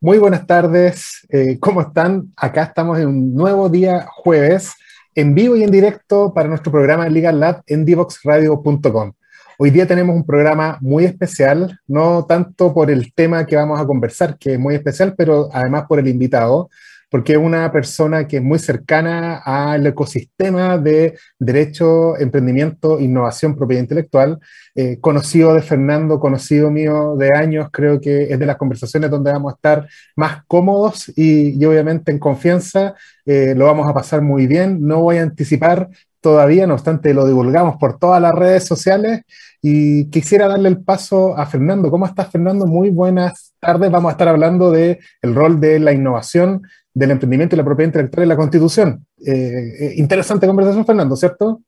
Muy 0.00 0.18
buenas 0.18 0.46
tardes, 0.46 1.26
eh, 1.30 1.58
¿cómo 1.58 1.80
están? 1.80 2.34
Acá 2.36 2.64
estamos 2.64 2.98
en 2.98 3.08
un 3.08 3.34
nuevo 3.34 3.70
día 3.70 4.04
jueves, 4.06 4.74
en 5.14 5.34
vivo 5.34 5.56
y 5.56 5.62
en 5.62 5.70
directo 5.70 6.34
para 6.34 6.50
nuestro 6.50 6.70
programa 6.70 7.08
Legal 7.08 7.40
Lab 7.40 7.62
en 7.66 7.86
divoxradio.com. 7.86 9.12
Hoy 9.56 9.70
día 9.70 9.86
tenemos 9.86 10.16
un 10.16 10.26
programa 10.26 10.76
muy 10.82 11.06
especial, 11.06 11.80
no 11.86 12.26
tanto 12.26 12.74
por 12.74 12.90
el 12.90 13.14
tema 13.14 13.46
que 13.46 13.56
vamos 13.56 13.80
a 13.80 13.86
conversar, 13.86 14.36
que 14.36 14.54
es 14.54 14.58
muy 14.58 14.74
especial, 14.74 15.14
pero 15.16 15.48
además 15.50 15.84
por 15.88 15.98
el 15.98 16.08
invitado, 16.08 16.68
porque 17.10 17.32
es 17.32 17.38
una 17.38 17.70
persona 17.70 18.26
que 18.26 18.38
es 18.38 18.42
muy 18.42 18.58
cercana 18.58 19.42
al 19.44 19.86
ecosistema 19.86 20.78
de 20.78 21.18
derecho, 21.38 22.18
emprendimiento, 22.18 23.00
innovación, 23.00 23.56
propiedad 23.56 23.82
intelectual, 23.82 24.38
eh, 24.74 24.98
conocido 25.00 25.54
de 25.54 25.62
Fernando, 25.62 26.18
conocido 26.18 26.70
mío 26.70 27.16
de 27.16 27.30
años, 27.36 27.68
creo 27.72 28.00
que 28.00 28.24
es 28.24 28.38
de 28.38 28.46
las 28.46 28.56
conversaciones 28.56 29.10
donde 29.10 29.32
vamos 29.32 29.52
a 29.52 29.56
estar 29.56 29.88
más 30.16 30.42
cómodos 30.46 31.12
y, 31.16 31.64
obviamente 31.64 32.12
en 32.12 32.18
confianza, 32.18 32.94
eh, 33.24 33.54
lo 33.56 33.66
vamos 33.66 33.88
a 33.88 33.94
pasar 33.94 34.20
muy 34.22 34.46
bien, 34.46 34.78
no 34.80 35.00
voy 35.00 35.18
a 35.18 35.22
anticipar 35.22 35.88
todavía, 36.24 36.66
no 36.66 36.72
obstante 36.72 37.12
lo 37.12 37.26
divulgamos 37.26 37.76
por 37.76 37.98
todas 37.98 38.20
las 38.20 38.34
redes 38.34 38.64
sociales 38.64 39.20
y 39.60 40.06
quisiera 40.06 40.48
darle 40.48 40.70
el 40.70 40.82
paso 40.82 41.36
a 41.36 41.44
Fernando. 41.44 41.90
¿Cómo 41.90 42.06
estás, 42.06 42.30
Fernando? 42.30 42.66
Muy 42.66 42.88
buenas 42.88 43.52
tardes. 43.60 43.90
Vamos 43.90 44.08
a 44.08 44.12
estar 44.12 44.28
hablando 44.28 44.70
del 44.70 44.98
el 45.20 45.34
rol 45.34 45.60
de 45.60 45.78
la 45.78 45.92
innovación 45.92 46.62
del 46.94 47.10
emprendimiento 47.10 47.56
y 47.56 47.58
la 47.58 47.64
propiedad 47.64 47.88
intelectual 47.88 48.22
en 48.22 48.28
la 48.28 48.36
Constitución. 48.36 49.06
Eh, 49.26 49.32
eh, 49.32 49.92
interesante 49.96 50.46
conversación, 50.46 50.86
Fernando, 50.86 51.16
¿cierto? 51.16 51.60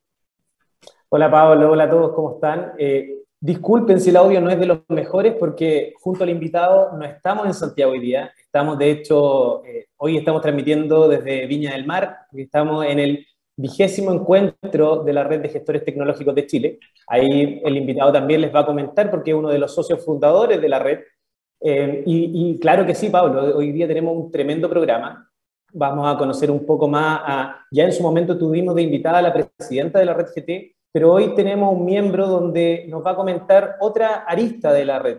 Hola 1.08 1.30
Pablo, 1.30 1.72
hola 1.72 1.84
a 1.84 1.90
todos, 1.90 2.12
¿cómo 2.14 2.34
están? 2.34 2.72
Eh, 2.78 3.22
disculpen 3.40 4.00
si 4.00 4.10
el 4.10 4.16
audio 4.16 4.40
no 4.40 4.50
es 4.50 4.58
de 4.58 4.66
los 4.66 4.80
mejores 4.88 5.34
porque 5.38 5.94
junto 6.00 6.22
al 6.22 6.30
invitado 6.30 6.96
no 6.96 7.04
estamos 7.04 7.46
en 7.46 7.54
Santiago 7.54 7.92
hoy 7.92 8.00
día, 8.00 8.32
estamos 8.38 8.78
de 8.78 8.90
hecho, 8.90 9.62
hoy 9.96 10.16
estamos 10.16 10.42
transmitiendo 10.42 11.08
desde 11.08 11.46
Viña 11.46 11.72
del 11.72 11.86
Mar, 11.86 12.18
estamos 12.32 12.86
en 12.86 12.98
el 12.98 13.26
vigésimo 13.56 14.12
encuentro 14.12 15.02
de 15.02 15.12
la 15.12 15.24
Red 15.24 15.40
de 15.40 15.48
Gestores 15.48 15.84
Tecnológicos 15.84 16.34
de 16.34 16.46
Chile. 16.46 16.78
Ahí 17.08 17.60
el 17.64 17.76
invitado 17.76 18.12
también 18.12 18.42
les 18.42 18.54
va 18.54 18.60
a 18.60 18.66
comentar 18.66 19.10
porque 19.10 19.30
es 19.30 19.36
uno 19.36 19.48
de 19.48 19.58
los 19.58 19.74
socios 19.74 20.04
fundadores 20.04 20.60
de 20.60 20.68
la 20.68 20.78
red 20.78 21.00
eh, 21.60 22.02
y, 22.06 22.58
claro 22.58 22.86
que 22.86 22.94
sí, 22.94 23.08
Pablo, 23.08 23.56
hoy 23.56 23.72
día 23.72 23.86
tenemos 23.86 24.16
un 24.16 24.30
tremendo 24.30 24.68
programa. 24.68 25.30
Vamos 25.72 26.06
a 26.08 26.16
conocer 26.18 26.50
un 26.50 26.64
poco 26.64 26.88
más 26.88 27.20
a, 27.24 27.66
ya 27.70 27.84
en 27.84 27.92
su 27.92 28.02
momento 28.02 28.38
tuvimos 28.38 28.74
de 28.74 28.82
invitada 28.82 29.18
a 29.18 29.22
la 29.22 29.32
presidenta 29.32 29.98
de 29.98 30.04
la 30.04 30.14
red 30.14 30.26
GT, 30.34 30.76
pero 30.92 31.12
hoy 31.12 31.34
tenemos 31.34 31.74
un 31.74 31.84
miembro 31.84 32.26
donde 32.26 32.86
nos 32.88 33.04
va 33.04 33.12
a 33.12 33.16
comentar 33.16 33.76
otra 33.80 34.24
arista 34.26 34.72
de 34.72 34.84
la 34.84 34.98
red, 34.98 35.18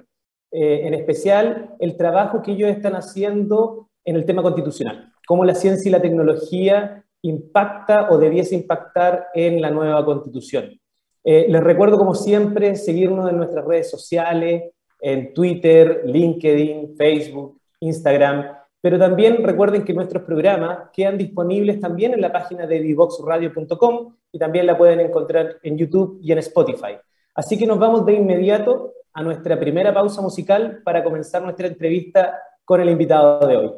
eh, 0.52 0.82
en 0.86 0.94
especial 0.94 1.76
el 1.80 1.98
trabajo 1.98 2.42
que 2.42 2.54
ellos 2.54 2.70
están 2.70 2.96
haciendo 2.96 3.90
en 4.06 4.16
el 4.16 4.26
tema 4.26 4.42
constitucional, 4.42 5.14
cómo 5.28 5.44
la 5.44 5.54
ciencia 5.54 5.90
y 5.90 5.92
la 5.92 6.02
tecnología 6.02 7.04
impacta 7.22 8.10
o 8.10 8.18
debiese 8.18 8.56
impactar 8.56 9.28
en 9.34 9.62
la 9.62 9.70
nueva 9.70 10.04
constitución. 10.06 10.80
Eh, 11.24 11.48
les 11.50 11.62
recuerdo, 11.62 11.98
como 11.98 12.16
siempre, 12.16 12.76
seguirnos 12.76 13.30
en 13.30 13.38
nuestras 13.38 13.66
redes 13.66 13.90
sociales, 13.90 14.72
en 15.00 15.34
Twitter, 15.34 16.02
LinkedIn, 16.06 16.95
Facebook, 16.95 17.59
Instagram. 17.80 18.45
Pero 18.81 19.00
también 19.00 19.44
recuerden 19.44 19.84
que 19.84 19.94
nuestros 19.94 20.23
programas 20.23 20.90
quedan 20.94 21.17
disponibles 21.17 21.80
también 21.80 22.14
en 22.14 22.22
la 22.22 22.31
página 22.31 22.67
de 22.67 22.80
divoxradio.com 22.80 24.14
y 24.31 24.40
también 24.40 24.66
la 24.66 24.78
pueden 24.78 25.00
encontrar 25.00 25.58
en 25.64 25.78
YouTube 25.78 26.20
y 26.22 26.31
en 26.31 26.38
Spotify. 26.40 26.98
Así 27.36 27.58
que 27.58 27.68
nos 27.68 27.80
vamos 27.80 28.06
de 28.06 28.14
inmediato 28.14 28.94
a 29.13 29.24
nuestra 29.24 29.59
primera 29.59 29.94
pausa 29.94 30.22
musical 30.22 30.81
para 30.84 31.03
comenzar 31.03 31.41
nuestra 31.41 31.68
entrevista 31.68 32.40
con 32.64 32.81
el 32.81 32.90
invitado 32.90 33.47
de 33.47 33.58
hoy. 33.58 33.72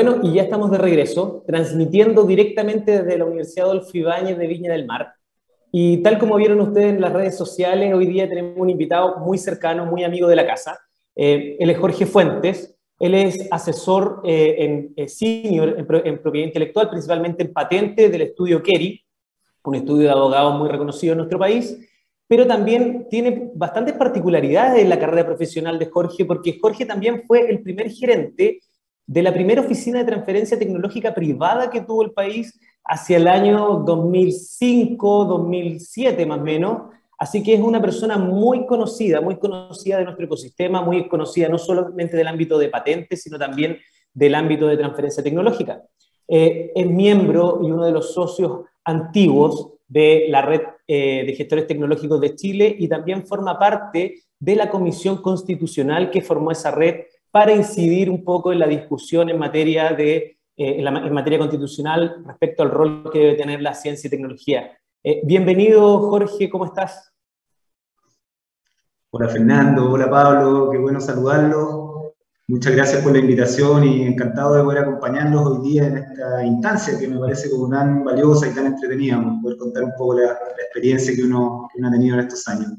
Bueno, 0.00 0.20
y 0.22 0.34
ya 0.34 0.42
estamos 0.42 0.70
de 0.70 0.78
regreso, 0.78 1.42
transmitiendo 1.44 2.22
directamente 2.22 3.02
desde 3.02 3.18
la 3.18 3.24
Universidad 3.24 3.66
Adolfo 3.66 3.90
Ibáñez 3.94 4.38
de 4.38 4.46
Viña 4.46 4.70
del 4.70 4.86
Mar. 4.86 5.12
Y 5.72 6.04
tal 6.04 6.20
como 6.20 6.36
vieron 6.36 6.60
ustedes 6.60 6.94
en 6.94 7.00
las 7.00 7.12
redes 7.12 7.36
sociales, 7.36 7.92
hoy 7.92 8.06
día 8.06 8.28
tenemos 8.28 8.54
un 8.56 8.70
invitado 8.70 9.16
muy 9.18 9.38
cercano, 9.38 9.86
muy 9.86 10.04
amigo 10.04 10.28
de 10.28 10.36
la 10.36 10.46
casa. 10.46 10.78
Eh, 11.16 11.56
él 11.58 11.70
es 11.70 11.78
Jorge 11.78 12.06
Fuentes, 12.06 12.76
él 13.00 13.12
es 13.12 13.48
asesor 13.50 14.20
eh, 14.24 14.54
en 14.58 14.92
eh, 14.94 15.08
senior 15.08 15.74
en, 15.76 16.18
propiedad 16.22 16.46
intelectual, 16.46 16.90
principalmente 16.90 17.42
en 17.42 17.52
patente 17.52 18.08
del 18.08 18.20
estudio 18.22 18.62
Kerry, 18.62 19.04
un 19.64 19.74
estudio 19.74 20.04
de 20.04 20.10
abogados 20.10 20.56
muy 20.56 20.68
reconocido 20.68 21.14
en 21.14 21.18
nuestro 21.18 21.40
país, 21.40 21.76
pero 22.28 22.46
también 22.46 23.08
tiene 23.10 23.50
bastantes 23.52 23.94
particularidades 23.94 24.80
en 24.80 24.90
la 24.90 25.00
carrera 25.00 25.26
profesional 25.26 25.76
de 25.76 25.86
Jorge, 25.86 26.24
porque 26.24 26.56
Jorge 26.62 26.86
también 26.86 27.24
fue 27.26 27.50
el 27.50 27.62
primer 27.62 27.90
gerente 27.90 28.60
de 29.08 29.22
la 29.22 29.32
primera 29.32 29.62
oficina 29.62 30.00
de 30.00 30.04
transferencia 30.04 30.58
tecnológica 30.58 31.14
privada 31.14 31.70
que 31.70 31.80
tuvo 31.80 32.02
el 32.02 32.10
país 32.10 32.60
hacia 32.84 33.16
el 33.16 33.26
año 33.26 33.82
2005, 33.86 35.24
2007 35.24 36.26
más 36.26 36.38
o 36.38 36.42
menos. 36.42 36.82
Así 37.18 37.42
que 37.42 37.54
es 37.54 37.60
una 37.60 37.80
persona 37.80 38.18
muy 38.18 38.66
conocida, 38.66 39.22
muy 39.22 39.38
conocida 39.38 39.96
de 39.96 40.04
nuestro 40.04 40.26
ecosistema, 40.26 40.82
muy 40.82 41.08
conocida 41.08 41.48
no 41.48 41.56
solamente 41.56 42.18
del 42.18 42.28
ámbito 42.28 42.58
de 42.58 42.68
patentes, 42.68 43.22
sino 43.22 43.38
también 43.38 43.78
del 44.12 44.34
ámbito 44.34 44.66
de 44.66 44.76
transferencia 44.76 45.22
tecnológica. 45.22 45.82
Eh, 46.28 46.70
es 46.74 46.86
miembro 46.86 47.60
y 47.62 47.70
uno 47.70 47.86
de 47.86 47.92
los 47.92 48.12
socios 48.12 48.66
antiguos 48.84 49.70
de 49.88 50.26
la 50.28 50.42
red 50.42 50.60
eh, 50.86 51.24
de 51.26 51.32
gestores 51.32 51.66
tecnológicos 51.66 52.20
de 52.20 52.34
Chile 52.34 52.76
y 52.78 52.86
también 52.88 53.26
forma 53.26 53.58
parte 53.58 54.22
de 54.38 54.54
la 54.54 54.70
comisión 54.70 55.22
constitucional 55.22 56.10
que 56.10 56.20
formó 56.20 56.50
esa 56.50 56.70
red 56.70 57.06
para 57.38 57.52
incidir 57.52 58.10
un 58.10 58.24
poco 58.24 58.52
en 58.52 58.58
la 58.58 58.66
discusión 58.66 59.30
en 59.30 59.38
materia, 59.38 59.90
de, 59.92 60.40
eh, 60.56 60.82
en, 60.82 61.14
materia 61.14 61.38
constitucional 61.38 62.24
respecto 62.26 62.64
al 62.64 62.72
rol 62.72 63.08
que 63.12 63.20
debe 63.20 63.34
tener 63.34 63.62
la 63.62 63.74
ciencia 63.74 64.08
y 64.08 64.10
tecnología. 64.10 64.76
Eh, 65.04 65.20
bienvenido, 65.24 66.00
Jorge, 66.10 66.50
¿cómo 66.50 66.64
estás? 66.64 67.12
Hola, 69.10 69.28
Fernando. 69.28 69.88
Hola, 69.88 70.10
Pablo. 70.10 70.68
Qué 70.72 70.78
bueno 70.78 71.00
saludarlos. 71.00 72.12
Muchas 72.48 72.74
gracias 72.74 73.04
por 73.04 73.12
la 73.12 73.20
invitación 73.20 73.84
y 73.84 74.02
encantado 74.02 74.54
de 74.54 74.64
poder 74.64 74.80
acompañarlos 74.80 75.46
hoy 75.46 75.68
día 75.68 75.86
en 75.86 75.98
esta 75.98 76.44
instancia 76.44 76.98
que 76.98 77.06
me 77.06 77.20
parece 77.20 77.48
como 77.52 77.68
tan 77.68 78.02
valiosa 78.02 78.48
y 78.48 78.54
tan 78.56 78.66
entretenida, 78.66 79.22
poder 79.40 79.58
contar 79.58 79.84
un 79.84 79.92
poco 79.96 80.14
la, 80.14 80.36
experiencia 80.58 81.14
que 81.14 81.22
uno, 81.22 81.68
que 81.72 81.78
uno 81.78 81.86
ha 81.86 81.92
tenido 81.92 82.14
en 82.14 82.20
estos 82.22 82.48
años 82.48 82.72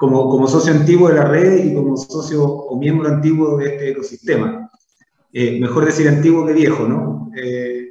como, 0.00 0.48
socio 0.48 0.72
antiguo 0.72 1.08
de 1.08 1.14
la 1.16 1.24
red 1.24 1.62
y 1.62 1.74
como 1.74 1.94
socio 1.94 2.42
o 2.42 2.76
miembro 2.78 3.06
antiguo 3.08 3.58
de 3.58 3.66
este 3.66 3.90
ecosistema. 3.90 4.70
Eh, 5.30 5.60
mejor 5.60 5.84
decir 5.84 6.08
antiguo 6.08 6.46
que 6.46 6.54
viejo, 6.54 6.84
¿no? 6.84 7.30
Eh, 7.36 7.90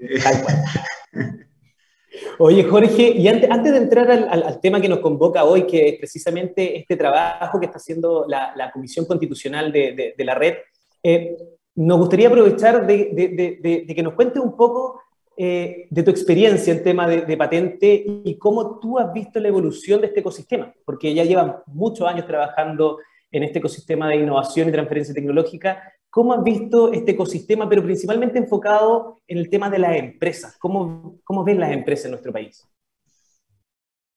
Oye, 2.39 2.63
Jorge, 2.63 3.11
y 3.11 3.27
antes, 3.27 3.49
antes 3.51 3.71
de 3.73 3.77
entrar 3.77 4.09
al, 4.09 4.59
tema 4.59 4.81
que 4.81 4.89
nos 4.89 4.99
convoca 4.99 5.43
hoy, 5.43 5.67
que 5.67 5.89
es 5.89 5.99
precisamente 5.99 6.79
este 6.79 6.97
trabajo 6.97 7.59
que 7.59 7.67
está 7.67 7.77
haciendo 7.77 8.25
la, 8.27 8.71
Comisión 8.73 9.05
Constitucional 9.05 9.71
de, 9.71 10.15
la 10.17 10.33
Red, 10.33 10.55
eh, 11.03 11.37
nos 11.75 11.99
gustaría 11.99 12.29
aprovechar 12.29 12.87
de, 12.87 13.85
que 13.95 14.03
nos 14.03 14.15
cuentes 14.15 14.41
un 14.41 14.57
poco 14.57 14.99
eh, 15.41 15.87
de 15.89 16.03
tu 16.03 16.11
experiencia 16.11 16.73
en 16.73 16.83
tema 16.83 17.07
de, 17.07 17.37
patente 17.37 18.03
y 18.25 18.37
cómo 18.37 18.77
tú 18.77 18.99
has 18.99 19.13
visto 19.13 19.39
la 19.39 19.47
evolución 19.47 20.01
de 20.01 20.07
este 20.07 20.19
ecosistema, 20.19 20.73
porque 20.83 21.13
ya 21.13 21.23
llevan 21.23 21.55
muchos 21.67 22.05
años 22.05 22.27
trabajando 22.27 22.97
en 23.31 23.43
este 23.43 23.59
ecosistema 23.59 24.09
de 24.09 24.17
innovación 24.17 24.67
y 24.67 24.73
transferencia 24.73 25.13
tecnológica. 25.13 25.81
¿Cómo 26.09 26.33
has 26.33 26.43
visto 26.43 26.91
este 26.91 27.11
ecosistema, 27.11 27.69
pero 27.69 27.81
principalmente 27.81 28.37
enfocado 28.37 29.21
en 29.25 29.37
el 29.37 29.49
tema 29.49 29.69
de 29.69 29.79
las 29.79 29.95
empresas? 29.95 30.57
¿Cómo, 30.59 31.21
cómo 31.23 31.45
ven 31.45 31.61
las 31.61 31.71
empresas 31.71 32.07
en 32.07 32.11
nuestro 32.11 32.33
país? 32.33 32.67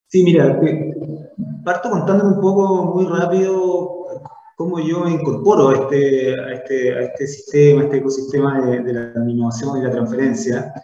Sí, 0.08 0.24
mira, 0.24 0.60
parto 1.64 1.88
contando 1.88 2.24
un 2.24 2.40
poco 2.40 2.96
muy 2.96 3.06
rápido 3.06 4.06
cómo 4.56 4.80
yo 4.80 5.04
me 5.04 5.12
incorporo 5.12 5.70
este, 5.70 6.34
a 6.34 6.52
este, 6.54 6.94
a 6.96 7.00
este 7.02 7.26
sistema, 7.28 7.82
a 7.82 7.84
este 7.84 7.98
ecosistema 7.98 8.60
de 8.60 8.92
la 8.92 9.12
innovación 9.30 9.78
y 9.78 9.82
la 9.82 9.92
transferencia. 9.92 10.74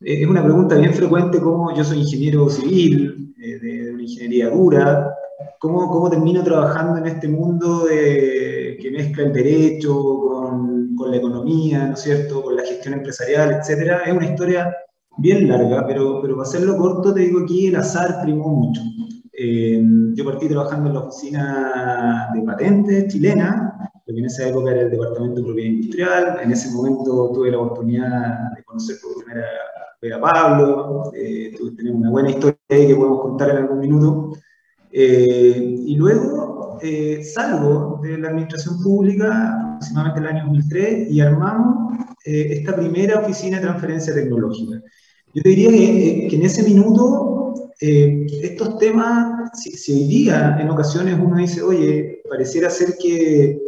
Eh, 0.00 0.22
es 0.22 0.28
una 0.28 0.42
pregunta 0.42 0.76
bien 0.76 0.92
frecuente, 0.94 1.40
como 1.40 1.74
yo 1.74 1.84
soy 1.84 1.98
ingeniero 1.98 2.48
civil, 2.48 3.34
eh, 3.38 3.58
de, 3.58 3.92
una 3.92 4.02
ingeniería 4.02 4.50
dura, 4.50 5.14
¿cómo, 5.58 5.88
¿cómo, 5.88 6.10
termino 6.10 6.42
trabajando 6.42 6.98
en 6.98 7.06
este 7.06 7.28
mundo 7.28 7.86
que 7.88 8.90
mezcla 8.92 9.24
el 9.24 9.32
derecho 9.32 9.94
con, 9.94 10.94
con, 10.96 11.10
la 11.10 11.16
economía, 11.16 11.86
¿no 11.86 11.96
cierto?, 11.96 12.42
con 12.42 12.56
la 12.56 12.62
gestión 12.62 12.94
empresarial, 12.94 13.52
etcétera? 13.52 14.02
Es 14.06 14.12
una 14.12 14.26
historia 14.26 14.74
bien 15.18 15.48
larga, 15.48 15.86
pero, 15.86 16.20
pero 16.22 16.36
para 16.36 16.48
hacerlo 16.48 16.76
corto 16.76 17.12
te 17.12 17.20
digo 17.20 17.40
aquí 17.40 17.66
el 17.66 17.76
azar 17.76 18.20
primó 18.22 18.48
mucho. 18.48 18.80
Eh, 19.32 19.82
yo 20.14 20.24
partí 20.24 20.48
trabajando 20.48 20.88
en 20.88 20.94
la 20.94 21.00
oficina 21.00 22.28
de 22.34 22.42
patentes 22.42 23.08
chilena, 23.08 23.90
lo 24.06 24.14
que 24.14 24.20
en 24.20 24.26
esa 24.26 24.48
época 24.48 24.72
era 24.72 24.82
el 24.82 24.90
Departamento 24.90 25.40
de 25.40 25.46
Propiedad 25.46 25.70
Industrial. 25.70 26.38
En 26.42 26.52
ese 26.52 26.70
momento 26.72 27.30
tuve 27.32 27.50
la 27.50 27.58
oportunidad 27.58 28.54
de 28.56 28.62
conocer 28.64 28.96
por 29.02 29.24
primera 29.24 29.46
a 30.08 30.20
Pablo, 30.20 31.12
eh, 31.14 31.54
tenemos 31.76 32.00
una 32.00 32.10
buena 32.10 32.30
historia 32.30 32.58
ahí 32.70 32.86
que 32.86 32.96
podemos 32.96 33.20
contar 33.20 33.50
en 33.50 33.56
algún 33.58 33.80
minuto. 33.80 34.32
Eh, 34.90 35.76
y 35.86 35.94
luego 35.96 36.78
eh, 36.82 37.22
salgo 37.22 38.00
de 38.02 38.16
la 38.16 38.28
administración 38.28 38.82
pública, 38.82 39.74
aproximadamente 39.74 40.20
el 40.20 40.26
año 40.26 40.44
2003, 40.46 41.10
y 41.10 41.20
armamos 41.20 41.98
eh, 42.24 42.48
esta 42.50 42.74
primera 42.74 43.20
oficina 43.20 43.58
de 43.58 43.64
transferencia 43.64 44.14
tecnológica. 44.14 44.82
Yo 45.34 45.42
te 45.42 45.48
diría 45.50 45.70
que, 45.70 46.28
que 46.28 46.36
en 46.36 46.42
ese 46.42 46.62
minuto 46.62 47.36
estos 47.78 48.76
temas, 48.78 49.50
si, 49.54 49.70
si, 49.72 49.92
hoy 49.92 50.04
día 50.04 50.58
en 50.60 50.68
ocasiones 50.68 51.18
uno 51.18 51.36
dice, 51.36 51.62
oye, 51.62 52.20
pareciera 52.28 52.68
ser 52.68 52.96
que 53.00 53.58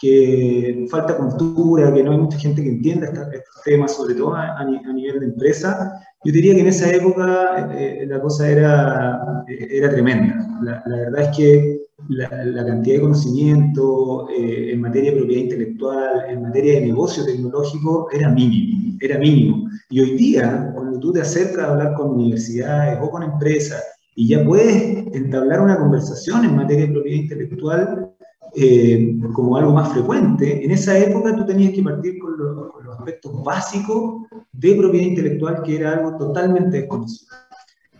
que 0.00 0.86
falta 0.90 1.16
cultura, 1.16 1.92
que 1.92 2.02
no 2.02 2.12
hay 2.12 2.18
mucha 2.18 2.38
gente 2.38 2.62
que 2.62 2.68
entienda 2.68 3.06
estos 3.06 3.62
temas, 3.64 3.94
sobre 3.94 4.14
todo 4.14 4.34
a, 4.34 4.64
nivel 4.64 5.20
de 5.20 5.26
empresa. 5.26 5.92
Yo 6.24 6.32
diría 6.32 6.54
que 6.54 6.60
en 6.60 6.66
esa 6.68 6.92
época 6.92 7.70
eh, 7.76 8.06
la 8.08 8.20
cosa 8.20 8.48
era, 8.48 9.44
era 9.48 9.90
tremenda. 9.90 10.34
La, 10.62 10.82
verdad 10.86 11.22
es 11.22 11.36
que 11.36 11.80
la, 12.08 12.28
cantidad 12.28 12.96
de 12.96 13.02
conocimiento 13.02 14.28
eh, 14.30 14.72
en 14.72 14.80
materia 14.80 15.10
de 15.10 15.18
propiedad 15.18 15.42
intelectual, 15.42 16.24
en 16.28 16.42
materia 16.42 16.74
de 16.74 16.86
negocio 16.86 17.24
tecnológico, 17.24 18.08
era 18.12 18.28
mínimo, 18.28 18.96
era 19.00 19.18
mínimo. 19.18 19.68
Y 19.90 20.00
hoy 20.00 20.16
día, 20.16 20.70
cuando 20.74 20.98
tú 20.98 21.12
te 21.12 21.22
acercas 21.22 21.64
a 21.64 21.70
hablar 21.70 21.94
con 21.94 22.10
universidades 22.10 22.98
o 23.00 23.10
con 23.10 23.22
empresas 23.22 23.82
y 24.14 24.28
ya 24.28 24.44
puedes 24.44 25.06
entablar 25.14 25.60
una 25.60 25.78
conversación 25.78 26.44
en 26.44 26.56
materia 26.56 26.86
de 26.86 26.92
propiedad 26.92 27.22
intelectual, 27.22 28.10
eh, 28.54 29.18
como 29.34 29.56
algo 29.56 29.72
más 29.72 29.92
frecuente, 29.92 30.64
en 30.64 30.70
esa 30.70 30.98
época 30.98 31.36
tú 31.36 31.44
tenías 31.46 31.72
que 31.72 31.82
partir 31.82 32.18
con, 32.18 32.36
los 32.36 32.98
aspectos 32.98 33.42
básicos 33.44 34.26
de 34.52 34.74
propiedad 34.74 35.06
intelectual, 35.06 35.62
que 35.62 35.76
era 35.76 35.92
algo 35.92 36.16
totalmente 36.16 36.78
desconocido. 36.78 37.36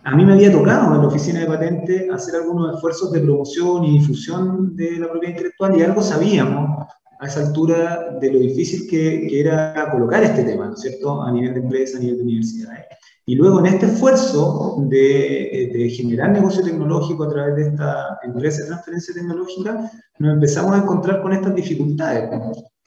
A 0.03 0.15
mí 0.15 0.25
me 0.25 0.33
había 0.33 0.51
tocado 0.51 0.95
en 0.95 1.01
la 1.01 1.07
oficina 1.07 1.41
de 1.41 1.45
patente 1.45 2.09
hacer 2.11 2.35
algunos 2.35 2.75
esfuerzos 2.75 3.11
de 3.11 3.19
promoción 3.19 3.83
y 3.83 3.99
difusión 3.99 4.75
de 4.75 4.97
la 4.97 5.09
propiedad 5.09 5.35
intelectual 5.35 5.77
y 5.77 5.83
algo 5.83 6.01
sabíamos 6.01 6.87
a 7.19 7.27
esa 7.27 7.41
altura 7.41 8.17
de 8.19 8.31
lo 8.31 8.39
difícil 8.39 8.87
que, 8.89 9.27
que 9.27 9.41
era 9.41 9.89
colocar 9.91 10.23
este 10.23 10.43
tema, 10.43 10.67
¿no 10.67 10.73
es 10.73 10.79
cierto?, 10.79 11.21
a 11.21 11.31
nivel 11.31 11.53
de 11.53 11.59
empresa, 11.59 11.97
a 11.97 12.01
nivel 12.01 12.17
de 12.17 12.23
universidades. 12.23 12.85
Y 13.25 13.35
luego 13.35 13.59
en 13.59 13.67
este 13.67 13.85
esfuerzo 13.85 14.77
de, 14.87 15.69
de, 15.71 15.89
generar 15.89 16.31
negocio 16.31 16.63
tecnológico 16.63 17.25
a 17.25 17.29
través 17.29 17.55
de 17.57 17.61
esta 17.69 18.19
empresa 18.23 18.61
de 18.61 18.67
transferencia 18.69 19.13
tecnológica, 19.13 19.91
nos 20.17 20.33
empezamos 20.33 20.73
a 20.73 20.77
encontrar 20.79 21.21
con 21.21 21.33
estas 21.33 21.53
dificultades, 21.53 22.29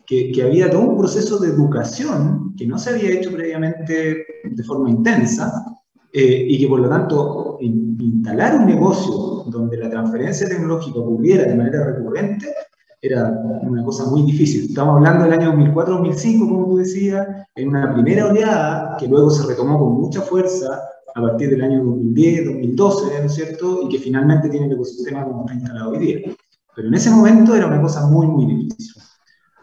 que, 0.07 0.33
que, 0.33 0.43
había 0.43 0.69
todo 0.69 0.81
un 0.81 0.99
proceso 0.99 1.39
de 1.39 1.49
educación 1.49 2.55
que 2.57 2.67
no 2.67 2.77
se 2.79 2.91
había 2.91 3.11
hecho 3.11 3.31
previamente 3.31 4.27
de 4.45 4.65
forma 4.65 4.91
intensa 4.91 5.65
eh, 6.13 6.47
y 6.49 6.59
que 6.61 6.67
por 6.67 6.81
lo 6.81 6.89
tanto 6.89 7.59
instalar 7.61 8.59
un 8.59 8.67
negocio 8.67 9.45
donde 9.47 9.77
la 9.77 9.89
transferencia 9.89 10.49
tecnológica 10.49 10.99
ocurriera 10.99 11.45
de 11.45 11.55
manera 11.55 11.85
recurrente 11.85 12.53
era 13.03 13.29
una 13.63 13.85
cosa 13.85 14.07
muy 14.07 14.23
difícil. 14.23 14.67
Estamos 14.67 14.97
hablando 14.97 15.25
del 15.25 15.33
año 15.33 15.53
2004-2005, 15.57 16.49
como 16.49 16.67
tú 16.67 16.77
decías, 16.77 17.27
en 17.57 17.69
una 17.69 17.93
primera 17.93 18.29
oleada 18.29 18.97
que 18.97 19.09
luego 19.09 19.29
se 19.29 19.45
retomó 19.49 19.77
con 19.77 20.01
mucha 20.01 20.21
fuerza 20.21 20.81
a 21.15 21.21
partir 21.21 21.51
del 21.51 21.63
año 21.63 21.85
2010, 21.85 22.45
2012, 22.47 23.19
¿no 23.19 23.27
es 23.27 23.35
cierto? 23.35 23.83
Y 23.83 23.89
que 23.89 23.99
finalmente 23.99 24.49
tiene 24.49 24.67
el 24.67 24.73
ecosistema 24.75 25.25
como 25.25 25.41
está 25.41 25.55
instalado 25.55 25.91
hoy 25.91 25.99
día. 25.99 26.21
Pero 26.77 26.89
en 26.89 26.95
ese 26.95 27.11
momento 27.11 27.57
era 27.57 27.67
una 27.67 27.83
cosa 27.83 28.07
muy, 28.07 28.29
muy 28.29 28.47
difícil. 28.47 29.03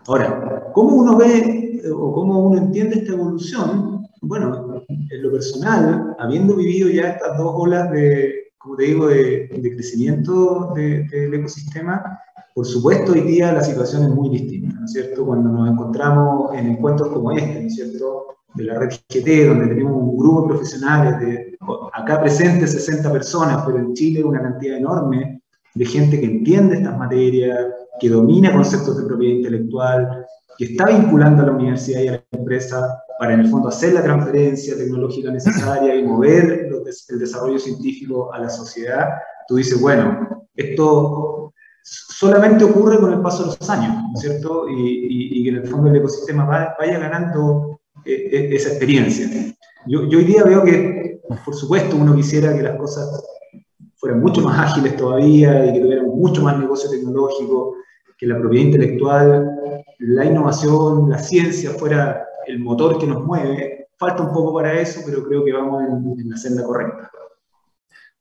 Ahora, 0.05 0.71
¿cómo 0.73 0.97
uno 0.97 1.15
ve 1.15 1.81
o 1.95 2.11
cómo 2.11 2.39
uno 2.39 2.57
entiende 2.57 2.97
esta 2.97 3.13
evolución? 3.13 4.05
Bueno, 4.21 4.83
en 4.89 5.23
lo 5.23 5.31
personal, 5.31 6.13
habiendo 6.19 6.57
vivido 6.57 6.89
ya 6.89 7.11
estas 7.11 7.37
dos 7.37 7.53
olas 7.55 7.89
de, 7.91 8.51
como 8.57 8.75
te 8.75 8.83
digo, 8.83 9.07
de, 9.07 9.47
de 9.47 9.75
crecimiento 9.75 10.73
del 10.75 11.33
ecosistema, 11.33 12.19
por 12.59 12.67
supuesto, 12.67 13.13
hoy 13.13 13.21
día 13.21 13.53
la 13.53 13.63
situación 13.63 14.03
es 14.03 14.09
muy 14.09 14.27
distinta, 14.27 14.75
¿no 14.77 14.83
es 14.83 14.91
cierto? 14.91 15.25
Cuando 15.25 15.47
nos 15.49 15.71
encontramos 15.71 16.53
en 16.53 16.67
encuentros 16.67 17.07
como 17.07 17.31
este, 17.31 17.61
¿no 17.61 17.67
es 17.67 17.73
cierto? 17.73 18.35
De 18.53 18.65
la 18.65 18.77
red 18.77 18.89
GT, 18.89 19.47
donde 19.47 19.67
tenemos 19.67 19.93
un 19.93 20.17
grupo 20.17 20.41
de 20.41 20.47
profesionales, 20.49 21.19
de, 21.21 21.57
acá 21.93 22.19
presentes 22.19 22.73
60 22.73 23.13
personas, 23.13 23.63
pero 23.65 23.77
en 23.77 23.93
Chile 23.93 24.25
una 24.25 24.41
cantidad 24.41 24.75
enorme 24.75 25.41
de 25.73 25.85
gente 25.85 26.19
que 26.19 26.25
entiende 26.25 26.75
estas 26.75 26.97
materias, 26.97 27.59
que 27.97 28.09
domina 28.09 28.51
conceptos 28.51 28.97
de 28.97 29.07
propiedad 29.07 29.35
intelectual, 29.37 30.25
que 30.57 30.65
está 30.65 30.87
vinculando 30.87 31.43
a 31.43 31.45
la 31.45 31.51
universidad 31.53 32.01
y 32.01 32.07
a 32.09 32.11
la 32.11 32.23
empresa 32.33 33.01
para 33.19 33.35
en 33.35 33.39
el 33.39 33.47
fondo 33.47 33.69
hacer 33.69 33.93
la 33.93 34.03
transferencia 34.03 34.75
tecnológica 34.75 35.31
necesaria 35.31 35.95
y 35.95 36.03
mover 36.03 36.69
el 37.07 37.19
desarrollo 37.19 37.57
científico 37.57 38.33
a 38.33 38.39
la 38.39 38.49
sociedad, 38.49 39.11
tú 39.47 39.55
dices, 39.55 39.79
bueno, 39.79 40.27
esto 40.57 41.38
solamente 41.83 42.63
ocurre 42.63 42.99
con 42.99 43.13
el 43.13 43.21
paso 43.21 43.43
de 43.43 43.57
los 43.57 43.69
años, 43.69 43.93
¿no 43.93 44.13
es 44.13 44.19
cierto? 44.19 44.65
Y, 44.69 45.43
que 45.43 45.49
en 45.49 45.55
el 45.55 45.67
fondo 45.67 45.89
el 45.89 45.95
ecosistema 45.95 46.45
vaya, 46.45 46.99
ganando 46.99 47.79
eh, 48.05 48.29
eh, 48.31 48.49
esa 48.51 48.69
experiencia. 48.69 49.27
Yo, 49.87 50.01
hoy 50.01 50.25
día 50.25 50.43
veo 50.43 50.63
que, 50.63 51.21
por 51.45 51.55
supuesto, 51.55 51.95
uno 51.95 52.15
quisiera 52.15 52.53
que 52.53 52.63
las 52.63 52.77
cosas 52.77 53.23
fueran 53.95 54.19
mucho 54.19 54.41
más 54.41 54.71
ágiles 54.71 54.95
todavía 54.97 55.65
y 55.65 55.73
que 55.73 55.79
tuvieran 55.79 56.07
mucho 56.07 56.41
más 56.41 56.59
negocio 56.59 56.89
tecnológico, 56.89 57.75
que 58.17 58.27
la 58.27 58.37
propiedad 58.37 58.65
intelectual, 58.65 59.57
la 59.99 60.25
innovación, 60.25 61.09
la 61.09 61.19
ciencia 61.19 61.71
fuera 61.71 62.25
el 62.47 62.59
motor 62.59 62.97
que 62.99 63.07
nos 63.07 63.25
mueve. 63.25 63.87
Falta 63.97 64.23
un 64.23 64.33
poco 64.33 64.53
para 64.53 64.79
eso, 64.79 65.01
pero 65.05 65.23
creo 65.23 65.43
que 65.43 65.51
vamos 65.51 65.83
en, 65.83 66.19
en 66.19 66.29
la 66.29 66.37
senda 66.37 66.63
correcta. 66.63 67.09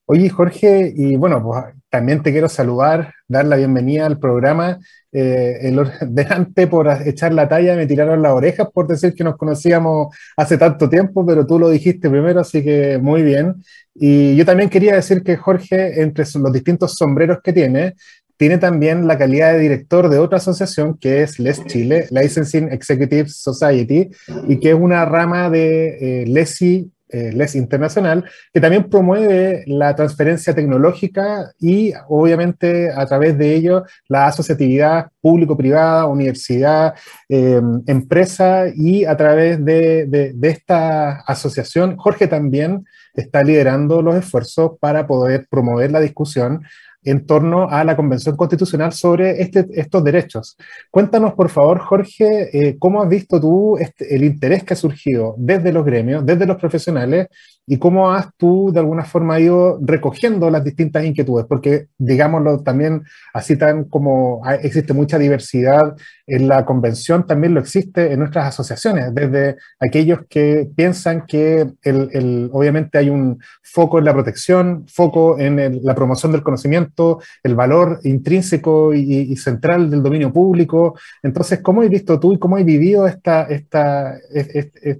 Oye, 0.06 0.28
Jorge, 0.28 0.92
y 0.96 1.16
bueno, 1.16 1.42
pues 1.42 1.77
también 1.90 2.22
te 2.22 2.32
quiero 2.32 2.48
saludar, 2.48 3.12
dar 3.26 3.46
la 3.46 3.56
bienvenida 3.56 4.06
al 4.06 4.18
programa. 4.18 4.78
Eh, 5.10 5.58
el, 5.62 5.80
delante 6.08 6.66
por 6.66 6.88
echar 7.06 7.32
la 7.32 7.48
talla 7.48 7.76
me 7.76 7.86
tiraron 7.86 8.22
las 8.22 8.32
orejas 8.32 8.68
por 8.72 8.86
decir 8.86 9.14
que 9.14 9.24
nos 9.24 9.36
conocíamos 9.36 10.14
hace 10.36 10.58
tanto 10.58 10.88
tiempo, 10.88 11.24
pero 11.24 11.46
tú 11.46 11.58
lo 11.58 11.70
dijiste 11.70 12.10
primero, 12.10 12.40
así 12.40 12.62
que 12.62 12.98
muy 12.98 13.22
bien. 13.22 13.54
Y 13.94 14.36
yo 14.36 14.44
también 14.44 14.70
quería 14.70 14.94
decir 14.94 15.22
que 15.22 15.36
Jorge, 15.36 16.02
entre 16.02 16.24
los 16.34 16.52
distintos 16.52 16.94
sombreros 16.94 17.38
que 17.42 17.52
tiene, 17.52 17.94
tiene 18.36 18.58
también 18.58 19.08
la 19.08 19.18
calidad 19.18 19.52
de 19.52 19.58
director 19.58 20.08
de 20.08 20.18
otra 20.18 20.38
asociación 20.38 20.96
que 20.96 21.22
es 21.22 21.40
LES 21.40 21.64
Chile, 21.66 22.06
Licensing 22.10 22.70
Executive 22.70 23.28
Society, 23.28 24.10
y 24.46 24.60
que 24.60 24.70
es 24.70 24.76
una 24.76 25.04
rama 25.04 25.50
de 25.50 26.22
eh, 26.22 26.26
LESI 26.26 26.88
eh, 27.08 27.32
LES 27.32 27.56
Internacional, 27.56 28.24
que 28.52 28.60
también 28.60 28.88
promueve 28.88 29.64
la 29.66 29.94
transferencia 29.94 30.54
tecnológica 30.54 31.52
y 31.58 31.92
obviamente 32.08 32.90
a 32.92 33.06
través 33.06 33.36
de 33.38 33.54
ello 33.54 33.84
la 34.08 34.26
asociatividad 34.26 35.08
público-privada, 35.20 36.06
universidad, 36.06 36.94
eh, 37.28 37.60
empresa 37.86 38.64
y 38.74 39.04
a 39.04 39.16
través 39.16 39.64
de, 39.64 40.06
de 40.06 40.48
esta 40.48 41.20
asociación, 41.20 41.96
Jorge 41.96 42.26
también 42.26 42.84
está 43.14 43.42
liderando 43.42 44.02
los 44.02 44.14
esfuerzos 44.16 44.72
para 44.80 45.06
poder 45.06 45.46
promover 45.50 45.90
la 45.90 46.00
discusión 46.00 46.62
en 47.02 47.26
torno 47.26 47.68
a 47.68 47.84
la 47.84 47.96
Convención 47.96 48.36
Constitucional 48.36 48.92
sobre 48.92 49.40
este, 49.40 49.66
estos 49.72 50.02
derechos. 50.04 50.56
Cuéntanos, 50.90 51.34
por 51.34 51.48
favor, 51.48 51.78
Jorge, 51.78 52.50
eh, 52.52 52.76
cómo 52.78 53.02
has 53.02 53.08
visto 53.08 53.40
tú 53.40 53.76
este, 53.78 54.14
el 54.14 54.24
interés 54.24 54.64
que 54.64 54.74
ha 54.74 54.76
surgido 54.76 55.34
desde 55.38 55.72
los 55.72 55.84
gremios, 55.84 56.24
desde 56.26 56.46
los 56.46 56.56
profesionales, 56.56 57.28
y 57.68 57.78
cómo 57.78 58.10
has 58.10 58.28
tú 58.36 58.70
de 58.72 58.80
alguna 58.80 59.04
forma 59.04 59.38
ido 59.38 59.78
recogiendo 59.82 60.50
las 60.50 60.64
distintas 60.64 61.04
inquietudes, 61.04 61.46
porque 61.46 61.88
digámoslo 61.98 62.62
también 62.62 63.02
así 63.34 63.56
tan 63.56 63.84
como 63.84 64.42
existe 64.62 64.94
mucha 64.94 65.18
diversidad 65.18 65.94
en 66.26 66.48
la 66.48 66.64
convención, 66.64 67.26
también 67.26 67.54
lo 67.54 67.60
existe 67.60 68.12
en 68.12 68.20
nuestras 68.20 68.46
asociaciones, 68.46 69.14
desde 69.14 69.56
aquellos 69.80 70.20
que 70.28 70.68
piensan 70.74 71.26
que 71.26 71.66
el, 71.82 72.50
obviamente 72.52 72.98
hay 72.98 73.10
un 73.10 73.38
foco 73.62 73.98
en 73.98 74.04
la 74.04 74.14
protección, 74.14 74.86
foco 74.88 75.38
en 75.38 75.80
la 75.82 75.94
promoción 75.94 76.32
del 76.32 76.42
conocimiento, 76.42 77.20
el 77.42 77.54
valor 77.54 78.00
intrínseco 78.04 78.94
y, 78.94 79.36
central 79.36 79.90
del 79.90 80.02
dominio 80.02 80.32
público. 80.32 80.98
Entonces, 81.22 81.60
¿cómo 81.60 81.82
has 81.82 81.88
visto 81.88 82.18
tú 82.18 82.32
y 82.32 82.38
cómo 82.38 82.56
has 82.56 82.64
vivido 82.64 83.06
esta, 83.06 83.44
esta, 83.44 84.18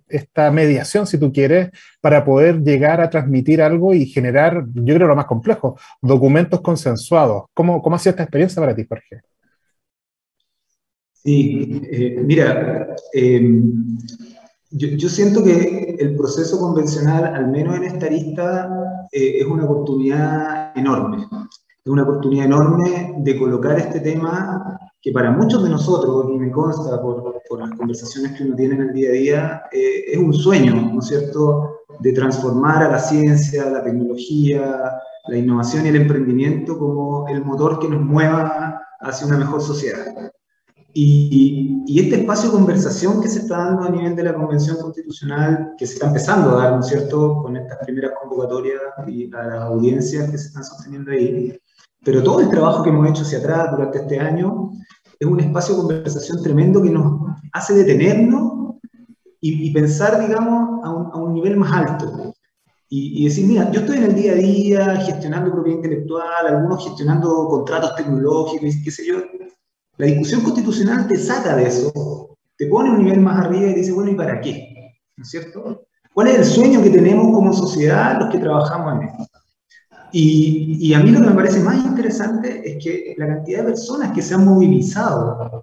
esta 0.08 0.50
mediación, 0.50 1.06
si 1.06 1.18
tú 1.18 1.32
quieres, 1.32 1.70
para 2.00 2.24
poder 2.24 2.62
llegar 2.62 3.00
a 3.00 3.10
transmitir 3.10 3.60
algo 3.60 3.92
y 3.94 4.06
generar, 4.06 4.64
yo 4.74 4.94
creo 4.94 5.08
lo 5.08 5.16
más 5.16 5.26
complejo, 5.26 5.76
documentos 6.00 6.60
consensuados. 6.60 7.44
¿Cómo, 7.54 7.82
cómo 7.82 7.96
ha 7.96 7.98
sido 7.98 8.10
esta 8.10 8.22
experiencia 8.22 8.60
para 8.60 8.74
ti, 8.74 8.86
Jorge? 8.88 9.22
Sí, 11.12 11.82
eh, 11.90 12.22
mira, 12.24 12.94
em, 13.12 13.98
yo, 14.70 15.08
siento 15.08 15.42
que 15.42 15.96
el 15.98 16.16
proceso 16.16 16.58
convencional, 16.60 17.34
al 17.34 17.48
menos 17.48 17.76
en 17.76 17.84
esta 17.84 18.08
lista, 18.08 18.70
eh, 19.10 19.38
es 19.40 19.46
una 19.46 19.64
oportunidad 19.64 20.76
enorme. 20.76 21.26
Es 21.84 21.92
una 21.92 22.04
oportunidad 22.04 22.46
enorme 22.46 23.14
de 23.18 23.38
colocar 23.38 23.78
este 23.78 24.00
tema 24.00 24.78
que 25.00 25.10
para 25.12 25.30
muchos 25.30 25.62
de 25.64 25.70
nosotros, 25.70 26.26
y 26.32 26.38
me 26.38 26.50
consta 26.50 27.00
por, 27.00 27.42
las 27.58 27.70
conversaciones 27.70 28.32
que 28.32 28.44
uno 28.44 28.56
tiene 28.56 28.74
en 28.74 28.80
el 28.82 28.92
día 28.92 29.08
a 29.08 29.12
día, 29.12 29.62
eh, 29.72 30.04
es 30.12 30.18
un 30.18 30.34
sueño, 30.34 30.74
¿no 30.74 31.00
es 31.00 31.06
cierto?, 31.06 31.77
de 32.00 32.12
transformar 32.12 32.82
a 32.82 32.90
la 32.90 32.98
ciencia, 32.98 33.68
la 33.70 33.82
tecnología, 33.82 35.00
la 35.28 35.36
innovación 35.36 35.86
y 35.86 35.88
el 35.90 35.96
emprendimiento 35.96 36.78
como 36.78 37.28
el 37.28 37.44
motor 37.44 37.78
que 37.78 37.88
nos 37.88 38.00
mueva 38.02 38.80
hacia 39.00 39.26
una 39.26 39.38
mejor 39.38 39.60
sociedad. 39.62 40.32
Y, 40.94 41.84
este 41.98 42.20
espacio 42.20 42.50
de 42.50 42.56
conversación 42.56 43.20
que 43.20 43.28
se 43.28 43.40
está 43.40 43.56
dando 43.58 43.84
a 43.84 43.90
nivel 43.90 44.14
de 44.14 44.22
la 44.22 44.34
Convención 44.34 44.76
Constitucional, 44.76 45.74
que 45.76 45.86
se 45.86 45.94
está 45.94 46.06
empezando 46.06 46.50
a 46.50 46.62
dar, 46.62 46.72
¿no 46.74 46.80
es 46.80 46.86
cierto?, 46.86 47.42
con 47.42 47.56
estas 47.56 47.78
primeras 47.78 48.12
convocatorias 48.20 48.80
y 49.06 49.30
a 49.34 49.42
las 49.42 49.62
audiencias 49.62 50.30
que 50.30 50.38
se 50.38 50.48
están 50.48 50.64
sosteniendo 50.64 51.10
ahí, 51.10 51.58
pero 52.04 52.22
todo 52.22 52.40
el 52.40 52.50
trabajo 52.50 52.82
que 52.82 52.90
hemos 52.90 53.08
hecho 53.08 53.22
hacia 53.22 53.38
atrás 53.38 53.70
durante 53.72 53.98
este 53.98 54.20
año 54.20 54.70
es 55.18 55.26
un 55.26 55.40
espacio 55.40 55.74
de 55.74 55.80
conversación 55.80 56.42
tremendo 56.42 56.82
que 56.82 56.90
nos 56.90 57.20
hace 57.52 57.74
detenernos 57.74 58.57
y, 59.40 59.70
pensar, 59.72 60.26
digamos, 60.26 60.84
a 60.84 60.90
un, 60.90 61.06
a 61.12 61.16
un, 61.16 61.34
nivel 61.34 61.56
más 61.56 61.72
alto. 61.72 62.34
Y, 62.88 63.24
decir, 63.24 63.46
mira, 63.46 63.70
yo 63.70 63.80
estoy 63.80 63.98
en 63.98 64.04
el 64.04 64.14
día 64.14 64.32
a 64.32 64.36
día 64.36 64.96
gestionando 64.96 65.52
propiedad 65.52 65.76
intelectual, 65.76 66.46
algunos 66.46 66.84
gestionando 66.84 67.46
contratos 67.48 67.96
tecnológicos, 67.96 68.76
qué 68.82 68.90
sé 68.90 69.06
yo. 69.06 69.18
La 69.98 70.06
discusión 70.06 70.40
constitucional 70.40 71.06
te 71.06 71.18
saca 71.18 71.56
de 71.56 71.66
eso, 71.66 72.36
te 72.56 72.66
pone 72.66 72.90
un 72.90 73.04
nivel 73.04 73.20
más 73.20 73.44
arriba 73.44 73.70
y 73.70 73.74
dice, 73.74 73.92
bueno, 73.92 74.10
¿y 74.10 74.14
para 74.14 74.40
qué? 74.40 74.94
¿No 75.16 75.22
es 75.22 75.30
cierto? 75.30 75.82
¿Cuál 76.14 76.28
es 76.28 76.38
el 76.38 76.44
sueño 76.44 76.82
que 76.82 76.90
tenemos 76.90 77.32
como 77.32 77.52
sociedad 77.52 78.18
los 78.18 78.30
que 78.30 78.38
trabajamos 78.38 78.94
en 78.94 79.08
esto? 79.08 79.24
Y, 80.10 80.78
y, 80.80 80.94
a 80.94 81.00
mí 81.00 81.10
lo 81.10 81.20
que 81.20 81.26
me 81.26 81.34
parece 81.34 81.60
más 81.60 81.84
interesante 81.84 82.62
es 82.64 82.82
que 82.82 83.14
la 83.18 83.26
cantidad 83.26 83.58
de 83.58 83.66
personas 83.66 84.12
que 84.12 84.22
se 84.22 84.34
han 84.34 84.46
movilizado 84.46 85.62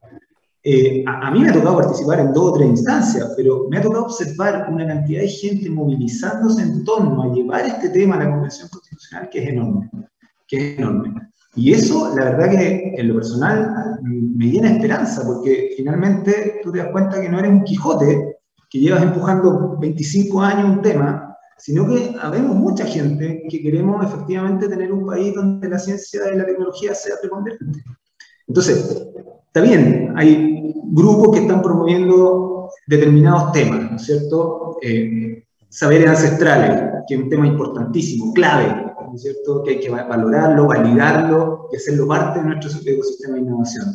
eh, 0.67 1.03
a, 1.05 1.29
mí 1.29 1.41
me 1.41 1.50
ha 1.50 1.53
tocado 1.53 1.77
participar 1.77 2.19
en 2.19 2.34
dos 2.34 2.45
o 2.45 2.53
tres 2.53 2.69
instancias, 2.69 3.34
pero 3.38 3.67
me 3.69 3.77
ha 3.77 3.84
tocado 3.84 4.05
observar 4.05 4.67
una 4.72 4.88
cantidad 4.88 5.22
de 5.22 5.27
gente 5.27 5.69
movilizándose 5.69 6.63
en 6.63 6.84
torno 6.84 7.22
a 7.22 7.36
llevar 7.36 7.67
este 7.67 7.89
tema 7.89 8.15
a 8.15 8.24
la 8.24 8.31
Convención 8.31 8.67
Constitucional 8.69 9.29
que 9.29 9.43
es 9.43 9.50
enorme, 9.50 9.91
que 10.48 10.57
es 10.57 10.79
enorme. 10.79 11.13
Y 11.55 11.72
eso, 11.72 12.15
la 12.17 12.31
verdad 12.31 12.50
que 12.50 12.95
en 12.98 13.07
lo 13.07 13.13
personal 13.13 14.00
me 14.01 14.48
llena 14.48 14.72
esperanza, 14.72 15.22
porque 15.24 15.75
finalmente 15.77 16.62
tú 16.63 16.72
te 16.72 16.79
das 16.79 16.91
cuenta 16.91 17.22
que 17.22 17.29
no 17.29 17.38
eres 17.38 17.51
un 17.51 17.63
Quijote, 17.63 18.38
que 18.67 18.79
llevas 18.79 19.03
empujando 19.03 19.77
25 19.79 20.41
años 20.41 20.77
un 20.77 20.81
tema, 20.81 21.38
sino 21.60 21.88
que 21.88 22.15
habemos 22.19 22.55
mucha 22.55 22.88
gente 22.88 23.43
que 23.51 23.62
queremos 23.62 24.03
efectivamente 24.03 24.67
tener 24.67 24.91
un 24.91 25.05
país 25.05 25.36
donde 25.36 25.69
la 25.69 25.77
ciencia 25.77 26.22
y 26.34 26.38
la 26.38 26.45
tecnología 26.48 26.95
sea 26.95 27.17
preponderante. 27.22 27.84
Entonces, 28.48 29.07
está 29.56 29.62
bien, 29.62 30.12
hay 30.18 30.74
grupos 30.84 31.32
que 31.32 31.44
están 31.44 31.62
promoviendo 31.62 32.70
determinados 32.88 33.54
temas, 33.54 33.90
¿no 33.90 33.96
es 33.96 34.04
cierto? 34.04 34.78
Eh, 34.82 35.46
saberes 35.70 36.10
ancestrales, 36.10 37.06
que 37.08 37.16
es 37.16 37.22
un 37.22 37.30
tema 37.30 37.48
importantísimo, 37.48 38.34
clave, 38.34 38.68
¿no 38.68 39.16
es 39.16 39.22
cierto? 39.22 39.64
Que 39.64 39.72
hay 39.72 39.80
que 39.80 39.90
valorarlo, 39.90 40.68
validarlo 40.68 41.70
y 41.72 41.78
hacerlo 41.78 42.06
parte 42.06 42.40
de 42.40 42.48
nuestro 42.48 42.70
ecosistema 42.86 43.36
de 43.36 43.42
innovación. 43.44 43.86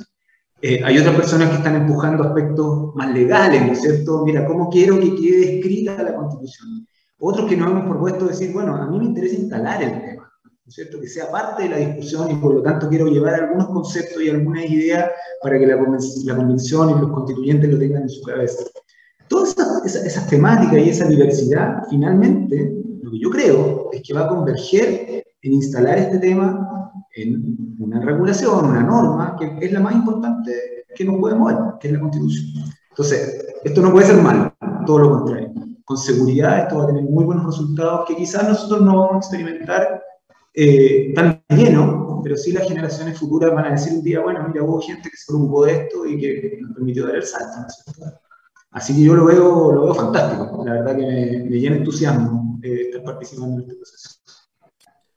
Eh, 0.62 0.80
hay 0.82 0.96
otras 0.96 1.14
personas 1.14 1.50
que 1.50 1.56
están 1.56 1.76
empujando 1.76 2.24
aspectos 2.24 2.94
más 2.94 3.12
legales, 3.12 3.66
¿no 3.66 3.72
es 3.72 3.82
cierto? 3.82 4.24
Mira, 4.24 4.46
¿cómo 4.46 4.70
quiero 4.70 4.98
que 4.98 5.14
quede 5.14 5.56
escrita 5.58 6.02
la 6.02 6.16
Constitución? 6.16 6.86
Otros 7.18 7.46
que 7.46 7.56
nos 7.58 7.70
hemos 7.70 7.84
propuesto 7.84 8.28
decir, 8.28 8.50
bueno, 8.54 8.76
a 8.76 8.86
mí 8.86 8.98
me 8.98 9.04
interesa 9.04 9.34
instalar 9.34 9.82
el 9.82 9.90
tema 10.00 10.29
cierto? 10.70 11.00
Que 11.00 11.08
sea 11.08 11.30
parte 11.30 11.64
de 11.64 11.68
la 11.70 11.76
discusión 11.76 12.30
y 12.30 12.34
por 12.36 12.54
lo 12.54 12.62
tanto 12.62 12.88
quiero 12.88 13.06
llevar 13.06 13.34
algunos 13.34 13.68
conceptos 13.68 14.22
y 14.22 14.30
algunas 14.30 14.64
ideas 14.64 15.10
para 15.42 15.58
que 15.58 15.66
la, 15.66 15.76
la 15.76 16.36
convención 16.36 16.90
y 16.90 17.00
los 17.00 17.10
constituyentes 17.10 17.70
lo 17.70 17.78
tengan 17.78 18.02
en 18.02 18.08
su 18.08 18.22
cabeza. 18.22 18.64
Todas 19.28 19.56
esas, 19.84 20.04
esas, 20.04 20.26
temáticas 20.28 20.78
y 20.78 20.90
esa 20.90 21.06
diversidad, 21.06 21.84
finalmente, 21.88 22.74
lo 23.02 23.10
que 23.10 23.20
yo 23.20 23.30
creo 23.30 23.90
es 23.92 24.02
que 24.02 24.12
va 24.12 24.24
a 24.24 24.28
converger 24.28 25.24
en 25.42 25.52
instalar 25.52 25.98
este 25.98 26.18
tema 26.18 26.92
en 27.14 27.76
una 27.78 28.00
regulación, 28.00 28.66
una 28.66 28.82
norma, 28.82 29.36
que 29.38 29.64
es 29.64 29.72
la 29.72 29.80
más 29.80 29.94
importante 29.94 30.52
que 30.94 31.04
nos 31.04 31.18
puede 31.18 31.36
mover, 31.36 31.56
que 31.80 31.88
es 31.88 31.94
la 31.94 32.00
constitución. 32.00 32.64
Entonces, 32.90 33.46
esto 33.64 33.80
no 33.80 33.92
puede 33.92 34.06
ser 34.06 34.16
malo, 34.16 34.52
todo 34.86 34.98
lo 34.98 35.10
contrario. 35.10 35.52
Con 35.84 35.96
seguridad 35.96 36.60
esto 36.60 36.78
va 36.78 36.84
a 36.84 36.86
tener 36.88 37.02
muy 37.04 37.24
buenos 37.24 37.46
resultados 37.46 38.04
que 38.06 38.16
quizás 38.16 38.48
nosotros 38.48 38.82
no 38.82 38.98
vamos 38.98 39.14
a 39.14 39.18
experimentar 39.18 40.02
eh, 40.52 41.12
tan 41.14 41.42
lleno, 41.48 42.20
pero 42.22 42.36
sí 42.36 42.52
las 42.52 42.66
generaciones 42.66 43.18
futuras 43.18 43.54
van 43.54 43.66
a 43.66 43.70
decir 43.72 43.92
un 43.92 44.02
día, 44.02 44.20
bueno, 44.20 44.46
mira, 44.48 44.64
hubo 44.64 44.80
gente 44.80 45.08
que 45.08 45.16
se 45.16 45.32
preocupó 45.32 45.64
de 45.64 45.72
esto 45.72 46.06
y 46.06 46.18
que 46.18 46.58
nos 46.60 46.74
permitió 46.74 47.06
dar 47.06 47.16
el 47.16 47.22
salto. 47.22 47.72
Así 48.72 48.94
que 48.94 49.02
yo 49.02 49.14
lo 49.14 49.26
veo, 49.26 49.72
lo 49.72 49.84
veo 49.84 49.94
fantástico, 49.94 50.64
la 50.64 50.72
verdad 50.74 50.96
que 50.96 51.06
me, 51.48 51.58
llena 51.58 51.76
entusiasmo 51.76 52.58
eh, 52.62 52.82
estar 52.82 53.02
participando 53.02 53.56
en 53.56 53.62
este 53.62 53.74
proceso. 53.74 54.10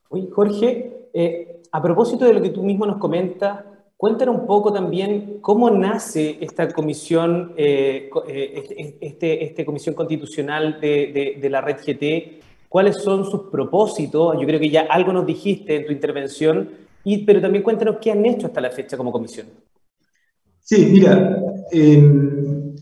Oye, 0.08 0.28
Jorge, 0.30 1.08
eh, 1.12 1.62
a 1.70 1.82
propósito 1.82 2.24
de 2.24 2.34
lo 2.34 2.42
que 2.42 2.50
tú 2.50 2.62
mismo 2.62 2.86
nos 2.86 2.98
comentas, 2.98 3.64
cuéntanos 3.96 4.36
un 4.36 4.46
poco 4.46 4.72
también 4.72 5.38
cómo 5.40 5.70
nace 5.70 6.38
esta 6.40 6.68
comisión, 6.68 7.54
eh, 7.56 8.10
este, 8.26 8.98
este, 9.00 9.44
este, 9.44 9.64
comisión 9.64 9.94
constitucional 9.94 10.80
de, 10.80 11.38
de 11.40 11.50
la 11.50 11.60
red 11.60 11.76
GT 11.76 12.43
cuáles 12.74 12.96
son 12.96 13.24
sus 13.24 13.42
propósitos. 13.52 14.34
Yo 14.36 14.44
creo 14.44 14.58
que 14.58 14.68
ya 14.68 14.80
algo 14.90 15.12
nos 15.12 15.24
dijiste 15.24 15.76
en 15.76 15.86
tu 15.86 15.92
intervención, 15.92 16.68
y, 17.04 17.24
pero 17.24 17.40
también 17.40 17.62
cuéntanos 17.62 17.98
qué 18.00 18.10
han 18.10 18.26
hecho 18.26 18.48
hasta 18.48 18.60
la 18.60 18.70
fecha 18.70 18.96
como 18.96 19.12
comisión. 19.12 19.46
Sí, 20.58 20.88
mira, 20.90 21.38
em, 21.70 22.74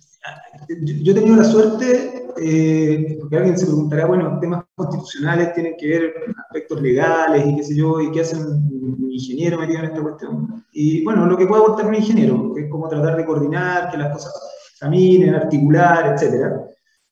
yo 1.03 1.13
he 1.13 1.15
tenido 1.15 1.37
la 1.37 1.45
suerte, 1.45 2.27
eh, 2.41 3.19
porque 3.21 3.37
alguien 3.37 3.59
se 3.59 3.67
preguntará, 3.67 4.07
bueno, 4.07 4.39
temas 4.41 4.65
constitucionales 4.75 5.53
tienen 5.53 5.75
que 5.79 5.87
ver 5.87 6.15
con 6.15 6.41
aspectos 6.41 6.81
legales 6.81 7.47
y 7.47 7.57
qué 7.57 7.63
sé 7.63 7.77
yo, 7.77 8.01
y 8.01 8.11
qué 8.13 8.23
hace 8.23 8.37
un, 8.37 9.11
ingeniero 9.11 9.63
en 9.63 9.85
esta 9.85 10.01
cuestión. 10.01 10.65
Y 10.73 11.05
bueno, 11.05 11.27
lo 11.27 11.37
que 11.37 11.45
puede 11.45 11.65
aportar 11.65 11.85
un 11.85 11.97
ingeniero, 11.97 12.55
que 12.55 12.63
es 12.63 12.71
como 12.71 12.89
tratar 12.89 13.19
de 13.19 13.27
coordinar, 13.27 13.91
que 13.91 13.99
las 13.99 14.11
cosas 14.11 14.33
caminen, 14.81 15.35
articular, 15.35 16.15
etcétera. 16.15 16.65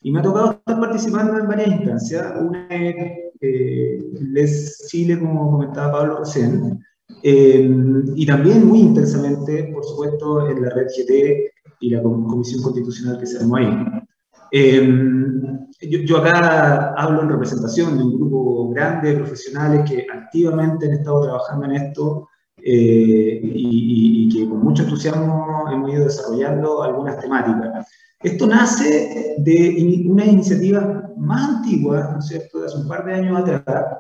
Y 0.02 0.10
me 0.10 0.20
ha 0.20 0.22
tocado 0.22 0.52
estar 0.52 0.80
participando 0.80 1.38
en 1.38 1.48
varias 1.48 1.68
instancias. 1.68 2.32
Una 2.40 2.66
es 2.68 3.30
eh, 3.40 3.98
Les 4.20 4.86
Chile, 4.88 5.18
como 5.18 5.50
comentaba 5.50 5.92
Pablo 5.92 6.18
recién, 6.20 6.80
eh, 7.22 7.70
y 8.14 8.26
también 8.26 8.66
muy 8.66 8.80
intensamente, 8.80 9.70
por 9.72 9.84
supuesto, 9.84 10.48
en 10.48 10.62
la 10.62 10.70
red 10.70 10.86
GT 10.86 11.52
y 11.80 11.90
la 11.90 12.02
Comisión 12.02 12.62
Constitucional 12.62 13.18
que 13.18 13.26
se 13.26 13.38
armó 13.38 13.56
ahí. 13.56 13.68
Em, 14.52 15.68
yo, 15.80 16.18
acá 16.18 16.94
hablo 16.96 17.22
en 17.22 17.28
representación 17.28 17.96
de 17.96 18.04
un 18.04 18.16
grupo 18.16 18.70
grande 18.70 19.10
de 19.10 19.18
profesionales 19.18 19.88
que 19.88 20.06
activamente 20.12 20.86
han 20.86 20.94
estado 20.94 21.22
trabajando 21.22 21.66
en 21.66 21.72
esto 21.72 22.28
eh, 22.58 23.40
y, 23.42 24.28
que 24.28 24.48
con 24.48 24.60
mucho 24.62 24.82
entusiasmo 24.82 25.64
hemos 25.72 25.92
ido 25.92 26.04
desarrollando 26.04 26.82
algunas 26.82 27.18
temáticas. 27.18 27.86
Esto 28.22 28.46
nace 28.46 29.34
de 29.38 30.04
una 30.06 30.26
iniciativa 30.26 31.10
más 31.16 31.56
antigua, 31.56 32.10
¿no 32.12 32.18
es 32.18 32.26
cierto?, 32.26 32.60
de 32.60 32.66
hace 32.66 32.76
un 32.76 32.86
par 32.86 33.06
de 33.06 33.14
años 33.14 33.40
atrás, 33.40 33.96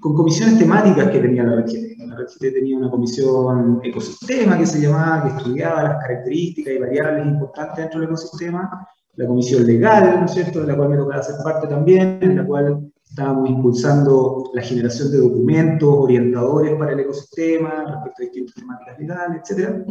con 0.00 0.14
comisiones 0.14 0.58
temáticas 0.58 1.10
que 1.10 1.18
tenía 1.18 1.44
la 1.44 1.60
RGT. 1.60 1.98
La 2.06 2.16
RGT 2.16 2.40
tenía 2.54 2.78
una 2.78 2.90
comisión 2.90 3.80
ecosistema 3.82 4.56
que 4.56 4.64
se 4.64 4.80
llamaba, 4.80 5.22
que 5.24 5.36
estudiaba 5.36 5.82
las 5.82 6.02
características 6.02 6.74
y 6.74 6.78
variables 6.78 7.26
importantes 7.26 7.76
dentro 7.76 8.00
del 8.00 8.08
ecosistema, 8.08 8.88
la 9.16 9.26
comisión 9.26 9.66
legal, 9.66 10.20
¿no 10.20 10.24
es 10.24 10.32
cierto?, 10.32 10.60
de 10.60 10.66
la 10.68 10.76
cual 10.76 10.88
me 10.88 10.96
tocaba 10.96 11.20
hacer 11.20 11.36
parte 11.44 11.66
también, 11.66 12.18
en 12.22 12.36
la 12.36 12.46
cual 12.46 12.90
estábamos 13.04 13.50
impulsando 13.50 14.50
la 14.54 14.62
generación 14.62 15.10
de 15.10 15.18
documentos 15.18 15.90
orientadores 15.90 16.74
para 16.76 16.92
el 16.92 17.00
ecosistema 17.00 17.84
respecto 17.84 18.22
a 18.22 18.24
distintas 18.24 18.54
temáticas 18.54 18.98
legales, 18.98 19.42
etc. 19.50 19.86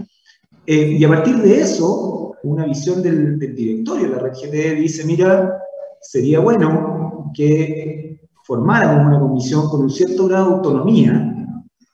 Eh, 0.69 0.97
y 0.99 1.05
a 1.05 1.07
partir 1.07 1.37
de 1.37 1.61
eso, 1.61 2.35
una 2.43 2.65
visión 2.65 3.01
del, 3.01 3.39
del 3.39 3.55
directorio 3.55 4.09
de 4.09 4.15
la 4.15 4.19
red 4.19 4.33
GTE 4.33 4.75
dice, 4.75 5.05
mira, 5.05 5.59
sería 6.01 6.41
bueno 6.41 7.31
que 7.33 8.19
formáramos 8.43 9.07
una 9.07 9.19
comisión 9.19 9.69
con 9.69 9.83
un 9.83 9.89
cierto 9.89 10.27
grado 10.27 10.49
de 10.49 10.55
autonomía, 10.55 11.33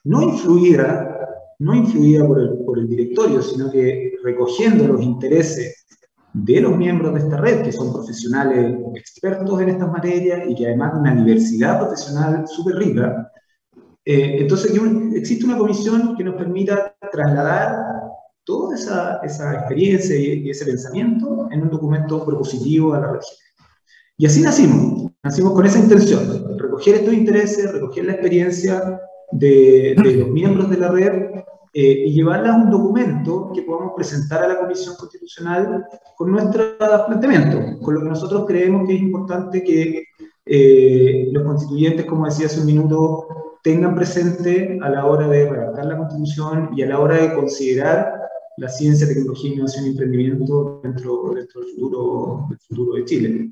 no 0.02 0.22
influida, 0.22 1.18
no 1.60 1.72
influida 1.72 2.26
por 2.26 2.40
el, 2.40 2.58
por 2.64 2.80
el 2.80 2.88
directorio, 2.88 3.40
sino 3.42 3.70
que 3.70 4.14
recogiendo 4.24 4.88
los 4.88 5.00
intereses 5.02 5.86
de 6.32 6.60
los 6.60 6.76
miembros 6.76 7.14
de 7.14 7.20
esta 7.20 7.36
red, 7.36 7.62
que 7.62 7.70
son 7.70 7.92
profesionales 7.92 8.76
expertos 8.96 9.60
en 9.60 9.68
estas 9.68 9.88
materias 9.88 10.48
y 10.48 10.54
que 10.56 10.66
además 10.66 10.94
de 10.94 10.98
una 10.98 11.14
diversidad 11.14 11.78
profesional 11.78 12.44
súper 12.48 12.74
rica. 12.74 13.30
Eh, 14.04 14.38
entonces, 14.40 14.76
existe 15.14 15.44
una 15.44 15.56
comisión 15.56 16.16
que 16.16 16.24
nos 16.24 16.34
permita 16.34 16.92
trasladar 17.12 17.83
toda 18.44 18.74
esa, 18.74 19.20
esa 19.22 19.54
experiencia 19.54 20.16
y, 20.16 20.48
ese 20.50 20.66
pensamiento 20.66 21.48
en 21.50 21.62
un 21.62 21.70
documento 21.70 22.24
propositivo 22.24 22.94
a 22.94 23.00
la 23.00 23.12
red. 23.12 23.20
Y 24.16 24.26
así 24.26 24.42
nacimos, 24.42 25.10
nacimos 25.22 25.52
con 25.52 25.66
esa 25.66 25.78
intención, 25.78 26.58
recoger 26.58 26.96
estos 26.96 27.14
intereses, 27.14 27.72
recoger 27.72 28.04
la 28.04 28.12
experiencia 28.12 29.00
de, 29.32 29.96
de 30.02 30.16
los 30.16 30.28
miembros 30.28 30.70
de 30.70 30.76
la 30.76 30.88
red 30.88 31.34
eh, 31.76 32.04
y 32.06 32.12
llevarla 32.12 32.54
a 32.54 32.56
un 32.56 32.70
documento 32.70 33.50
que 33.52 33.62
podamos 33.62 33.94
presentar 33.96 34.44
a 34.44 34.48
la 34.48 34.60
Comisión 34.60 34.94
Constitucional 34.94 35.84
con 36.16 36.30
nuestro 36.30 36.78
planteamiento, 36.78 37.80
con 37.82 37.94
lo 37.94 38.02
que 38.02 38.08
nosotros 38.10 38.44
creemos 38.46 38.86
que 38.86 38.94
es 38.94 39.02
importante 39.02 39.64
que 39.64 40.04
eh, 40.46 41.28
los 41.32 41.42
constituyentes, 41.42 42.06
como 42.06 42.26
decía 42.26 42.46
hace 42.46 42.60
un 42.60 42.66
minuto, 42.66 43.26
tengan 43.64 43.96
presente 43.96 44.78
a 44.82 44.88
la 44.88 45.04
hora 45.04 45.26
de 45.26 45.50
redactar 45.50 45.86
la 45.86 45.96
Constitución 45.96 46.70
y 46.76 46.82
a 46.82 46.86
la 46.86 47.00
hora 47.00 47.16
de 47.16 47.34
considerar 47.34 48.23
la 48.56 48.68
ciencia, 48.68 49.06
tecnología, 49.06 49.52
innovación 49.52 49.86
y 49.86 49.88
emprendimiento 49.90 50.80
dentro, 50.82 51.32
dentro 51.34 51.60
del, 51.60 51.70
futuro, 51.70 52.46
del 52.48 52.58
futuro 52.58 52.94
de 52.94 53.04
Chile. 53.04 53.50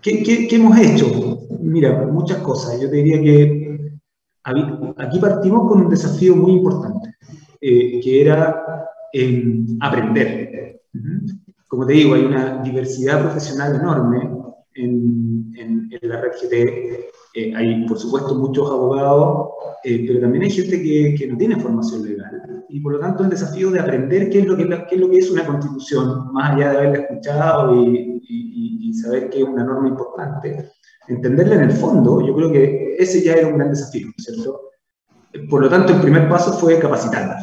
¿Qué, 0.00 0.22
qué, 0.22 0.48
qué 0.48 0.56
hemos 0.56 0.78
hecho? 0.78 1.40
Mira, 1.60 2.06
muchas 2.06 2.38
cosas. 2.38 2.80
Yo 2.80 2.88
te 2.88 2.96
diría 2.96 3.20
que 3.20 3.90
aquí 4.96 5.18
partimos 5.18 5.68
con 5.68 5.82
un 5.82 5.90
desafío 5.90 6.36
muy 6.36 6.52
importante. 6.52 7.08
Eh, 7.60 8.00
que 8.00 8.20
era 8.20 8.88
aprender. 9.80 10.80
Como 11.66 11.86
te 11.86 11.94
digo, 11.94 12.14
hay 12.14 12.24
una 12.24 12.62
diversidad 12.62 13.20
profesional 13.20 13.74
enorme 13.74 14.30
en, 14.74 15.52
en, 15.56 15.88
la 16.02 16.20
red 16.20 16.32
GT. 16.40 17.10
Eh, 17.34 17.52
hay, 17.54 17.84
por 17.86 17.98
supuesto, 17.98 18.36
muchos 18.36 18.70
abogados, 18.70 19.50
eh, 19.82 20.04
pero 20.06 20.20
también 20.20 20.44
hay 20.44 20.50
gente 20.50 20.80
que, 20.80 21.16
que, 21.18 21.26
no 21.26 21.36
tiene 21.36 21.56
formación 21.56 22.04
legal. 22.04 22.42
Y 22.68 22.80
por 22.80 22.92
lo 22.92 23.00
tanto, 23.00 23.24
el 23.24 23.30
desafío 23.30 23.70
de 23.70 23.80
aprender 23.80 24.30
qué 24.30 24.40
es 24.40 24.46
lo 24.46 24.56
que, 24.56 24.68
qué 24.68 24.94
es, 24.94 25.00
lo 25.00 25.10
que 25.10 25.18
es 25.18 25.30
una 25.30 25.46
constitución, 25.46 26.32
más 26.32 26.52
allá 26.52 26.70
de 26.70 26.76
haberla 26.78 26.98
escuchado 26.98 27.74
y, 27.74 28.20
y, 28.28 28.88
y 28.88 28.94
saber 28.94 29.30
que 29.30 29.38
es 29.38 29.44
una 29.44 29.64
norma 29.64 29.88
importante, 29.88 30.70
entenderla 31.08 31.56
en 31.56 31.62
el 31.62 31.72
fondo, 31.72 32.24
yo 32.26 32.34
creo 32.34 32.52
que 32.52 32.96
ese 32.98 33.22
ya 33.22 33.34
era 33.34 33.48
un 33.48 33.56
gran 33.56 33.70
desafío, 33.70 34.08
¿cierto? 34.18 34.60
Por 35.48 35.62
lo 35.62 35.68
tanto, 35.68 35.92
el 35.92 36.00
primer 36.00 36.28
paso 36.28 36.52
fue 36.52 36.78
capacitarnos. 36.78 37.42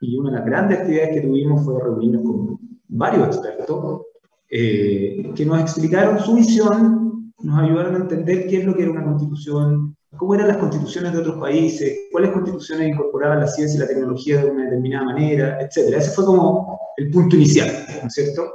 Y 0.00 0.16
una 0.16 0.30
de 0.30 0.36
las 0.36 0.46
grandes 0.46 0.78
actividades 0.78 1.14
que 1.14 1.26
tuvimos 1.26 1.64
fue 1.64 1.82
reunirnos 1.82 2.22
con 2.22 2.58
varios 2.88 3.26
expertos 3.28 4.02
eh, 4.50 5.32
que 5.34 5.44
nos 5.44 5.60
explicaron 5.60 6.18
su 6.20 6.34
visión, 6.34 7.32
nos 7.40 7.58
ayudaron 7.58 7.94
a 7.94 7.98
entender 7.98 8.46
qué 8.48 8.58
es 8.58 8.64
lo 8.64 8.74
que 8.74 8.82
era 8.82 8.92
una 8.92 9.04
constitución, 9.04 9.96
cómo 10.16 10.34
eran 10.34 10.48
las 10.48 10.56
constituciones 10.56 11.12
de 11.12 11.18
otros 11.18 11.38
países, 11.38 11.98
cuáles 12.10 12.30
constituciones 12.30 12.88
incorporaban 12.88 13.40
la 13.40 13.46
ciencia 13.46 13.76
y 13.76 13.80
la 13.80 13.88
tecnología 13.88 14.42
de 14.42 14.50
una 14.50 14.64
determinada 14.64 15.04
manera, 15.04 15.58
etc. 15.60 15.96
Ese 15.96 16.10
fue 16.10 16.24
como 16.24 16.80
el 16.96 17.10
punto 17.10 17.36
inicial, 17.36 17.70
¿no 18.02 18.08
es 18.08 18.14
cierto? 18.14 18.54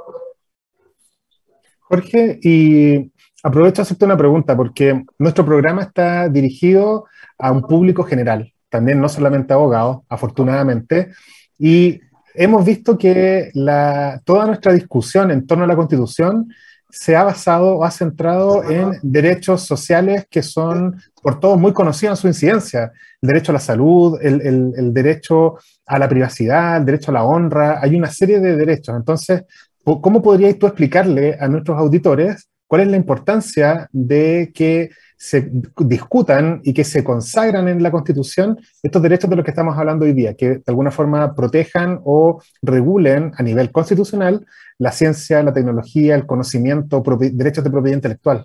Jorge, 1.80 2.38
y 2.42 3.12
aprovecho 3.42 3.82
a 3.82 3.84
hacerte 3.84 4.04
una 4.04 4.16
pregunta, 4.16 4.56
porque 4.56 5.04
nuestro 5.18 5.44
programa 5.44 5.82
está 5.82 6.28
dirigido 6.28 7.06
a 7.38 7.52
un 7.52 7.62
público 7.62 8.02
general 8.02 8.54
también 8.74 9.00
no 9.00 9.08
solamente 9.08 9.52
abogados, 9.52 9.98
afortunadamente, 10.08 11.12
y 11.56 12.00
hemos 12.34 12.64
visto 12.64 12.98
que 12.98 13.52
la, 13.54 14.20
toda 14.24 14.46
nuestra 14.46 14.72
discusión 14.72 15.30
en 15.30 15.46
torno 15.46 15.62
a 15.62 15.68
la 15.68 15.76
Constitución 15.76 16.48
se 16.94 17.16
ha 17.16 17.24
basado 17.24 17.76
o 17.76 17.84
ha 17.84 17.90
centrado 17.90 18.70
en 18.70 18.98
derechos 19.02 19.62
sociales 19.62 20.26
que 20.30 20.42
son 20.42 20.96
por 21.20 21.40
todos 21.40 21.58
muy 21.58 21.72
conocidos 21.72 22.18
en 22.18 22.22
su 22.22 22.28
incidencia. 22.28 22.92
El 23.20 23.28
derecho 23.28 23.50
a 23.50 23.54
la 23.54 23.60
salud, 23.60 24.18
el, 24.22 24.40
el, 24.40 24.72
el, 24.76 24.94
derecho 24.94 25.58
a 25.86 25.98
la 25.98 26.08
privacidad, 26.08 26.76
el 26.76 26.84
derecho 26.84 27.10
a 27.10 27.14
la 27.14 27.24
honra, 27.24 27.80
hay 27.82 27.96
una 27.96 28.10
serie 28.10 28.38
de 28.38 28.56
derechos. 28.56 28.94
Entonces, 28.96 29.42
¿cómo 29.82 30.22
podrías 30.22 30.56
tú 30.56 30.66
explicarle 30.66 31.36
a 31.38 31.48
nuestros 31.48 31.76
auditores 31.78 32.48
cuál 32.68 32.82
es 32.82 32.88
la 32.88 32.96
importancia 32.96 33.88
de 33.90 34.52
que 34.54 34.90
se 35.24 35.50
discutan 35.78 36.60
y 36.64 36.74
que 36.74 36.84
se 36.84 37.02
consagran 37.02 37.66
en 37.68 37.82
la 37.82 37.90
Constitución 37.90 38.58
estos 38.82 39.00
derechos 39.00 39.30
de 39.30 39.36
los 39.36 39.42
que 39.42 39.52
estamos 39.52 39.74
hablando 39.78 40.04
hoy 40.04 40.12
día, 40.12 40.34
que 40.34 40.48
de 40.56 40.62
alguna 40.66 40.90
forma 40.90 41.34
protejan 41.34 41.98
o 42.04 42.42
regulen 42.60 43.32
a 43.38 43.42
nivel 43.42 43.72
constitucional 43.72 44.44
la 44.76 44.92
ciencia, 44.92 45.42
la 45.42 45.54
tecnología, 45.54 46.14
el 46.14 46.26
conocimiento, 46.26 47.02
derechos 47.32 47.64
de 47.64 47.70
propiedad 47.70 47.96
intelectual. 47.96 48.44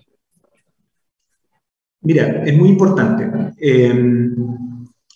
Mira, 2.00 2.44
es 2.44 2.56
muy 2.56 2.70
importante. 2.70 3.30
Eh, 3.60 4.30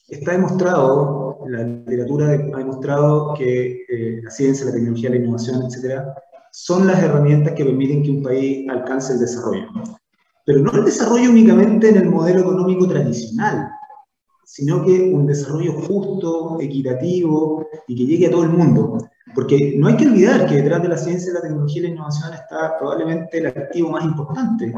está 0.07 0.33
demostrado, 0.33 1.47
la 1.49 1.63
literatura 1.63 2.27
ha 2.27 2.59
demostrado 2.59 3.33
que 3.39 3.87
eh, 3.89 4.21
la 4.23 4.31
ciencia, 4.31 4.67
la 4.67 4.73
tecnología, 4.73 5.09
la 5.09 5.17
innovación, 5.17 5.63
etcétera, 5.63 6.15
son 6.53 6.87
las 6.87 7.03
herramientas 7.03 7.55
que 7.55 7.65
permiten 7.65 8.03
que 8.03 8.11
un 8.11 8.23
país 8.23 8.69
alcance 8.69 9.15
el 9.15 9.21
desarrollo 9.21 9.67
pero 10.45 10.61
no 10.61 10.73
el 10.73 10.85
desarrollo 10.85 11.31
únicamente 11.31 11.89
en 11.89 11.97
el 11.97 12.11
modelo 12.11 12.41
económico 12.41 12.87
tradicional, 12.87 13.71
sino 14.45 14.85
que 14.85 15.11
un 15.13 15.27
desarrollo 15.27 15.73
justo, 15.73 16.59
equitativo 16.61 17.67
y 17.89 17.97
que 17.97 18.07
llegue 18.07 18.27
a 18.27 18.31
todo 18.31 18.45
el 18.45 18.51
mundo. 18.51 18.99
Porque 19.35 19.75
no 19.79 19.89
hay 19.89 19.97
que 19.97 20.07
olvidar 20.07 20.47
que 20.47 20.57
detrás 20.57 20.83
de 20.83 20.89
la 20.89 20.97
ciencia, 20.97 21.33
la 21.33 21.41
tecnología 21.41 21.83
y 21.83 21.87
la 21.87 21.93
innovación 21.93 22.35
está 22.35 22.79
probablemente 22.79 23.39
el 23.39 23.47
activo 23.47 23.91
más 23.91 24.05
importante, 24.05 24.73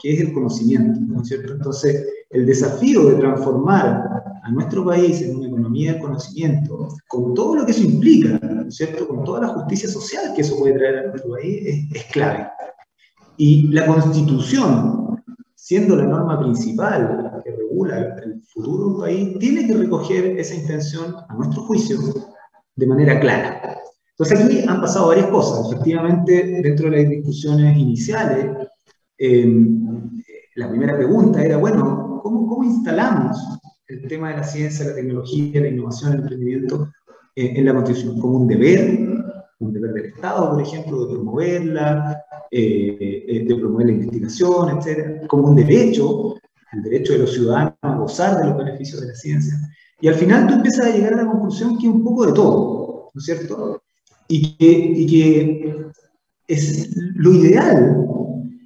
que 0.00 0.12
es 0.12 0.20
el 0.20 0.32
conocimiento. 0.32 1.00
¿no 1.00 1.22
es 1.22 1.28
cierto? 1.28 1.54
Entonces, 1.54 2.04
el 2.30 2.44
desafío 2.44 3.06
de 3.06 3.14
transformar 3.14 4.22
a 4.42 4.50
nuestro 4.50 4.84
país 4.84 5.22
en 5.22 5.36
una 5.36 5.46
economía 5.46 5.92
del 5.92 6.02
conocimiento, 6.02 6.88
con 7.08 7.32
todo 7.32 7.56
lo 7.56 7.64
que 7.64 7.72
eso 7.72 7.84
implica, 7.84 8.38
¿no 8.42 8.68
es 8.68 8.76
cierto? 8.76 9.08
con 9.08 9.24
toda 9.24 9.40
la 9.40 9.48
justicia 9.48 9.88
social 9.88 10.34
que 10.34 10.42
eso 10.42 10.58
puede 10.58 10.74
traer 10.74 10.98
a 10.98 11.06
nuestro 11.08 11.32
país, 11.32 11.62
es, 11.64 11.96
es 11.96 12.04
clave. 12.12 12.48
Y 13.38 13.68
la 13.68 13.86
Constitución, 13.86 15.22
siendo 15.54 15.96
la 15.96 16.04
norma 16.04 16.38
principal 16.38 17.42
que 17.44 17.50
regula 17.50 18.16
el 18.24 18.42
futuro 18.42 18.78
de 18.78 18.94
un 18.94 19.00
país, 19.00 19.38
tiene 19.38 19.66
que 19.66 19.74
recoger 19.74 20.38
esa 20.38 20.54
intención, 20.54 21.14
a 21.28 21.34
nuestro 21.34 21.62
juicio, 21.62 21.98
de 22.74 22.86
manera 22.86 23.20
clara. 23.20 23.76
Entonces 24.10 24.44
aquí 24.44 24.64
han 24.66 24.80
pasado 24.80 25.08
varias 25.08 25.26
cosas. 25.26 25.70
Efectivamente, 25.70 26.60
dentro 26.62 26.90
de 26.90 27.02
las 27.02 27.10
discusiones 27.10 27.76
iniciales, 27.76 28.46
em, 29.18 30.22
la 30.54 30.70
primera 30.70 30.96
pregunta 30.96 31.42
era, 31.42 31.58
bueno, 31.58 32.20
¿cómo, 32.22 32.46
¿cómo, 32.46 32.64
instalamos 32.64 33.36
el 33.88 34.08
tema 34.08 34.30
de 34.30 34.38
la 34.38 34.44
ciencia, 34.44 34.86
la 34.86 34.94
tecnología, 34.94 35.60
la 35.60 35.68
innovación, 35.68 36.12
el 36.12 36.20
emprendimiento 36.20 36.88
eh, 37.34 37.52
en 37.56 37.64
la 37.66 37.74
Constitución? 37.74 38.18
¿Como 38.18 38.38
un 38.38 38.48
deber? 38.48 39.06
¿Un 39.58 39.72
deber 39.72 39.92
del 39.92 40.06
Estado, 40.06 40.50
por 40.50 40.62
ejemplo, 40.62 41.06
de 41.06 41.14
promoverla? 41.14 42.22
Eh, 42.50 43.24
eh, 43.28 43.44
de 43.44 43.56
promover 43.56 43.86
la 43.86 43.92
investigación, 43.92 44.78
etcétera, 44.78 45.26
como 45.26 45.48
un 45.48 45.56
derecho, 45.56 46.34
el 46.72 46.82
derecho 46.82 47.14
de 47.14 47.18
los 47.20 47.32
ciudadanos 47.32 47.74
a 47.82 47.96
gozar 47.96 48.38
de 48.38 48.46
los 48.46 48.56
beneficios 48.56 49.00
de 49.00 49.08
la 49.08 49.14
ciencia. 49.14 49.54
Y 50.00 50.08
al 50.08 50.14
final 50.14 50.46
tú 50.46 50.54
empiezas 50.54 50.86
a 50.86 50.90
llegar 50.90 51.14
a 51.14 51.22
la 51.22 51.30
conclusión 51.30 51.78
que 51.78 51.86
es 51.86 51.92
un 51.92 52.04
poco 52.04 52.26
de 52.26 52.32
todo, 52.32 53.10
¿no 53.12 53.18
es 53.18 53.24
cierto? 53.24 53.82
Y 54.28 54.56
que, 54.56 54.66
y 54.68 55.06
que 55.06 55.86
es 56.46 56.96
lo 57.14 57.32
ideal 57.32 57.96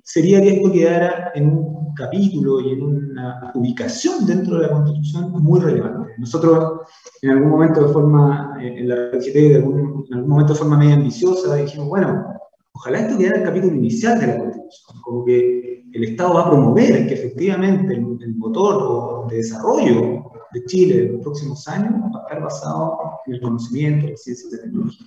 sería 0.04 0.42
que 0.42 0.56
esto 0.56 0.72
quedara 0.72 1.32
en 1.34 1.48
un 1.48 1.94
capítulo 1.94 2.60
y 2.60 2.72
en 2.72 2.82
una 2.82 3.52
ubicación 3.54 4.26
dentro 4.26 4.56
de 4.56 4.62
la 4.62 4.72
Constitución 4.72 5.30
muy 5.42 5.60
relevante. 5.60 6.12
Nosotros, 6.18 6.80
en 7.22 7.30
algún 7.30 7.50
momento 7.50 7.86
de 7.86 7.92
forma, 7.92 8.56
eh, 8.60 8.74
en 8.78 8.88
la 8.88 9.10
RGT, 9.12 9.36
en 9.36 9.56
algún 9.56 10.28
momento 10.28 10.52
de 10.52 10.58
forma 10.58 10.78
medio 10.78 10.94
ambiciosa, 10.94 11.56
dijimos, 11.56 11.88
bueno, 11.88 12.39
ojalá 12.80 13.00
esto 13.00 13.18
quedara 13.18 13.36
en 13.36 13.42
el 13.42 13.48
capítulo 13.48 13.76
inicial 13.76 14.18
de 14.18 14.26
la 14.26 14.38
Constitución, 14.38 15.02
como 15.02 15.24
que 15.26 15.84
el 15.92 16.04
Estado 16.04 16.34
va 16.34 16.40
a 16.46 16.50
promover 16.50 17.06
que 17.06 17.14
efectivamente 17.14 17.94
el, 17.94 18.36
motor 18.36 19.28
de 19.28 19.36
desarrollo 19.36 20.24
de 20.52 20.64
Chile 20.64 21.04
en 21.04 21.12
los 21.12 21.20
próximos 21.20 21.68
años 21.68 21.92
va 21.92 22.20
a 22.20 22.22
estar 22.22 22.42
basado 22.42 22.98
en 23.26 23.34
el 23.34 23.40
conocimiento, 23.42 24.08
la 24.08 24.16
ciencia 24.16 24.48
y 24.48 24.56
la 24.56 24.62
tecnología. 24.62 25.06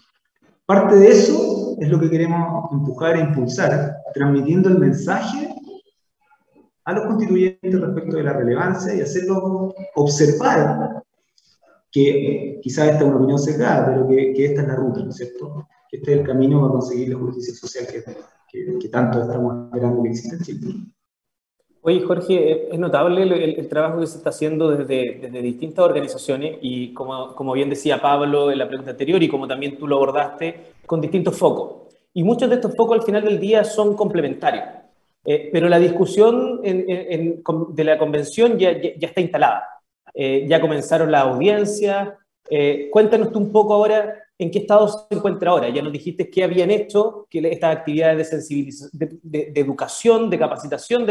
Parte 0.67 0.95
de 0.95 1.07
eso 1.07 1.75
es 1.79 1.89
lo 1.89 1.99
que 1.99 2.12
queremos 2.12 2.71
empujar 2.71 3.17
e 3.17 3.21
impulsar, 3.21 3.97
transmitiendo 4.13 4.69
el 4.69 4.77
mensaje 4.77 5.49
a 6.86 6.93
los 6.93 7.05
constituyentes 7.05 7.81
respecto 7.81 8.17
de 8.17 8.23
la 8.23 8.33
relevancia 8.33 8.93
y 8.93 9.01
hacerlos 9.01 9.73
observar 9.95 11.03
que 11.91 12.59
quizás 12.62 12.89
esta 12.89 12.99
es 12.99 13.03
una 13.03 13.17
opinión 13.17 13.39
cerrada, 13.39 13.88
pero 13.88 14.07
que, 14.07 14.45
esta 14.45 14.62
es 14.62 14.67
la 14.67 14.75
ruta, 14.75 15.03
¿no 15.03 15.09
es 15.09 15.15
cierto? 15.15 15.67
Este 15.93 16.12
es 16.12 16.19
el 16.21 16.25
camino 16.25 16.60
para 16.60 16.71
conseguir 16.71 17.10
la 17.10 17.19
justicia 17.19 17.53
social 17.53 17.86
que, 17.88 18.79
que 18.79 18.89
tanto 18.89 19.21
estamos 19.21 19.65
esperando 19.65 20.01
que 20.01 20.10
exista 20.10 20.36
en 20.36 20.41
Chile. 20.41 20.73
Oye, 21.82 22.01
Jorge, 22.01 22.73
es 22.73 22.79
notable 22.79 23.21
el, 23.60 23.67
trabajo 23.67 23.99
que 23.99 24.08
se 24.08 24.17
está 24.17 24.32
haciendo 24.32 24.71
desde, 24.71 25.19
desde 25.21 25.41
distintas 25.43 25.86
organizaciones 25.86 26.58
y 26.62 26.93
como, 26.93 27.36
como, 27.36 27.53
bien 27.53 27.69
decía 27.69 28.01
Pablo 28.01 28.51
en 28.51 28.58
la 28.58 28.67
pregunta 28.67 28.91
anterior 28.91 29.21
y 29.21 29.29
como 29.29 29.47
también 29.47 29.77
tú 29.77 29.86
lo 29.86 29.97
abordaste, 29.97 30.73
con 30.88 30.99
distintos 30.99 31.38
focos. 31.38 31.93
Y 32.12 32.23
muchos 32.23 32.49
de 32.49 32.56
estos 32.56 32.75
focos 32.75 32.97
al 32.97 33.06
final 33.06 33.23
del 33.23 33.39
día 33.39 33.63
son 33.63 33.95
complementarios. 33.95 34.65
Eh, 35.23 35.49
pero 35.53 35.69
la 35.69 35.77
discusión 35.77 36.60
de 36.63 37.84
la 37.84 37.97
convención 37.99 38.58
ya, 38.58 38.82
ya, 38.82 39.08
está 39.08 39.21
instalada. 39.21 39.67
Eh, 40.12 40.45
ya 40.47 40.60
comenzaron 40.60 41.12
las 41.12 41.23
audiencias. 41.23 42.13
Eh, 42.49 42.89
cuéntanos 42.91 43.32
tú 43.32 43.38
un 43.38 43.51
poco 43.51 43.75
ahora 43.75 44.22
en 44.38 44.52
qué 44.52 44.60
estado 44.60 44.88
se 44.88 45.15
encuentra 45.15 45.52
ahora. 45.52 45.69
Ya 45.69 45.82
nos 45.82 45.93
dijiste 45.93 46.30
qué 46.30 46.43
habían 46.43 46.72
hecho, 46.72 47.28
estas 47.32 47.78
actividades 47.78 48.17
de, 48.17 48.26
sensibilización, 48.26 49.19
de, 49.24 49.52
educación, 49.56 50.30
de 50.30 50.39
capacitación 50.39 51.06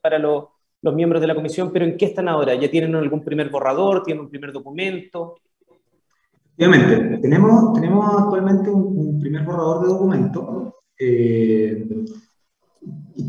para 0.00 0.18
los 0.18 0.94
miembros 0.94 1.20
de 1.20 1.26
la 1.26 1.34
comisión, 1.34 1.70
pero 1.72 1.84
¿en 1.84 1.96
qué 1.96 2.06
están 2.06 2.28
ahora? 2.28 2.54
¿Ya 2.54 2.70
tienen 2.70 2.94
algún 2.94 3.24
primer 3.24 3.50
borrador? 3.50 4.02
¿Tienen 4.02 4.24
un 4.24 4.30
primer 4.30 4.52
documento? 4.52 5.36
Obviamente, 6.58 7.18
tenemos, 7.18 7.76
actualmente 8.18 8.70
un, 8.70 9.20
primer 9.20 9.44
borrador 9.44 9.82
de 9.82 9.88
documento 9.88 10.76
eh, 10.98 11.86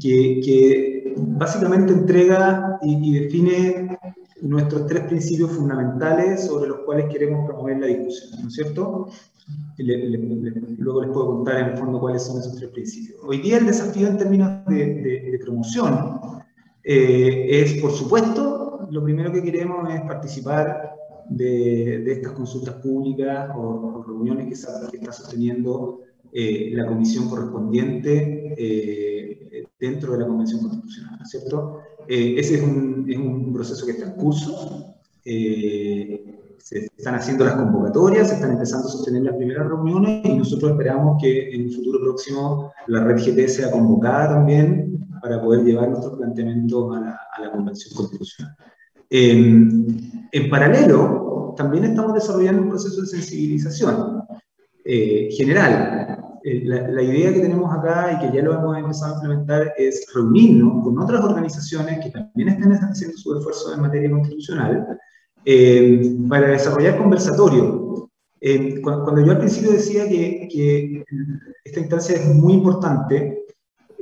que, 0.01 1.13
básicamente 1.17 1.91
entrega 1.93 2.79
y 2.81 3.19
define 3.19 3.97
nuestros 4.41 4.85
tres 4.85 5.03
principios 5.07 5.51
fundamentales 5.51 6.45
sobre 6.45 6.69
los 6.69 6.79
cuales 6.81 7.07
queremos 7.11 7.45
promover 7.45 7.79
la 7.79 7.87
discusión, 7.87 8.41
¿no 8.41 8.47
es 8.47 8.53
cierto? 8.53 9.09
Luego 9.77 11.01
les 11.01 11.11
puedo 11.11 11.27
contar 11.27 11.59
en 11.59 11.65
el 11.71 11.77
fondo 11.77 11.99
cuáles 11.99 12.23
son 12.23 12.39
esos 12.39 12.55
tres 12.55 12.71
principios. 12.71 13.19
Hoy 13.23 13.39
día 13.39 13.57
el 13.57 13.65
desafío 13.65 14.07
en 14.07 14.17
términos 14.17 14.65
de, 14.65 15.39
promoción 15.43 16.19
eh, 16.83 17.47
es, 17.49 17.81
por 17.81 17.91
supuesto, 17.91 18.87
lo 18.89 19.03
primero 19.03 19.31
que 19.31 19.43
queremos 19.43 19.93
es 19.93 20.01
participar 20.01 20.95
de, 21.29 22.11
estas 22.11 22.33
consultas 22.33 22.75
públicas 22.75 23.51
o, 23.55 24.03
reuniones 24.05 24.47
que 24.47 24.53
está, 24.53 24.89
que 24.89 24.97
está 24.97 25.11
sosteniendo 25.11 26.01
eh, 26.31 26.71
la 26.73 26.85
comisión 26.85 27.29
correspondiente 27.29 28.55
eh, 28.57 29.67
dentro 29.79 30.13
de 30.13 30.19
la 30.19 30.27
Convención 30.27 30.61
Constitucional, 30.61 31.19
¿cierto? 31.25 31.81
ese 32.07 32.55
es 32.55 32.61
un, 32.63 33.05
es 33.09 33.17
un, 33.17 33.53
proceso 33.53 33.85
que 33.85 33.91
está 33.91 34.05
en 34.05 34.13
curso 34.13 34.95
se 36.67 36.79
están 36.97 37.15
haciendo 37.15 37.45
las 37.45 37.55
convocatorias, 37.55 38.27
se 38.27 38.35
están 38.35 38.51
empezando 38.51 38.89
a 38.89 38.91
sostener 38.91 39.23
las 39.23 39.37
primeras 39.37 39.69
reuniones 39.69 40.25
y 40.25 40.35
nosotros 40.35 40.71
esperamos 40.71 41.17
que 41.21 41.55
en 41.55 41.67
un 41.67 41.71
futuro 41.71 42.01
próximo 42.01 42.73
la 42.87 43.05
red 43.05 43.15
GT 43.15 43.47
sea 43.47 43.71
convocada 43.71 44.35
también 44.35 45.07
para 45.21 45.41
poder 45.41 45.63
llevar 45.63 45.87
nuestros 45.87 46.17
planteamientos 46.17 46.97
a 46.97 46.99
la, 46.99 47.19
a 47.37 47.41
la 47.41 47.51
Convención 47.51 47.95
Constitucional. 47.95 48.53
en 49.09 50.49
paralelo, 50.49 51.53
también 51.55 51.85
estamos 51.85 52.13
desarrollando 52.13 52.63
un 52.63 52.69
proceso 52.69 52.99
de 52.99 53.07
sensibilización 53.07 54.23
eh, 54.83 55.29
general. 55.31 56.19
Eh, 56.43 56.63
la, 56.65 56.85
la, 56.89 57.01
idea 57.01 57.33
que 57.33 57.39
tenemos 57.39 57.73
acá 57.73 58.11
y 58.11 58.25
que 58.27 58.35
ya 58.35 58.43
lo 58.43 58.53
hemos 58.53 58.77
empezado 58.77 59.13
a 59.13 59.15
implementar 59.15 59.73
es 59.77 60.05
reunirnos 60.13 60.83
con 60.83 60.99
otras 60.99 61.23
organizaciones 61.23 62.03
que 62.03 62.09
también 62.09 62.49
estén 62.49 62.73
haciendo 62.73 63.17
su 63.17 63.37
esfuerzo 63.37 63.73
en 63.73 63.81
materia 63.81 64.11
constitucional 64.11 64.99
eh, 65.49 66.13
para 66.27 66.49
desarrollar 66.49 66.97
conversatorio. 66.97 68.09
Eh, 68.41 68.81
cuando, 68.81 69.25
yo 69.25 69.31
al 69.31 69.39
principio 69.39 69.71
decía 69.71 70.05
que, 70.05 70.49
que, 70.51 71.05
esta 71.63 71.79
instancia 71.79 72.17
es 72.17 72.35
muy 72.35 72.55
importante, 72.55 73.45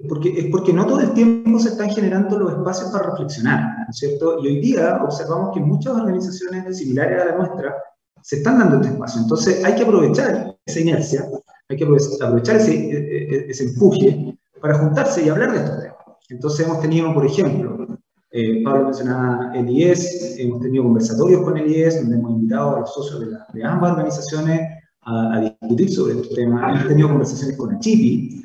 porque, 0.10 0.40
es 0.40 0.46
porque 0.48 0.74
no 0.74 0.88
todo 0.88 1.02
el 1.02 1.14
tiempo 1.14 1.60
se 1.60 1.70
están 1.70 1.92
generando 1.92 2.40
los 2.40 2.52
espacios 2.52 2.90
para 2.90 3.12
reflexionar, 3.12 3.62
¿no 3.78 3.92
es 3.92 3.96
cierto? 3.96 4.44
Y 4.44 4.48
hoy 4.48 4.60
día 4.60 5.00
observamos 5.04 5.54
que 5.54 5.60
muchas 5.60 5.94
organizaciones 5.94 6.80
similares 6.80 7.22
a 7.22 7.26
la 7.26 7.38
nuestra 7.38 7.76
se 8.24 8.38
están 8.38 8.58
dando 8.58 8.78
este 8.78 8.88
espacio. 8.88 9.22
Entonces 9.22 9.64
hay 9.64 9.76
que 9.76 9.84
aprovechar 9.84 10.58
esa 10.66 10.80
inercia, 10.80 11.30
hay 11.70 11.78
que 11.78 11.84
aprovechar 11.84 12.56
ese, 12.56 12.74
e, 12.74 13.36
e, 13.36 13.52
ese 13.52 13.66
empuje 13.66 14.36
para 14.60 14.80
juntarse 14.80 15.24
y 15.24 15.30
hablar 15.30 15.52
de 15.52 15.58
estos 15.60 15.80
temas. 15.80 15.98
Entonces 16.28 16.66
hemos 16.66 16.82
tenido, 16.82 17.14
por 17.14 17.24
ejemplo, 17.24 17.95
eh, 18.38 18.62
Pablo 18.66 18.84
mencionaba 18.88 19.54
el 19.56 19.70
IES, 19.70 20.36
hemos 20.40 20.60
tenido 20.60 20.84
conversatorios 20.84 21.42
con 21.42 21.58
el 21.58 21.72
IES, 21.72 22.02
donde 22.02 22.18
hemos 22.18 22.32
invitado 22.32 22.76
a 22.76 22.80
los 22.82 22.94
socios 22.94 23.22
de, 23.54 23.64
ambas 23.64 23.92
organizaciones 23.94 24.60
a, 25.04 25.40
discutir 25.40 25.90
sobre 25.90 26.16
estos 26.16 26.36
temas. 26.36 26.76
Hemos 26.76 26.88
tenido 26.90 27.08
conversaciones 27.08 27.56
con 27.56 27.74
ACHIPI, 27.76 28.44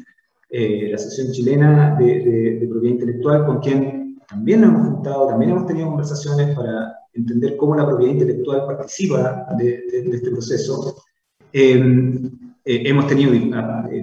eh, 0.51 0.89
la 0.91 0.95
Asociación 0.95 1.33
Chilena 1.33 1.97
de, 1.99 2.69
Propiedad 2.71 2.95
Intelectual, 2.95 3.47
con 3.47 3.59
quien 3.59 4.17
también 4.29 4.61
nos 4.61 4.71
hemos 4.71 4.89
juntado, 4.91 5.27
también 5.27 5.51
hemos 5.51 5.67
tenido 5.67 5.89
conversaciones 5.89 6.55
para 6.55 6.95
entender 7.13 7.57
cómo 7.57 7.75
la 7.75 7.85
propiedad 7.85 8.13
intelectual 8.13 8.67
participa 8.67 9.49
de, 9.59 9.83
este 9.93 10.31
proceso. 10.31 11.03
Em, 11.53 12.27
eh, 12.65 12.83
hemos 12.85 13.09
tenido 13.09 13.33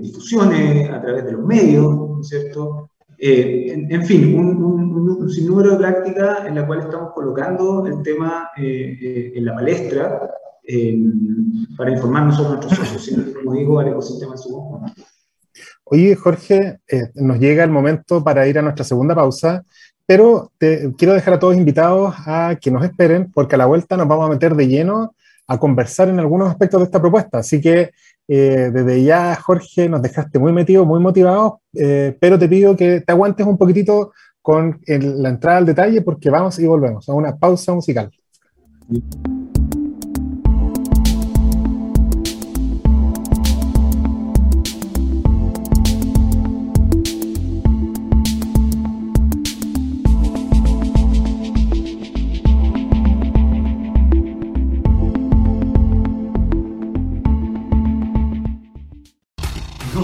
difusiones 0.02 0.90
a 0.90 1.02
través 1.02 1.24
de 1.24 1.32
los 1.32 1.46
medios, 1.46 1.96
¿no 1.96 2.20
es 2.20 2.28
cierto? 2.28 2.90
Eh, 3.20 3.86
en, 3.90 4.06
fin, 4.06 4.38
un, 4.38 4.64
un, 4.64 5.30
sinnúmero 5.30 5.72
de 5.72 5.78
prácticas 5.78 6.46
en 6.46 6.56
la 6.56 6.68
cual 6.68 6.82
estamos 6.82 7.14
colocando 7.14 7.86
el 7.88 8.04
tema 8.04 8.52
eh, 8.56 8.98
eh, 9.02 9.32
en 9.36 9.46
la 9.46 9.56
palestra 9.56 10.30
para 11.78 11.92
informarnos 11.92 12.36
sobre 12.36 12.60
nuestros 12.60 12.90
socios, 12.90 13.20
como 13.36 13.54
digo, 13.54 13.80
al 13.80 13.88
ecosistema 13.88 14.34
en 14.34 14.38
su 14.38 14.52
conjunto. 14.52 15.02
Oye, 15.86 16.16
Jorge, 16.16 16.80
nos 17.16 17.40
llega 17.40 17.64
el 17.64 17.70
momento 17.72 18.22
para 18.22 18.46
ir 18.48 18.60
a 18.60 18.62
nuestra 18.62 18.84
segunda 18.84 19.16
pausa, 19.16 19.64
pero 20.06 20.52
te, 20.58 20.94
quiero 20.98 21.14
dejar 21.14 21.36
a 21.36 21.40
todos 21.40 21.56
invitados 21.56 22.14
a 22.26 22.58
que 22.62 22.70
nos 22.70 22.84
esperen, 22.84 23.32
porque 23.32 23.56
a 23.56 23.58
la 23.58 23.66
vuelta 23.66 23.96
nos 23.96 24.08
vamos 24.08 24.28
a 24.28 24.34
meter 24.34 24.56
de 24.56 24.68
lleno 24.68 25.16
a 25.48 25.58
conversar 25.58 26.10
en 26.10 26.20
algunos 26.20 26.50
aspectos 26.50 26.82
de 26.82 26.86
esta 26.86 27.00
propuesta. 27.00 27.40
Así 27.40 27.62
que 27.62 27.92
eh, 28.28 28.70
desde 28.74 29.04
ya, 29.04 29.36
Jorge, 29.36 29.88
nos 29.88 30.02
dejaste 30.02 30.38
muy 30.40 30.52
metido, 30.52 30.86
muy 30.86 31.00
motivado, 31.00 31.62
eh, 31.74 32.16
pero 32.20 32.38
te 32.38 32.50
pido 32.50 32.76
que 32.76 33.02
te 33.02 33.12
aguantes 33.12 33.46
un 33.46 33.58
poquitito 33.58 34.12
con 34.42 34.80
la 34.86 35.30
entrada 35.30 35.58
al 35.58 35.66
detalle 35.66 36.02
porque 36.02 36.30
vamos 36.30 36.58
y 36.60 36.66
volvemos 36.66 37.08
a 37.10 37.14
una 37.14 37.36
pausa 37.36 37.74
musical. 37.74 38.10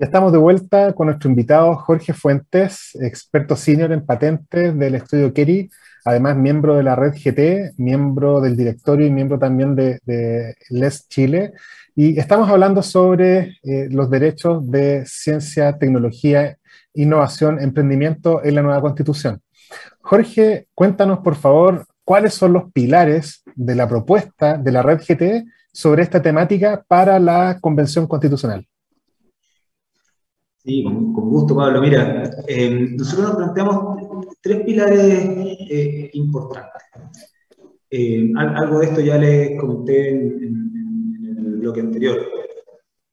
Ya 0.00 0.06
estamos 0.06 0.30
de 0.30 0.38
vuelta 0.38 0.92
con 0.92 1.08
nuestro 1.08 1.28
invitado 1.28 1.74
Jorge 1.74 2.12
Fuentes, 2.12 2.96
experto 3.00 3.56
senior 3.56 3.90
en 3.90 4.06
patentes 4.06 4.78
del 4.78 4.94
estudio 4.94 5.34
Kerry, 5.34 5.68
además 6.04 6.36
miembro 6.36 6.76
de 6.76 6.84
la 6.84 6.94
red 6.94 7.14
GT, 7.14 7.72
miembro 7.78 8.40
del 8.40 8.56
directorio 8.56 9.08
y 9.08 9.10
miembro 9.10 9.40
también 9.40 9.74
de, 9.74 10.54
LES 10.70 11.08
Chile. 11.08 11.52
Y 11.96 12.16
estamos 12.16 12.48
hablando 12.48 12.80
sobre 12.80 13.58
eh, 13.64 13.88
los 13.90 14.08
derechos 14.08 14.70
de 14.70 15.02
ciencia, 15.04 15.76
tecnología, 15.78 16.58
innovación, 16.94 17.60
emprendimiento 17.60 18.44
en 18.44 18.54
la 18.54 18.62
nueva 18.62 18.80
constitución. 18.80 19.42
Jorge, 20.00 20.68
cuéntanos 20.76 21.18
por 21.24 21.34
favor 21.34 21.84
cuáles 22.04 22.34
son 22.34 22.52
los 22.52 22.70
pilares 22.72 23.42
de 23.56 23.74
la 23.74 23.88
propuesta 23.88 24.58
de 24.58 24.70
la 24.70 24.82
red 24.82 25.00
GT 25.00 25.44
sobre 25.72 26.04
esta 26.04 26.22
temática 26.22 26.84
para 26.86 27.18
la 27.18 27.58
Convención 27.60 28.06
Constitucional. 28.06 28.67
Sí, 30.68 30.84
con, 30.84 31.14
gusto, 31.14 31.56
Pablo. 31.56 31.80
Mira, 31.80 32.30
eh, 32.46 32.94
nosotros 32.94 33.28
nos 33.28 33.36
planteamos 33.36 34.26
tres 34.42 34.64
pilares 34.66 35.00
eh, 35.70 36.10
importantes. 36.12 36.82
Eh, 37.88 38.30
algo 38.36 38.80
de 38.80 38.84
esto 38.84 39.00
ya 39.00 39.16
les 39.16 39.58
comenté 39.58 40.10
en, 40.10 41.36
el 41.38 41.56
bloque 41.56 41.80
anterior. 41.80 42.18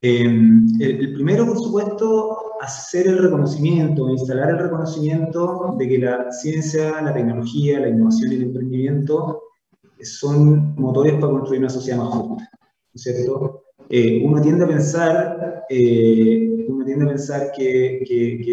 El, 0.01 0.65
el, 0.81 1.13
primero, 1.13 1.45
por 1.45 1.57
supuesto, 1.57 2.59
hacer 2.59 3.07
el 3.07 3.19
reconocimiento, 3.19 4.09
instalar 4.09 4.49
el 4.49 4.59
reconocimiento 4.59 5.75
de 5.77 5.87
que 5.87 5.97
la 5.99 6.29
ciencia, 6.33 7.01
la 7.01 7.13
tecnología, 7.13 7.79
la 7.79 7.87
innovación 7.87 8.33
y 8.33 8.35
el 8.35 8.43
emprendimiento 8.43 9.43
son 10.01 10.75
motores 10.75 11.13
para 11.13 11.31
construir 11.31 11.61
una 11.61 11.69
sociedad 11.69 11.99
más 11.99 12.09
justa, 12.09 12.49
¿no 12.51 12.91
es 12.93 13.01
cierto? 13.01 13.64
Uno 13.89 14.41
tiende 14.41 14.65
a 14.65 14.67
pensar 14.67 15.65
uno 16.67 16.85
tiende 16.85 17.05
a 17.05 17.09
pensar 17.09 17.51
que, 17.55 18.03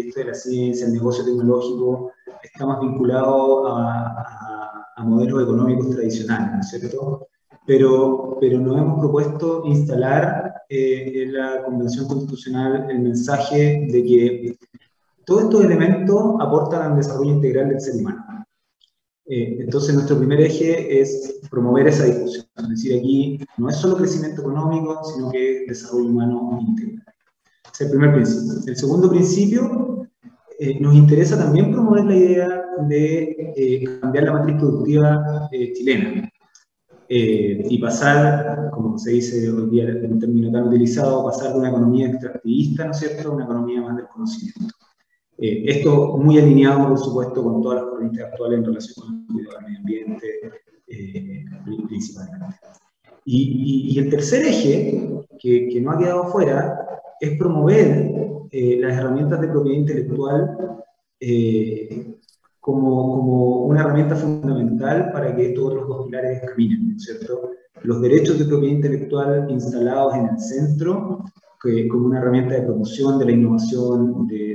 esto 0.07 0.19
de 0.19 0.25
la 0.25 0.33
ciencia, 0.33 0.87
el 0.87 0.93
negocio 0.93 1.25
tecnológico, 1.25 2.11
está 2.41 2.65
más 2.65 2.79
vinculado 2.79 3.67
a, 3.67 4.93
a, 4.95 5.03
modelos 5.03 5.43
económicos 5.43 5.89
tradicionales, 5.89 6.51
¿no 6.53 6.59
es 6.59 6.69
cierto? 6.69 7.27
Pero, 7.65 8.37
pero 8.39 8.59
nos 8.59 8.77
hemos 8.77 8.99
propuesto 8.99 9.63
instalar 9.65 10.53
eh, 10.69 11.23
en 11.23 11.33
la 11.33 11.63
Convención 11.63 12.07
Constitucional 12.07 12.87
el 12.89 12.99
mensaje 12.99 13.87
de 13.89 14.03
que 14.03 14.57
todos 15.25 15.43
estos 15.43 15.65
elementos 15.65 16.35
aportan 16.39 16.91
al 16.91 16.97
desarrollo 16.97 17.31
integral 17.31 17.69
del 17.69 17.81
ser 17.81 17.95
humano. 17.95 18.32
Eh, 19.25 19.57
entonces, 19.59 19.93
nuestro 19.93 20.17
primer 20.17 20.41
eje 20.41 21.01
es 21.01 21.39
promover 21.49 21.87
esa 21.87 22.05
discusión. 22.05 22.45
Es 22.57 22.69
decir, 22.69 22.99
aquí 22.99 23.39
no 23.57 23.69
es 23.69 23.77
solo 23.77 23.97
crecimiento 23.97 24.41
económico, 24.41 25.01
sino 25.03 25.31
que 25.31 25.63
es 25.63 25.67
desarrollo 25.67 26.09
humano 26.09 26.59
integral. 26.61 27.03
Es 27.73 27.81
el 27.81 27.89
primer 27.89 28.13
principio. 28.13 28.53
El 28.67 28.75
segundo 28.75 29.09
principio, 29.09 29.93
eh, 30.59 30.79
nos 30.79 30.95
interesa 30.95 31.37
también 31.37 31.71
promover 31.71 32.05
la 32.05 32.15
idea 32.15 32.65
de 32.87 33.53
eh, 33.57 33.99
cambiar 33.99 34.25
la 34.25 34.33
matriz 34.33 34.57
productiva 34.57 35.49
eh, 35.51 35.73
chilena 35.73 36.29
y 37.09 37.77
pasar, 37.77 38.71
como 38.71 38.97
se 38.97 39.11
dice 39.11 39.51
hoy 39.51 39.69
día 39.69 39.83
en 39.83 40.13
un 40.13 40.19
término 40.19 40.51
tan 40.51 40.67
utilizado, 40.67 41.25
pasar 41.25 41.53
de 41.53 41.59
una 41.59 41.69
economía 41.69 42.07
extractivista, 42.07 42.85
¿no 42.85 42.91
es 42.91 42.97
cierto?, 42.97 43.29
a 43.29 43.35
una 43.35 43.43
economía 43.43 43.81
más 43.81 43.97
del 43.97 44.07
conocimiento. 44.07 44.73
Esto 45.45 46.17
muy 46.17 46.37
alineado, 46.37 46.87
por 46.89 46.97
supuesto, 46.97 47.43
con 47.43 47.61
todas 47.61 47.81
las 47.81 47.89
corrientes 47.89 48.23
actuales 48.23 48.59
en 48.59 48.65
relación 48.65 49.05
con 49.05 49.15
el 49.15 49.25
cuidado 49.27 49.57
del 49.57 49.65
medio 49.65 49.79
ambiente, 49.81 50.27
principalmente. 51.87 52.55
Y, 53.25 53.93
y, 53.93 53.99
el 53.99 54.09
tercer 54.09 54.45
eje, 54.45 55.25
que, 55.39 55.69
que 55.69 55.81
no 55.81 55.91
ha 55.91 55.97
quedado 55.97 56.23
afuera, 56.23 56.83
es 57.19 57.37
promover 57.37 58.13
eh, 58.51 58.77
las 58.79 58.97
herramientas 58.97 59.41
de 59.41 59.47
propiedad 59.47 59.79
intelectual 59.79 60.57
eh, 61.19 62.17
como, 62.59 63.15
como, 63.15 63.65
una 63.65 63.81
herramienta 63.81 64.15
fundamental 64.15 65.11
para 65.11 65.35
que 65.35 65.47
estos 65.47 65.65
otros 65.65 65.87
dos 65.87 66.05
pilares 66.05 66.41
caminen, 66.47 66.99
¿cierto? 66.99 67.49
Los 67.81 68.01
derechos 68.01 68.37
de 68.37 68.45
propiedad 68.45 68.75
intelectual 68.75 69.49
instalados 69.49 70.15
en 70.15 70.27
el 70.27 70.39
centro 70.39 71.23
que, 71.61 71.87
como 71.87 72.07
una 72.07 72.19
herramienta 72.19 72.53
de 72.53 72.61
promoción 72.61 73.17
de 73.17 73.25
la 73.25 73.31
innovación, 73.31 74.27
de, 74.27 74.52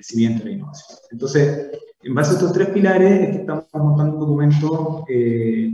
crecimiento 0.00 0.44
de 0.44 0.50
la 0.50 0.56
innovación. 0.56 0.98
Entonces, 1.10 1.70
en 2.02 2.14
base 2.14 2.30
a 2.30 2.34
estos 2.34 2.52
tres 2.52 2.68
pilares 2.70 3.36
estamos 3.36 3.66
montando 3.74 4.14
un 4.14 4.20
documento 4.20 5.04
eh, 5.08 5.70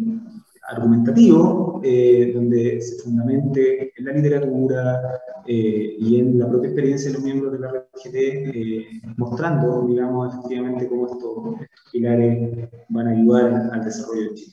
argumentativo, 0.68 1.80
eh, 1.84 2.32
donde 2.34 2.80
se 2.80 3.02
fundamente 3.04 3.92
en 3.96 4.04
la 4.04 4.12
literatura 4.12 5.00
eh, 5.46 5.96
y 6.00 6.18
en 6.18 6.40
la 6.40 6.48
propia 6.48 6.70
experiencia 6.70 7.08
de 7.08 7.14
los 7.14 7.22
miembros 7.22 7.52
de 7.52 7.58
la 7.60 7.70
red 7.70 7.82
mostrando, 9.16 9.86
digamos, 9.86 10.34
efectivamente 10.34 10.88
cómo 10.88 11.06
estos, 11.06 11.68
pilares 11.92 12.68
van 12.88 13.06
a 13.06 13.10
ayudar 13.12 13.70
al 13.72 13.84
desarrollo 13.84 14.22
de 14.22 14.34
Chile. 14.34 14.52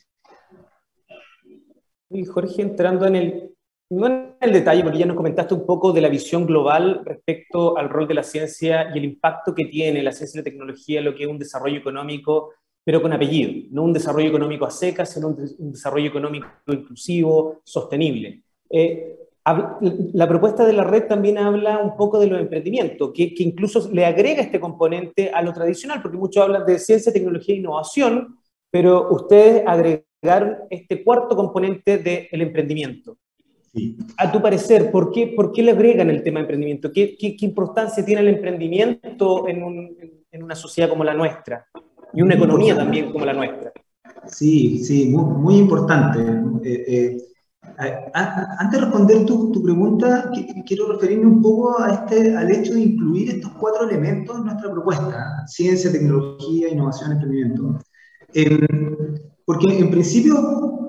Y 2.10 2.24
Jorge, 2.24 2.62
entrando 2.62 3.06
en 3.06 3.16
el, 3.16 3.53
no 3.90 4.06
en 4.06 4.34
el 4.40 4.52
detalle, 4.52 4.82
porque 4.82 4.98
ya 4.98 5.06
nos 5.06 5.16
comentaste 5.16 5.54
un 5.54 5.66
poco 5.66 5.92
de 5.92 6.00
la 6.00 6.08
visión 6.08 6.46
global 6.46 7.02
respecto 7.04 7.76
al 7.76 7.88
rol 7.88 8.08
de 8.08 8.14
la 8.14 8.22
ciencia 8.22 8.90
y 8.94 8.98
el 8.98 9.04
impacto 9.04 9.54
que 9.54 9.66
tiene 9.66 10.02
la 10.02 10.12
ciencia 10.12 10.38
y 10.38 10.40
la 10.40 10.50
tecnología 10.50 10.98
en 10.98 11.04
lo 11.04 11.14
que 11.14 11.24
es 11.24 11.28
un 11.28 11.38
desarrollo 11.38 11.78
económico 11.78 12.52
pero 12.84 13.00
con 13.00 13.12
apellido, 13.12 13.66
no 13.70 13.82
un 13.82 13.94
desarrollo 13.94 14.28
económico 14.28 14.66
a 14.66 14.70
secas, 14.70 15.10
sino 15.10 15.28
un, 15.28 15.72
desarrollo 15.72 16.08
económico 16.08 16.46
inclusivo, 16.68 17.62
sostenible. 17.64 18.42
Eh, 18.68 19.16
la 20.12 20.28
propuesta 20.28 20.66
de 20.66 20.72
la 20.74 20.84
red 20.84 21.06
también 21.06 21.38
habla 21.38 21.78
un 21.78 21.96
poco 21.96 22.18
de 22.18 22.26
los 22.26 22.40
emprendimientos, 22.40 23.12
que, 23.14 23.34
que, 23.34 23.42
incluso 23.42 23.90
le 23.90 24.04
agrega 24.04 24.42
este 24.42 24.60
componente 24.60 25.30
a 25.30 25.42
lo 25.42 25.52
tradicional, 25.52 26.02
porque 26.02 26.18
muchos 26.18 26.42
hablan 26.42 26.66
de 26.66 26.78
ciencia, 26.78 27.12
tecnología 27.12 27.54
e 27.54 27.58
innovación, 27.58 28.38
pero 28.70 29.10
ustedes 29.10 29.62
agregaron 29.66 30.58
este 30.68 31.02
cuarto 31.02 31.36
componente 31.36 31.98
del 31.98 32.40
emprendimiento. 32.40 33.16
A 34.18 34.30
tu 34.30 34.40
parecer, 34.40 34.90
¿por 34.90 35.10
qué, 35.10 35.32
¿por 35.34 35.52
qué 35.52 35.62
le 35.62 35.72
agregan 35.72 36.10
el 36.10 36.22
tema 36.22 36.38
de 36.38 36.42
emprendimiento? 36.42 36.92
¿Qué, 36.92 37.16
qué, 37.18 37.36
qué 37.36 37.46
importancia 37.46 38.04
tiene 38.04 38.20
el 38.20 38.28
emprendimiento 38.28 39.48
en, 39.48 39.62
un, 39.62 39.96
en 40.30 40.42
una 40.42 40.54
sociedad 40.54 40.88
como 40.88 41.02
la 41.02 41.14
nuestra? 41.14 41.66
y 42.14 42.22
una 42.22 42.34
economía 42.34 42.76
también 42.76 43.12
como 43.12 43.24
la 43.24 43.32
nuestra. 43.32 43.72
Sí, 44.26 44.82
sí, 44.84 45.08
muy, 45.10 45.56
importante. 45.56 46.20
Eh, 46.62 46.84
eh, 46.86 47.16
antes 48.14 48.80
de 48.80 48.84
responder 48.84 49.26
tu, 49.26 49.50
tu, 49.50 49.62
pregunta, 49.62 50.30
quiero 50.66 50.92
referirme 50.92 51.26
un 51.26 51.42
poco 51.42 51.80
a 51.80 51.92
este, 51.92 52.34
al 52.36 52.50
hecho 52.50 52.74
de 52.74 52.80
incluir 52.80 53.30
estos 53.30 53.52
cuatro 53.58 53.88
elementos 53.88 54.36
en 54.38 54.44
nuestra 54.44 54.70
propuesta, 54.70 55.44
ciencia, 55.46 55.90
tecnología, 55.90 56.68
innovación, 56.68 57.12
emprendimiento. 57.12 57.78
porque 59.44 59.78
en 59.78 59.90
principio 59.90 60.83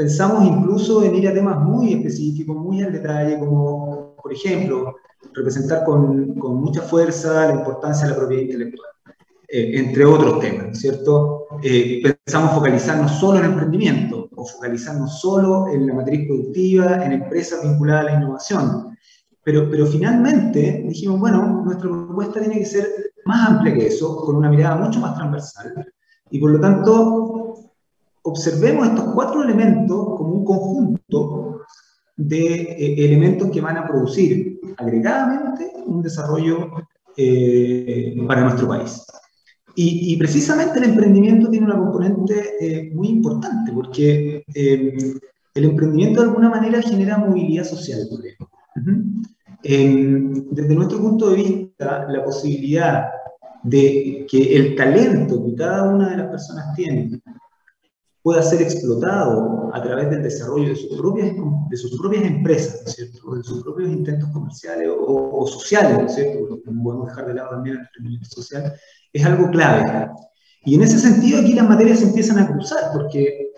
pensamos 0.00 0.46
incluso 0.46 1.04
en 1.04 1.14
ir 1.14 1.28
a 1.28 1.34
temas 1.34 1.58
muy 1.60 1.92
específicos, 1.92 2.56
muy 2.56 2.82
al 2.82 2.90
detalle, 2.90 3.38
como 3.38 4.16
por 4.16 4.32
ejemplo, 4.32 4.96
representar 5.34 5.84
con, 5.84 6.36
con 6.36 6.56
mucha 6.56 6.80
fuerza 6.80 7.48
la 7.48 7.54
importancia 7.56 8.06
de 8.06 8.12
la 8.12 8.18
propiedad 8.18 8.42
intelectual. 8.44 8.90
Eh, 9.46 9.78
entre 9.78 10.06
otros 10.06 10.40
temas, 10.40 10.78
¿cierto? 10.78 11.48
Eh, 11.62 12.00
pensamos 12.02 12.54
focalizarnos 12.54 13.12
solo 13.12 13.40
en 13.40 13.44
emprendimiento 13.44 14.30
o 14.34 14.46
focalizarnos 14.46 15.20
solo 15.20 15.68
en 15.68 15.86
la 15.86 15.92
matriz 15.92 16.26
productiva, 16.26 17.04
en 17.04 17.12
empresas 17.12 17.62
vinculadas 17.62 18.00
a 18.00 18.10
la 18.10 18.16
innovación. 18.22 18.96
Pero, 19.44 19.68
pero 19.70 19.84
finalmente 19.84 20.82
dijimos, 20.88 21.20
bueno, 21.20 21.62
nuestra 21.62 21.90
propuesta 21.90 22.40
tiene 22.40 22.60
que 22.60 22.64
ser 22.64 22.86
más 23.26 23.50
amplia 23.50 23.74
que 23.74 23.88
eso, 23.88 24.16
con 24.16 24.36
una 24.36 24.48
mirada 24.48 24.76
mucho 24.76 24.98
más 24.98 25.14
transversal. 25.14 25.92
Y 26.30 26.38
por 26.38 26.52
lo 26.52 26.60
tanto, 26.60 27.29
observemos 28.22 28.88
estos 28.88 29.14
cuatro 29.14 29.42
elementos 29.42 29.96
como 30.16 30.34
un 30.34 30.44
conjunto 30.44 31.60
de 32.16 32.54
eh, 32.54 33.04
elementos 33.06 33.50
que 33.50 33.60
van 33.60 33.78
a 33.78 33.86
producir 33.86 34.60
agregadamente 34.76 35.72
un 35.86 36.02
desarrollo 36.02 36.70
para 38.26 38.42
nuestro 38.42 38.68
país. 38.68 39.04
Y, 39.74 40.16
precisamente 40.16 40.78
el 40.78 40.90
emprendimiento 40.90 41.48
tiene 41.48 41.66
una 41.66 41.78
componente 41.78 42.56
eh, 42.60 42.90
muy 42.92 43.08
importante, 43.08 43.72
porque 43.72 44.44
eh, 44.54 44.98
el 45.54 45.64
emprendimiento 45.64 46.20
de 46.20 46.28
alguna 46.28 46.50
manera 46.50 46.82
genera 46.82 47.18
movilidad 47.18 47.64
social, 47.64 48.00
desde 49.62 50.74
nuestro 50.74 51.00
punto 51.00 51.30
de 51.30 51.36
vista, 51.36 52.06
la 52.08 52.24
posibilidad 52.24 53.06
de 53.62 54.26
que 54.30 54.56
el 54.56 54.74
talento 54.74 55.44
que 55.44 55.54
cada 55.54 55.88
una 55.88 56.10
de 56.10 56.16
las 56.16 56.28
personas 56.28 56.74
tiene 56.74 57.20
pueda 58.30 58.42
ser 58.44 58.62
explotado 58.62 59.72
a 59.74 59.82
través 59.82 60.08
del 60.08 60.22
desarrollo 60.22 60.68
de 60.68 60.76
sus 60.76 60.96
propias, 60.96 61.32
de 61.68 61.76
sus 61.76 61.98
propias 61.98 62.22
empresas, 62.22 62.82
¿no 62.84 62.88
es 62.88 62.94
cierto? 62.94 63.18
O 63.26 63.34
de 63.34 63.42
sus 63.42 63.60
propios 63.60 63.90
intentos 63.90 64.30
comerciales 64.30 64.88
o, 64.88 65.44
sociales, 65.48 65.98
¿no 65.98 66.06
es 66.06 66.14
cierto? 66.14 66.60
no 66.64 66.82
podemos 66.84 67.08
dejar 67.08 67.26
de 67.26 67.34
lado 67.34 67.50
también 67.50 67.74
el 67.74 67.82
emprendimiento 67.82 68.30
social, 68.30 68.72
es 69.12 69.24
algo 69.24 69.50
clave. 69.50 70.10
Y 70.64 70.76
en 70.76 70.82
ese 70.82 71.00
sentido 71.00 71.40
aquí 71.40 71.54
las 71.54 71.68
materias 71.68 71.98
se 71.98 72.04
empiezan 72.04 72.38
a 72.38 72.46
cruzar, 72.46 72.92
porque 72.92 73.50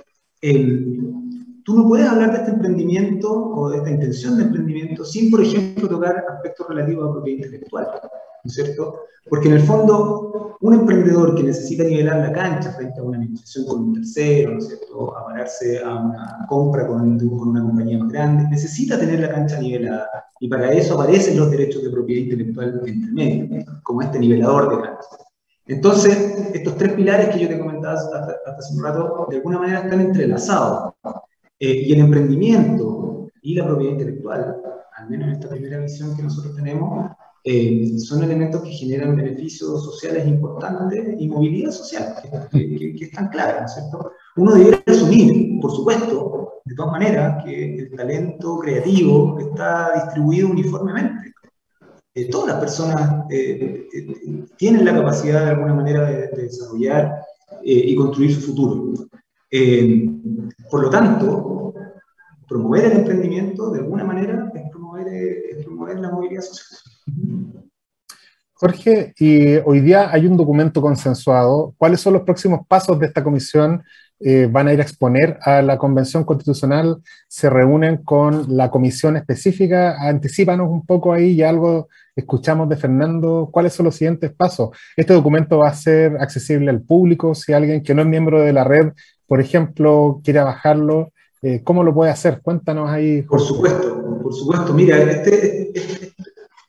tú 1.65 1.77
no 1.77 1.89
puedes 1.89 2.09
hablar 2.09 2.33
de 2.33 2.39
este 2.39 2.51
emprendimiento 2.51 3.33
o 3.33 3.71
de 3.71 3.79
esta 3.79 3.91
intención 3.91 4.37
de 4.37 4.45
emprendimiento 4.45 5.05
sin, 5.05 5.31
por 5.31 5.43
ejemplo, 5.43 5.89
tocar 5.89 6.25
aspectos 6.29 6.69
relativos 6.69 7.09
a 7.09 7.13
propiedad 7.13 7.45
intelectual, 7.45 7.89
¿no 7.93 8.49
es 8.49 8.55
cierto? 8.55 9.01
Porque 9.29 9.49
en 9.49 9.55
el 9.55 9.61
fondo, 9.61 10.57
un 10.61 10.75
emprendedor 10.75 11.35
que 11.35 11.45
necesita 11.45 11.85
nivelar 11.85 12.19
la 12.19 12.33
cancha 12.33 12.73
frente 12.73 13.01
a 13.01 13.05
una 13.05 13.19
negociación 13.19 13.67
con 13.67 13.81
un 13.81 13.95
tercero, 13.95 14.53
¿no 14.53 14.59
es 14.59 14.67
cierto?, 14.67 15.17
a 15.17 15.27
pararse 15.27 15.81
a 15.83 15.95
una 15.95 16.47
compra 16.49 16.87
con, 16.87 17.19
con 17.19 17.49
una 17.49 17.63
compañía 17.63 17.99
más 17.99 18.13
grande, 18.13 18.49
necesita 18.49 18.99
tener 18.99 19.21
la 19.21 19.31
cancha 19.31 19.61
nivelada. 19.61 20.09
Y 20.41 20.49
para 20.49 20.73
eso 20.73 20.95
aparecen 20.95 21.39
los 21.39 21.51
derechos 21.51 21.85
de 21.85 21.91
propiedad 21.91 22.23
intelectual 22.23 22.83
entre 22.85 23.13
medio, 23.13 23.65
como 23.85 24.03
este 24.03 24.19
nivelador 24.19 24.71
de 24.71 24.83
cancha. 24.83 25.09
Entonces, 25.67 26.51
estos 26.53 26.77
tres 26.77 26.93
pilares 26.95 27.29
que 27.29 27.39
yo 27.39 27.49
te 27.49 27.59
comentaba 27.59 27.95
hasta, 27.95 28.37
hace 28.59 28.75
un 28.75 28.83
rato, 28.83 29.27
de 29.31 29.37
alguna 29.37 29.61
manera 29.61 29.81
están 29.81 30.01
entrelazados. 30.01 30.95
Eh, 31.65 31.85
y 31.87 31.93
el 31.93 32.01
emprendimiento 32.01 33.31
y 33.41 33.55
la 33.55 33.65
propiedad 33.65 33.93
intelectual, 33.93 34.57
al 34.97 35.09
menos 35.09 35.29
en 35.29 35.35
esta 35.35 35.49
primera 35.49 35.79
visión 35.79 36.17
que 36.17 36.25
nosotros 36.25 36.57
tenemos, 36.57 37.13
eh, 37.45 38.01
son 38.01 38.25
elementos 38.25 38.63
que 38.63 38.71
generan 38.71 39.15
beneficios 39.15 39.85
sociales 39.85 40.27
importantes 40.27 41.15
y 41.21 41.29
movilidad 41.29 41.71
social, 41.71 42.17
que, 42.51 42.77
que, 42.77 42.97
que 42.97 43.05
están 43.05 43.29
claras, 43.29 43.75
¿cierto? 43.75 44.11
Uno 44.39 44.55
debería 44.55 44.83
asumir, 44.89 45.61
por 45.61 45.71
supuesto, 45.71 46.63
de 46.65 46.75
todas 46.75 46.91
maneras, 46.91 47.45
que 47.45 47.77
el 47.77 47.95
talento 47.95 48.59
creativo 48.59 49.39
está 49.39 50.03
distribuido 50.03 50.49
uniformemente. 50.49 51.33
Eh, 52.13 52.29
todas 52.29 52.49
las 52.49 52.59
personas 52.59 53.25
tienen 54.57 54.85
la 54.85 54.95
capacidad 54.95 55.45
de 55.45 55.51
alguna 55.51 55.75
manera 55.75 56.11
de 56.11 56.43
desarrollar 56.43 57.23
y 57.63 57.95
construir 57.95 58.35
su 58.35 58.41
futuro. 58.41 58.95
Por 60.73 60.85
lo 60.85 60.89
tanto, 60.89 61.75
promover 62.49 62.87
el 62.87 62.93
emprendimiento 62.93 63.71
de 63.71 63.81
alguna 63.81 64.05
manera 64.05 64.51
es 64.55 64.71
promover, 64.71 65.99
la 66.01 66.11
movilidad 66.11 66.41
social. 66.41 66.81
Jorge, 68.55 69.13
y 69.19 69.57
hoy 69.67 69.81
día 69.81 70.09
hay 70.11 70.25
un 70.27 70.35
documento 70.35 70.81
consensuado. 70.81 71.75
¿Cuáles 71.77 72.01
son 72.01 72.15
los 72.15 72.23
próximos 72.23 72.67
pasos 72.67 72.99
de 72.99 73.05
esta 73.05 73.23
comisión? 73.23 73.83
Eh, 74.19 74.49
van 74.51 74.69
a 74.69 74.73
ir 74.73 74.81
a 74.81 74.85
exponer 74.85 75.39
a 75.43 75.61
la 75.61 75.77
Convención 75.77 76.25
Constitucional, 76.25 77.03
se 77.29 77.51
reúnen 77.51 77.99
con 77.99 78.57
la 78.57 78.71
comisión 78.71 79.19
específica. 79.19 80.01
Anticípanos 80.01 80.71
un 80.71 80.87
poco 80.87 81.13
ahí 81.13 81.33
y 81.33 81.43
algo 81.43 81.89
escuchamos 82.17 82.67
de 82.71 82.77
Fernando. 82.77 83.51
¿Cuáles 83.53 83.75
son 83.75 83.85
los 83.85 83.97
siguientes 83.97 84.33
pasos? 84.33 84.71
Este 84.97 85.13
documento 85.13 85.59
va 85.59 85.69
a 85.69 85.75
ser 85.75 86.17
accesible 86.19 86.71
al 86.71 86.81
público. 86.81 87.35
Si 87.35 87.53
alguien 87.53 87.83
que 87.83 87.95
no 87.95 88.01
es 88.01 88.09
miembro 88.09 88.41
de 88.41 88.55
la 88.55 88.65
red, 88.65 88.93
por 89.33 89.41
ejemplo, 89.41 90.21
quiere 90.23 90.43
bajarlo, 90.43 91.11
eh, 91.41 91.63
¿cómo 91.65 91.83
lo 91.83 91.95
puede 91.95 92.11
hacer? 92.11 92.43
Cuéntanos 92.43 92.91
ahí. 92.91 93.23
Por 93.23 93.41
supuesto, 93.41 94.21
por 94.23 94.35
supuesto. 94.35 94.75
Mira, 94.75 94.99
este, 94.99 95.71
este 95.73 96.13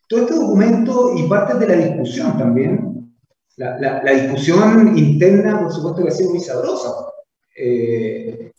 todo 0.08 0.22
este 0.22 0.36
documento 0.36 1.14
y 1.14 1.24
parte 1.24 1.56
de 1.56 1.68
la 1.68 1.76
discusión 1.76 2.38
también, 2.38 3.14
la, 3.58 3.78
la, 3.82 4.02
la, 4.02 4.12
discusión 4.14 4.98
interna, 4.98 5.60
por 5.60 5.74
supuesto, 5.74 6.04
que 6.04 6.08
ha 6.08 6.12
sido 6.12 6.30
muy 6.30 6.40
sabrosa. 6.40 6.90
Eh, 7.54 8.54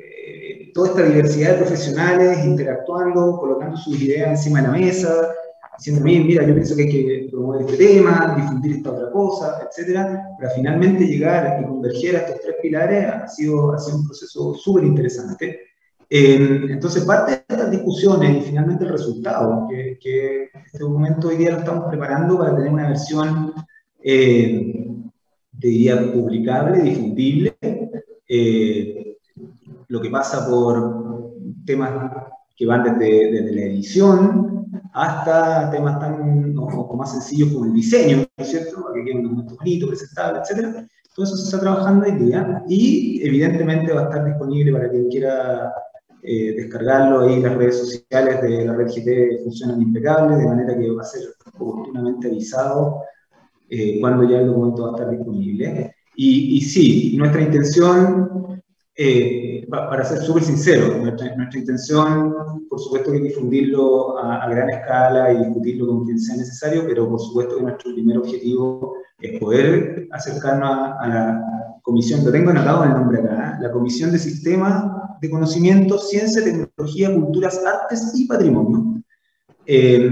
eh, 0.00 0.70
toda 0.72 0.90
esta 0.90 1.02
diversidad 1.02 1.54
de 1.54 1.58
profesionales 1.64 2.44
interactuando, 2.44 3.36
colocando 3.36 3.76
sus 3.76 4.00
ideas 4.00 4.28
encima 4.28 4.60
de 4.60 4.68
la 4.68 4.72
mesa, 4.74 5.34
diciendo, 5.80 6.04
mira, 6.04 6.46
yo 6.46 6.54
pienso 6.54 6.76
que 6.76 6.82
hay 6.82 6.88
que 6.90 7.28
promover 7.30 7.62
este 7.62 7.76
tema, 7.78 8.34
difundir 8.36 8.76
esta 8.76 8.92
otra 8.92 9.10
cosa, 9.10 9.66
etcétera, 9.66 10.28
para 10.38 10.50
finalmente 10.50 11.06
llegar 11.06 11.60
y 11.60 11.66
converger 11.66 12.16
a 12.16 12.18
estos 12.20 12.40
tres 12.42 12.56
pilares 12.60 13.06
ha 13.06 13.26
sido, 13.26 13.72
ha 13.72 13.78
sido 13.78 13.98
un 13.98 14.06
proceso 14.06 14.54
súper 14.54 14.84
interesante. 14.84 15.60
Entonces, 16.10 17.04
parte 17.04 17.32
de 17.32 17.44
estas 17.48 17.70
discusiones 17.70 18.36
y 18.36 18.48
finalmente 18.48 18.84
el 18.84 18.90
resultado, 18.90 19.66
que, 19.70 19.98
que, 19.98 20.50
este 20.66 20.78
documento 20.80 21.28
hoy 21.28 21.36
día 21.36 21.52
lo 21.52 21.58
estamos 21.58 21.88
preparando 21.88 22.36
para 22.36 22.54
tener 22.54 22.70
una 22.70 22.88
versión, 22.88 23.54
eh, 24.02 24.86
diría, 25.52 26.12
publicable, 26.12 26.82
difundible, 26.82 27.56
eh, 28.28 29.16
lo 29.88 30.00
que 30.00 30.10
pasa 30.10 30.46
por 30.46 31.32
temas 31.64 32.12
que 32.56 32.66
van 32.66 32.84
desde, 32.84 33.32
desde 33.32 33.54
la 33.54 33.62
edición 33.62 34.50
hasta 34.92 35.70
temas 35.70 35.98
tan 35.98 36.54
o, 36.58 36.96
más 36.96 37.12
sencillos 37.12 37.52
como 37.52 37.66
el 37.66 37.74
diseño, 37.74 38.18
¿no 38.18 38.44
es 38.44 38.50
cierto? 38.50 38.82
Para 38.82 38.94
que 38.94 39.04
quede 39.04 39.16
un 39.16 39.22
documento 39.24 39.56
bonito, 39.56 39.88
presentable, 39.88 40.40
etc. 40.40 40.86
Todo 41.14 41.26
eso 41.26 41.36
se 41.36 41.44
está 41.44 41.60
trabajando 41.60 42.06
hoy 42.06 42.12
día 42.12 42.62
y 42.68 43.20
evidentemente 43.26 43.92
va 43.92 44.02
a 44.02 44.04
estar 44.04 44.24
disponible 44.24 44.72
para 44.72 44.90
quien 44.90 45.08
quiera 45.08 45.72
eh, 46.22 46.54
descargarlo 46.56 47.20
ahí 47.20 47.40
las 47.40 47.56
redes 47.56 47.78
sociales 47.78 48.42
de 48.42 48.64
la 48.66 48.74
red 48.74 48.88
GT 48.88 49.42
funcionan 49.42 49.80
impecables, 49.80 50.38
de 50.38 50.46
manera 50.46 50.76
que 50.76 50.90
va 50.90 51.02
a 51.02 51.06
ser 51.06 51.22
oportunamente 51.54 52.28
avisado 52.28 53.02
eh, 53.68 53.98
cuando 54.00 54.28
ya 54.28 54.40
el 54.40 54.48
documento 54.48 54.82
va 54.82 54.88
a 54.90 54.92
estar 54.92 55.10
disponible. 55.10 55.94
Y, 56.16 56.58
y 56.58 56.60
sí, 56.60 57.16
nuestra 57.16 57.40
intención, 57.40 58.59
eh, 58.96 59.66
para 59.70 60.04
ser 60.04 60.18
súper 60.18 60.42
sincero, 60.42 60.98
nuestra, 60.98 61.32
intención, 61.54 62.66
por 62.68 62.80
supuesto 62.80 63.14
es 63.14 63.22
difundirlo 63.22 64.18
a, 64.18 64.48
gran 64.48 64.68
escala 64.68 65.32
y 65.32 65.38
discutirlo 65.38 65.86
con 65.86 66.04
quien 66.04 66.18
sea 66.18 66.36
necesario, 66.36 66.84
pero 66.86 67.08
por 67.08 67.20
supuesto 67.20 67.56
que 67.56 67.62
nuestro 67.62 67.94
primer 67.94 68.18
objetivo 68.18 68.94
es 69.20 69.38
poder 69.38 70.08
acercarnos 70.10 70.96
a, 71.00 71.08
la 71.08 71.80
comisión, 71.82 72.24
lo 72.24 72.32
tengo 72.32 72.50
anotado 72.50 72.84
el 72.84 72.90
nombre 72.90 73.20
acá, 73.20 73.58
la 73.60 73.70
Comisión 73.70 74.10
de 74.12 74.18
Sistemas 74.18 74.84
de 75.20 75.30
Conocimiento, 75.30 75.98
Ciencia, 75.98 76.42
Tecnología, 76.42 77.14
Culturas, 77.14 77.60
Artes 77.64 78.12
y 78.14 78.26
Patrimonio. 78.26 79.02
Eh, 79.66 80.10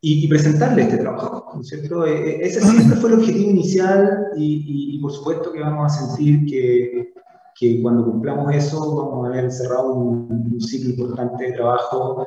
y, 0.00 0.24
y, 0.24 0.28
presentarle 0.28 0.82
este 0.82 0.98
trabajo, 0.98 1.52
¿no 1.56 1.64
cierto? 1.64 2.04
Ese 2.04 2.60
siempre 2.60 2.96
fue 2.96 3.10
el 3.10 3.16
objetivo 3.16 3.50
inicial 3.50 4.28
y, 4.36 4.94
y, 4.94 4.98
por 5.00 5.10
supuesto 5.10 5.52
que 5.52 5.60
vamos 5.60 5.92
a 5.92 6.06
sentir 6.06 6.46
que, 6.46 7.12
que 7.58 7.80
cuando 7.82 8.04
cumplamos 8.04 8.54
eso 8.54 8.96
vamos 8.96 9.26
a 9.26 9.30
haber 9.30 9.50
cerrado 9.50 9.94
un, 9.94 10.50
un 10.52 10.60
ciclo 10.60 10.90
importante 10.90 11.44
de 11.44 11.52
trabajo 11.52 12.26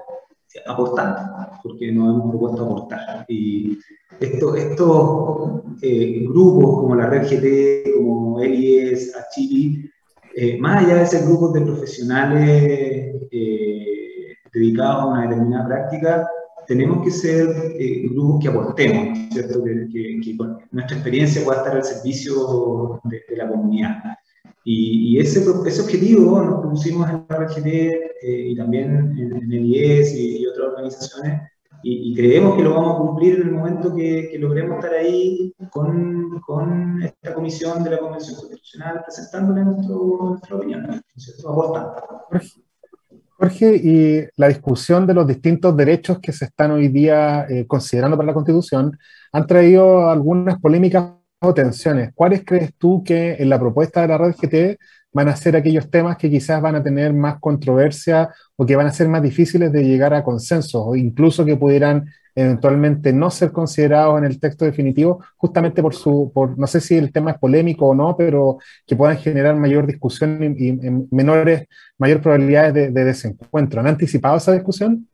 aportando, 0.65 1.19
porque 1.63 1.91
nos 1.91 2.15
hemos 2.15 2.29
propuesto 2.31 2.65
aportar. 2.65 3.25
Y 3.27 3.77
estos 4.19 4.57
esto, 4.57 5.63
eh, 5.81 6.25
grupos 6.27 6.81
como 6.81 6.95
la 6.95 7.07
Red 7.07 7.27
GT, 7.29 7.93
como 7.95 8.41
ELIES, 8.41 9.15
Achili, 9.15 9.89
eh, 10.35 10.57
más 10.59 10.83
allá 10.83 10.95
de 10.95 11.05
ser 11.05 11.25
grupos 11.25 11.53
de 11.53 11.61
profesionales 11.61 13.15
eh, 13.31 14.35
dedicados 14.51 15.03
a 15.03 15.05
una 15.05 15.21
determinada 15.23 15.67
práctica, 15.67 16.27
tenemos 16.67 17.03
que 17.03 17.11
ser 17.11 17.47
eh, 17.79 18.07
grupos 18.09 18.41
que 18.41 18.47
aportemos, 18.47 19.17
¿cierto? 19.31 19.63
Que, 19.63 19.87
que, 19.91 20.19
que, 20.23 20.37
nuestra 20.71 20.97
experiencia 20.97 21.43
pueda 21.43 21.59
estar 21.59 21.75
al 21.75 21.83
servicio 21.83 23.01
de, 23.05 23.21
de 23.27 23.37
la 23.37 23.47
comunidad. 23.47 24.03
Y, 24.63 25.15
y, 25.15 25.19
ese, 25.19 25.45
ese 25.65 25.82
objetivo 25.82 26.41
nos 26.41 26.62
pusimos 26.62 27.10
en 27.10 27.26
la 27.30 27.38
RGT 27.38 27.65
eh, 27.65 28.02
y 28.22 28.56
también 28.56 29.17
en, 29.17 29.36
en 29.38 29.52
el 29.54 29.65
IES 29.65 30.13
y, 30.15 30.38
y 30.41 30.45
otras 30.48 30.67
organizaciones, 30.69 31.41
y, 31.82 32.12
y, 32.12 32.15
creemos 32.15 32.58
que 32.58 32.63
lo 32.63 32.74
vamos 32.74 32.95
a 32.95 32.98
cumplir 32.98 33.36
en 33.36 33.48
el 33.48 33.52
momento 33.54 33.95
que, 33.95 34.28
que 34.30 34.38
logremos 34.38 34.76
estar 34.76 34.93
ahí 34.93 35.54
con, 35.72 36.41
con, 36.41 37.02
esta 37.02 37.34
comisión 37.34 37.82
de 37.86 37.91
la 37.91 38.00
Convención 38.00 38.36
Constitucional 38.36 39.02
presentándole 39.06 39.63
nuestro, 39.63 40.17
nuestra 40.22 40.58
opinión, 40.58 41.02
¿cierto? 41.15 41.50
aportando. 41.50 41.93
Jorge, 43.38 43.76
y 43.78 44.28
la 44.36 44.50
discusión 44.50 45.08
de 45.08 45.13
los 45.13 45.26
distintos 45.26 45.76
derechos 45.78 46.19
que 46.19 46.34
se 46.34 46.45
están 46.45 46.72
hoy 46.72 46.89
día 46.89 47.45
eh, 47.48 47.65
considerando 47.65 48.17
para 48.17 48.28
la 48.28 48.34
Constitución 48.34 49.00
han 49.32 49.48
traído 49.48 50.10
algunas 50.10 50.60
polémicas 50.60 51.13
o 51.39 51.54
tensiones. 51.54 52.12
¿Cuáles 52.13 52.43
crees 52.45 52.73
tú 52.78 53.04
que 53.04 53.34
en 53.39 53.49
la 53.49 53.60
propuesta 53.60 54.02
de 54.02 54.08
la 54.08 54.17
red 54.17 54.36
GT 54.36 54.78
van 55.12 55.28
a 55.28 55.36
ser 55.36 55.56
aquellos 55.56 55.89
temas 55.89 56.17
que 56.17 56.30
quizás 56.30 56.62
van 56.62 56.75
a 56.75 56.84
tener 56.84 57.13
más 57.13 57.39
controversia 57.39 58.30
o 58.56 58.65
que 58.65 58.75
van 58.75 58.88
a 58.88 58.93
ser 58.93 59.08
más 59.08 59.23
difíciles 59.23 59.71
de 59.71 59.84
llegar 59.84 60.13
a 60.13 60.23
consensos 60.23 60.84
o 60.86 60.95
incluso 60.95 61.45
que 61.45 61.56
pudieran 61.56 62.10
eventualmente 62.36 63.12
no 63.12 63.30
ser 63.32 63.52
considerados 63.52 64.17
en 64.17 64.23
el 64.23 64.39
texto 64.39 64.63
definitivo, 64.63 65.21
justamente 65.36 65.82
por 65.82 65.93
su, 65.93 66.32
por, 66.34 66.58
no 66.58 66.67
sé 66.67 66.80
si 66.80 66.95
el 66.95 67.12
tema 67.12 67.32
es 67.32 67.38
polémico 67.38 67.88
o 67.88 67.95
no, 67.95 68.15
pero 68.15 68.60
que 68.86 68.95
puedan 68.95 69.17
generar 69.17 69.56
mayor 69.56 69.86
discusión 69.86 70.56
y, 70.58 70.71
menores, 71.12 71.67
mayor 71.97 72.21
probabilidades 72.21 72.73
de, 72.73 72.91
de, 72.91 73.04
desencuentro. 73.04 73.82
¿Han 73.82 73.88
anticipado 73.88 74.38
esa 74.38 74.54
discusión? 74.54 75.08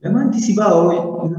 La 0.00 0.10
hemos 0.10 0.22
anticipado. 0.22 1.30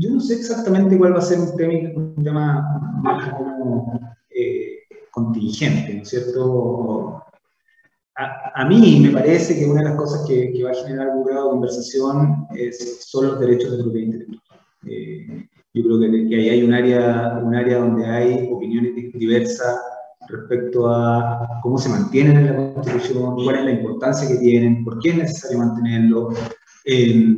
Yo 0.00 0.10
no 0.10 0.20
sé 0.20 0.36
exactamente 0.36 0.96
cuál 0.96 1.14
va 1.14 1.18
a 1.18 1.22
ser 1.22 1.38
un 1.38 1.54
tema, 1.54 1.76
un 1.92 3.34
como, 3.36 4.00
eh, 4.30 4.78
contingente, 5.10 5.94
¿no 5.94 6.02
es 6.02 6.08
cierto? 6.08 7.22
A, 8.16 8.64
mí 8.64 9.00
me 9.00 9.10
parece 9.10 9.58
que 9.58 9.66
una 9.66 9.82
de 9.82 9.88
las 9.90 9.98
cosas 9.98 10.26
que, 10.26 10.62
va 10.62 10.70
a 10.70 10.74
generar 10.74 11.08
algún 11.08 11.24
grado 11.24 11.44
de 11.44 11.50
conversación 11.50 12.46
es, 12.54 13.06
son 13.10 13.26
los 13.26 13.40
derechos 13.40 13.76
de 13.76 13.82
propiedad 13.82 14.06
intelectual. 14.06 14.60
Eh, 14.86 15.48
yo 15.74 15.84
creo 15.84 16.00
que, 16.00 16.28
que, 16.28 16.36
ahí 16.36 16.48
hay 16.48 16.62
un 16.62 16.72
área, 16.72 17.38
un 17.44 17.54
área 17.54 17.78
donde 17.78 18.06
hay 18.06 18.48
opiniones 18.50 19.12
diversas 19.12 19.80
respecto 20.28 20.88
a 20.88 21.60
cómo 21.62 21.76
se 21.76 21.90
mantienen 21.90 22.36
en 22.38 22.46
la 22.46 22.74
Constitución, 22.74 23.34
cuál 23.34 23.56
es 23.56 23.64
la 23.64 23.72
importancia 23.72 24.28
que 24.28 24.36
tienen, 24.36 24.82
por 24.82 24.98
qué 24.98 25.10
es 25.10 25.16
necesario 25.16 25.58
mantenerlo. 25.58 26.30
Eh, 26.86 27.36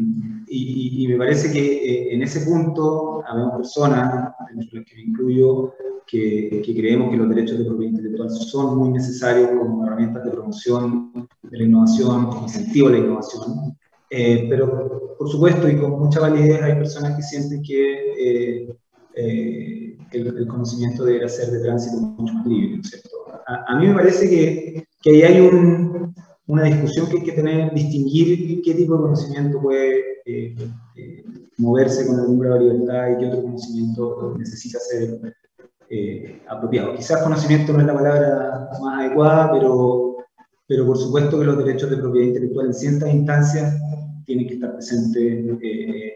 y, 0.55 1.09
me 1.09 1.17
parece 1.17 1.51
que 1.51 1.61
eh, 1.61 2.15
en 2.15 2.23
ese 2.23 2.41
punto 2.41 3.25
habemos 3.27 3.57
personas, 3.57 4.35
entre 4.55 4.81
las 4.81 4.87
que 4.87 4.97
me 4.97 5.03
incluyo, 5.03 5.73
que, 6.07 6.63
creemos 6.77 7.11
que 7.11 7.17
los 7.17 7.29
derechos 7.29 7.59
de 7.59 7.65
propiedad 7.65 7.93
intelectual 7.93 8.31
son 8.31 8.77
muy 8.77 8.91
necesarios 8.91 9.51
como 9.59 9.87
herramientas 9.87 10.25
de 10.25 10.31
promoción 10.31 11.11
de 11.43 11.59
la 11.59 11.65
innovación, 11.65 12.27
como 12.27 12.43
incentivo 12.43 12.89
a 12.89 12.93
la 12.93 12.99
innovación. 12.99 13.77
Eh, 14.11 14.47
pero, 14.51 15.17
por 15.19 15.29
supuesto, 15.31 15.69
y 15.69 15.77
con 15.77 15.99
mucha 15.99 16.21
validez, 16.21 16.61
hay 16.63 16.75
personas 16.75 17.17
que 17.17 17.23
sienten 17.23 17.63
que 17.63 18.69
eh, 19.17 19.97
el, 20.13 20.47
conocimiento 20.47 21.05
debería 21.05 21.29
ser 21.29 21.51
de 21.51 21.61
tránsito 21.61 21.97
mucho 21.97 22.35
más 22.35 22.47
libre, 22.47 22.83
¿cierto? 22.83 23.09
A, 23.47 23.79
mí 23.79 23.87
me 23.87 23.95
parece 23.95 24.29
que, 24.29 24.87
que 25.01 25.11
ahí 25.11 25.23
hay 25.23 25.41
un, 25.41 26.15
una 26.53 26.65
discusión 26.65 27.07
que 27.07 27.17
hay 27.17 27.23
que 27.23 27.33
tener, 27.33 27.73
distinguir 27.73 28.61
qué 28.63 28.75
tipo 28.75 28.95
de 28.95 29.03
conocimiento 29.03 29.59
puede 29.59 30.21
eh, 30.27 30.55
eh, 30.97 31.25
moverse 31.57 32.07
con 32.07 32.21
algún 32.21 32.39
grado 32.41 32.59
de 32.59 32.65
libertad 32.65 33.09
y 33.11 33.19
qué 33.19 33.27
otro 33.29 33.43
conocimiento 33.43 34.35
necesita 34.39 34.79
ser 34.79 35.35
eh, 35.89 36.43
apropiado. 36.47 36.95
Quizás 36.95 37.23
conocimiento 37.23 37.73
no 37.73 37.81
es 37.81 37.87
la 37.87 37.95
palabra 37.95 38.69
más 38.83 39.01
adecuada, 39.01 39.51
pero, 39.51 40.17
pero 40.67 40.87
por 40.87 40.99
supuesto 40.99 41.39
que 41.39 41.47
los 41.47 41.57
derechos 41.57 41.89
de 41.89 41.97
propiedad 41.97 42.29
intelectual 42.29 42.67
en 42.67 42.75
ciertas 42.75 43.15
instancias 43.15 43.75
tienen 44.27 44.47
que 44.47 44.55
estar 44.55 44.75
presentes 44.75 45.23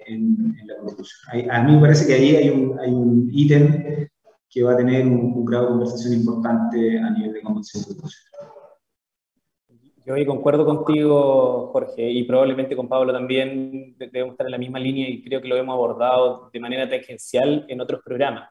en, 0.07 0.55
la 0.67 0.77
Constitución. 0.77 1.51
a 1.51 1.63
mí 1.63 1.77
me 1.77 1.81
parece 1.81 2.07
que 2.07 2.15
ahí 2.15 2.37
hay 2.37 2.51
un, 2.51 2.79
hay 2.79 2.91
un 2.91 3.31
ítem 3.33 4.09
que 4.51 4.63
va 4.63 4.75
a 4.75 4.77
tener 4.77 5.07
un, 5.07 5.45
grado 5.47 5.65
de 5.65 5.71
conversación 5.71 6.13
importante 6.13 6.99
a 6.99 7.11
nivel 7.11 7.33
de 7.33 7.43
convención 7.43 7.85
constitucional. 7.85 8.56
Yo 10.07 10.15
hoy 10.15 10.25
concuerdo 10.25 10.65
contigo, 10.65 11.71
Jorge, 11.73 12.09
y 12.09 12.23
probablemente 12.23 12.77
con 12.77 12.89
Pablo 12.89 13.13
también 13.13 13.97
debemos 13.99 14.35
estar 14.35 14.47
en 14.47 14.53
la 14.53 14.59
misma 14.59 14.79
línea 14.79 15.09
y 15.09 15.21
creo 15.21 15.43
que 15.43 15.49
lo 15.49 15.57
hemos 15.57 15.75
abordado 15.75 16.49
de 16.53 16.61
manera 16.61 16.89
tangencial 16.89 17.67
en 17.67 17.81
otros 17.81 18.03
programas. 18.05 18.49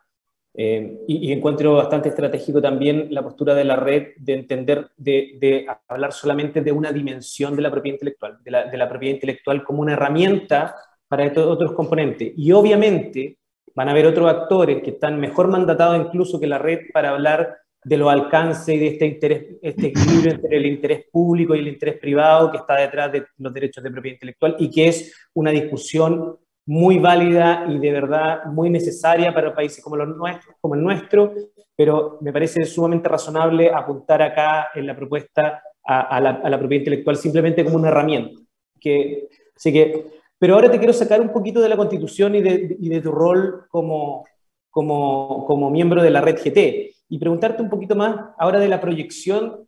Eh, 0.53 0.97
y, 1.07 1.31
encuentro 1.31 1.75
bastante 1.75 2.09
estratégico 2.09 2.61
también 2.61 3.07
la 3.09 3.23
postura 3.23 3.55
de 3.55 3.63
la 3.63 3.77
red 3.77 4.07
de 4.17 4.33
entender, 4.33 4.89
de, 4.97 5.65
hablar 5.87 6.11
solamente 6.11 6.59
de 6.59 6.73
una 6.73 6.91
dimensión 6.91 7.55
de 7.55 7.61
la 7.61 7.71
propiedad 7.71 7.95
intelectual, 7.95 8.37
de 8.43 8.51
la, 8.51 8.65
de 8.65 8.77
la 8.77 8.89
propiedad 8.89 9.15
intelectual 9.15 9.63
como 9.63 9.81
una 9.81 9.93
herramienta 9.93 10.75
para 11.07 11.23
estos 11.23 11.45
otros 11.47 11.71
componentes. 11.71 12.33
Y 12.35 12.51
obviamente 12.51 13.37
van 13.73 13.87
a 13.87 13.91
haber 13.91 14.07
otros 14.07 14.29
actores 14.29 14.83
que 14.83 14.91
están 14.91 15.21
mejor 15.21 15.47
mandatados 15.47 16.05
incluso 16.05 16.37
que 16.37 16.47
la 16.47 16.57
red 16.57 16.79
para 16.93 17.11
hablar 17.11 17.59
de 17.85 17.97
los 17.97 18.11
alcances 18.11 18.75
y 18.75 18.79
de 18.79 18.87
este, 18.87 19.05
interés, 19.05 19.45
este 19.61 19.87
equilibrio 19.87 20.31
entre 20.31 20.57
el 20.57 20.65
interés 20.65 21.05
público 21.11 21.53
y 21.53 21.59
el 21.59 21.67
interés 21.67 21.99
privado 21.99 22.49
que 22.51 22.57
está 22.57 22.77
detrás 22.77 23.11
de 23.11 23.25
los 23.37 23.53
derechos 23.53 23.83
de 23.83 23.91
propiedad 23.91 24.15
intelectual 24.15 24.55
y 24.57 24.71
que 24.71 24.87
es 24.87 25.13
una 25.35 25.51
discusión 25.51 26.35
muy 26.65 26.97
válida 26.97 27.67
y 27.69 27.77
de 27.77 27.91
verdad 27.91 28.45
muy 28.45 28.71
necesaria 28.71 29.31
para 29.31 29.53
países 29.53 29.83
como, 29.83 29.97
los 29.97 30.17
nuestros, 30.17 30.55
como 30.59 30.73
el 30.73 30.81
nuestro, 30.81 31.31
pero 31.75 32.17
me 32.21 32.33
parece 32.33 32.65
sumamente 32.65 33.07
razonable 33.07 33.71
apuntar 33.71 34.23
acá 34.23 34.69
en 34.73 34.87
la 34.87 34.95
propuesta 34.95 35.61
a, 35.83 36.19
la, 36.19 36.57
propiedad 36.57 36.81
intelectual 36.81 37.17
simplemente 37.17 37.63
como 37.63 37.75
una 37.75 37.89
herramienta. 37.89 38.41
Que, 38.79 39.27
así 39.55 39.71
que, 39.71 40.07
pero 40.39 40.55
ahora 40.55 40.71
te 40.71 40.79
quiero 40.79 40.93
sacar 40.93 41.21
un 41.21 41.31
poquito 41.31 41.61
de 41.61 41.69
la 41.69 41.77
Constitución 41.77 42.33
y 42.33 42.41
de, 42.41 42.77
y 42.79 42.89
de 42.89 43.01
tu 43.01 43.11
rol 43.11 43.67
como, 43.69 44.25
como, 44.71 45.45
como 45.45 45.69
miembro 45.69 46.01
de 46.01 46.09
la 46.09 46.21
red 46.21 46.37
GT 46.43 46.94
y 47.09 47.19
preguntarte 47.19 47.61
un 47.61 47.69
poquito 47.69 47.95
más 47.95 48.31
ahora 48.37 48.59
de 48.59 48.67
la 48.67 48.81
proyección. 48.81 49.67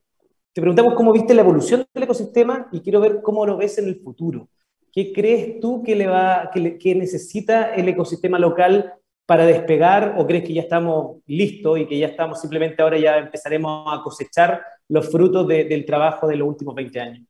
Te 0.53 0.61
preguntamos 0.61 0.95
cómo 0.95 1.13
viste 1.13 1.33
la 1.33 1.41
evolución 1.41 1.85
del 1.93 2.03
ecosistema 2.03 2.67
y 2.71 2.81
quiero 2.81 2.99
ver 2.99 3.21
cómo 3.21 3.45
lo 3.45 3.57
ves 3.57 3.77
en 3.77 3.87
el 3.87 3.99
futuro. 3.99 4.49
¿Qué 4.91 5.13
crees 5.13 5.59
tú 5.59 5.83
que, 5.83 6.95
necesita 6.95 7.75
el 7.75 7.87
ecosistema 7.89 8.39
local 8.39 8.93
para 9.27 9.45
despegar 9.45 10.15
o 10.17 10.25
crees 10.25 10.43
que 10.43 10.53
ya 10.53 10.61
estamos 10.61 11.17
listos 11.27 11.79
y 11.79 11.85
que 11.85 11.99
ya 11.99 12.07
estamos 12.07 12.41
simplemente 12.41 12.81
ahora 12.81 12.97
ya 12.97 13.17
empezaremos 13.17 13.85
a 13.93 14.01
cosechar 14.01 14.63
los 14.87 15.11
frutos 15.11 15.47
del 15.47 15.85
trabajo 15.85 16.27
de 16.27 16.37
los 16.37 16.47
últimos 16.47 16.73
20 16.73 16.99
años? 16.99 17.27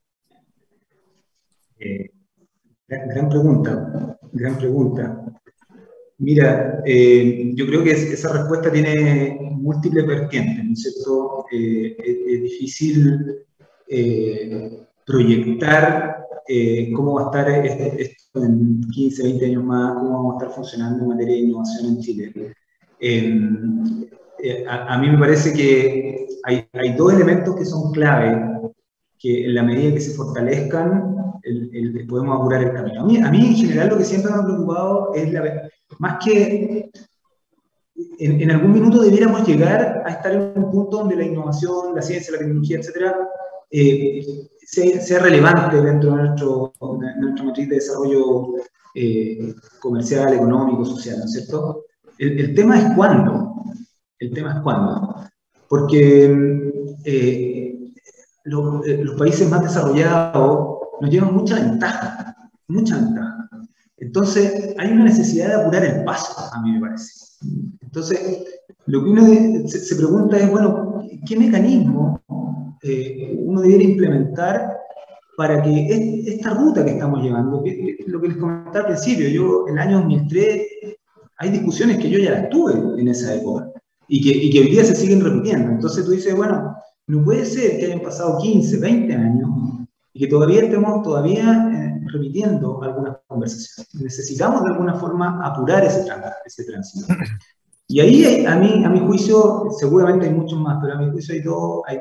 Eh, 1.79 2.09
gran, 2.87 3.29
pregunta, 3.29 4.17
gran 4.31 4.57
pregunta. 4.57 5.25
Mira, 6.19 6.81
eh, 6.83 7.51
yo 7.53 7.67
creo 7.67 7.83
que 7.83 7.91
esa 7.91 8.33
respuesta 8.33 8.71
tiene 8.71 9.37
múltiples 9.51 10.05
vertientes, 10.07 10.65
¿no 10.65 10.73
es 10.73 10.81
cierto? 10.81 11.45
Eh, 11.51 11.95
es, 11.99 12.41
difícil 12.41 13.35
eh, 13.87 14.87
proyectar 15.05 16.25
cómo 16.95 17.15
va 17.15 17.23
a 17.23 17.25
estar 17.25 17.65
esto 17.99 18.43
en 18.43 18.81
15, 18.89 19.23
20 19.23 19.45
años 19.45 19.63
más, 19.65 19.93
cómo 19.95 20.11
vamos 20.13 20.33
a 20.33 20.37
estar 20.37 20.55
funcionando 20.55 21.03
en 21.03 21.09
materia 21.09 21.35
de 21.35 21.41
innovación 21.41 21.85
en 21.87 21.99
Chile. 21.99 22.33
A, 24.67 24.97
mí 24.97 25.09
me 25.09 25.17
parece 25.17 25.53
que 25.53 26.25
hay, 26.45 26.65
hay, 26.73 26.93
dos 26.95 27.13
elementos 27.13 27.55
que 27.55 27.65
son 27.65 27.91
clave, 27.91 28.71
que 29.19 29.45
en 29.45 29.55
la 29.55 29.63
medida 29.63 29.93
que 29.93 30.01
se 30.01 30.15
fortalezcan, 30.15 31.15
podemos 32.07 32.39
apurar 32.39 32.63
el 32.63 32.73
camino. 32.73 33.01
A 33.01 33.05
mí, 33.05 33.17
a 33.17 33.29
mí, 33.29 33.47
en 33.47 33.55
general, 33.55 33.89
lo 33.89 33.97
que 33.97 34.05
siempre 34.05 34.31
me 34.31 34.37
ha 34.39 34.45
preocupado 34.45 35.13
es 35.13 35.31
la 35.33 35.41
más 35.99 36.23
que 36.23 36.89
en, 38.19 38.51
algún 38.51 38.73
minuto 38.73 39.01
debiéramos 39.01 39.47
llegar 39.47 40.03
a 40.05 40.09
estar 40.09 40.31
en 40.31 40.53
un 40.55 40.71
punto 40.71 40.97
donde 40.97 41.15
la 41.15 41.23
innovación, 41.25 41.95
la 41.95 42.01
ciencia, 42.01 42.33
la 42.33 42.39
tecnología, 42.39 42.77
etcétera, 42.79 43.15
eh, 43.71 44.47
sea, 44.61 45.19
relevante 45.19 45.81
dentro 45.81 46.15
de, 46.15 46.23
nuestro, 46.23 46.73
nuestra 47.19 47.45
matriz 47.45 47.69
de 47.69 47.75
desarrollo 47.75 48.55
eh, 48.93 49.53
comercial, 49.79 50.33
económico, 50.33 50.85
social, 50.85 51.19
¿no 51.19 51.25
es 51.25 51.31
cierto? 51.31 51.85
El, 52.17 52.53
tema 52.55 52.79
es 52.79 52.95
cuándo. 52.95 53.63
El 54.19 54.33
tema 54.33 54.53
es 54.55 54.61
cuándo. 54.61 55.15
Porque 55.67 56.71
eh, 57.05 57.93
los 58.43 59.15
países 59.17 59.49
más 59.49 59.63
desarrollados 59.63 60.77
nos 60.99 61.11
llevan 61.11 61.33
mucha 61.33 61.55
ventaja, 61.55 62.35
mucha 62.67 62.95
ventaja. 62.95 63.49
Entonces, 63.97 64.75
hay 64.77 64.91
una 64.91 65.05
necesidad 65.05 65.47
de 65.47 65.55
apurar 65.55 65.83
el 65.83 66.03
paso, 66.03 66.33
a 66.53 66.61
mí 66.61 66.71
me 66.71 66.79
parece. 66.79 67.11
Entonces, 67.81 68.43
lo 68.85 69.03
que 69.03 69.09
uno 69.09 69.67
se, 69.67 69.95
pregunta 69.95 70.37
es, 70.37 70.49
bueno, 70.49 71.03
¿qué 71.25 71.37
mecanismo 71.37 72.21
eh, 72.83 73.35
uno 73.43 73.61
debería 73.61 73.89
implementar 73.89 74.77
para 75.35 75.61
que 75.61 76.23
esta 76.27 76.51
ruta 76.51 76.83
que 76.83 76.91
estamos 76.91 77.21
llevando, 77.21 77.63
lo 78.07 78.21
que 78.21 78.27
les 78.27 78.37
comentaba 78.37 78.79
al 78.79 78.85
principio, 78.87 79.27
yo 79.29 79.67
en 79.67 79.73
el 79.73 79.79
año 79.79 79.97
2003 79.99 80.61
hay 81.37 81.49
discusiones 81.51 81.97
que 81.97 82.09
yo 82.09 82.17
ya 82.17 82.31
las 82.31 82.49
tuve 82.49 82.73
en 82.99 83.07
esa 83.07 83.35
época 83.35 83.71
y 84.07 84.21
que, 84.21 84.29
y 84.29 84.49
que 84.49 84.61
hoy 84.61 84.69
día 84.69 84.83
se 84.83 84.95
siguen 84.95 85.21
repitiendo. 85.21 85.69
Entonces 85.69 86.05
tú 86.05 86.11
dices, 86.11 86.35
bueno, 86.35 86.75
no 87.07 87.23
puede 87.23 87.45
ser 87.45 87.77
que 87.77 87.85
hayan 87.85 88.01
pasado 88.01 88.39
15, 88.39 88.79
20 88.79 89.13
años 89.13 89.49
y 90.17 90.19
que 90.19 90.27
todavía 90.27 90.63
estemos 90.63 91.03
todavía 91.03 91.69
eh, 91.71 92.01
repitiendo 92.11 92.81
algunas 92.81 93.17
conversaciones. 93.27 93.93
Necesitamos 94.01 94.63
de 94.63 94.69
alguna 94.71 94.95
forma 94.95 95.45
apurar 95.45 95.85
ese, 95.85 96.07
ese 96.43 96.63
tránsito. 96.63 97.13
Y 97.87 97.99
ahí, 97.99 98.45
a 98.47 98.55
mí, 98.55 98.83
a 98.83 98.89
mi 98.89 98.99
juicio, 98.99 99.67
seguramente 99.77 100.25
hay 100.25 100.33
muchos 100.33 100.59
más, 100.59 100.79
pero 100.81 100.95
a 100.95 100.97
mi 100.97 101.11
juicio 101.11 101.35
hay 101.35 101.41
dos, 101.41 101.83
hay 101.85 101.99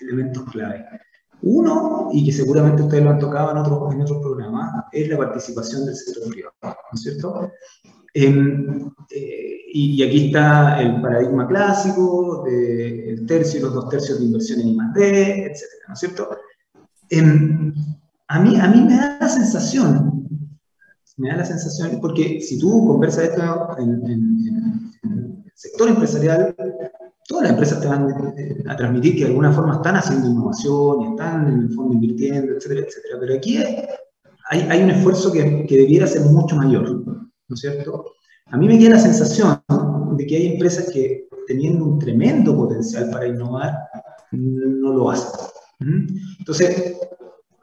elementos 0.00 0.44
clave. 0.50 0.86
Uno, 1.42 2.08
y 2.10 2.24
que 2.24 2.32
seguramente 2.32 2.82
ustedes 2.82 3.04
lo 3.04 3.10
han 3.10 3.18
tocado 3.18 3.50
en 3.50 3.58
otros, 3.58 3.94
en 3.94 4.00
otros 4.00 4.22
programas, 4.22 4.86
es 4.90 5.08
la 5.08 5.18
participación 5.18 5.84
del 5.84 5.94
sector 5.94 6.28
privado, 6.30 6.54
¿no 6.62 6.94
es 6.94 7.02
cierto? 7.02 7.52
Eh, 8.14 9.62
y, 9.72 10.02
aquí 10.02 10.26
está 10.26 10.80
el 10.80 11.00
paradigma 11.00 11.46
clásico 11.46 12.42
del 12.44 13.24
tercio 13.26 13.60
y 13.60 13.62
los 13.62 13.74
dos 13.74 13.88
tercios 13.90 14.18
de 14.18 14.24
inversión 14.24 14.60
en 14.60 14.68
I+.D., 14.68 15.52
etcétera, 15.52 15.84
¿no 15.86 15.94
es 15.94 16.00
cierto? 16.00 16.28
A, 18.28 18.40
mí, 18.40 18.56
a 18.60 18.68
mí 18.68 18.80
me 18.82 18.96
da 18.96 19.18
la 19.20 19.28
sensación, 19.28 20.28
me 21.16 21.28
da 21.28 21.36
la 21.38 21.44
sensación, 21.44 22.00
porque 22.00 22.40
si 22.40 22.58
tú 22.58 22.86
conversas 22.86 23.24
esto 23.24 23.76
en, 23.78 24.02
el 24.06 25.44
sector 25.54 25.88
empresarial, 25.88 26.54
todas 27.26 27.44
las 27.44 27.52
empresas 27.52 27.80
te 27.80 27.88
van 27.88 28.08
a 28.66 28.76
transmitir 28.76 29.14
que 29.14 29.24
de 29.24 29.30
alguna 29.30 29.52
forma 29.52 29.74
están 29.74 29.96
haciendo 29.96 30.28
innovación 30.28 31.02
y 31.02 31.10
están 31.10 31.48
en 31.48 31.60
el 31.60 31.74
fondo 31.74 31.94
invirtiendo, 31.94 32.54
etcétera, 32.54 32.86
etcétera. 32.86 33.18
Pero 33.20 33.34
aquí 33.34 33.58
hay, 34.50 34.60
hay, 34.60 34.82
un 34.82 34.90
esfuerzo 34.90 35.30
que, 35.30 35.66
que, 35.66 35.76
debiera 35.76 36.06
ser 36.06 36.22
mucho 36.22 36.56
mayor, 36.56 36.90
¿no 37.04 37.54
es 37.54 37.60
cierto? 37.60 38.14
A 38.46 38.56
mí 38.56 38.66
me 38.66 38.78
queda 38.78 38.90
la 38.90 39.00
sensación 39.00 39.62
de 40.16 40.26
que 40.26 40.36
hay 40.36 40.46
empresas 40.54 40.90
que 40.90 41.28
teniendo 41.46 41.84
un 41.84 41.98
tremendo 41.98 42.56
potencial 42.56 43.10
para 43.10 43.26
innovar, 43.26 43.76
no 44.32 44.92
lo 44.92 45.10
hacen. 45.10 45.40
Entonces, 45.80 46.96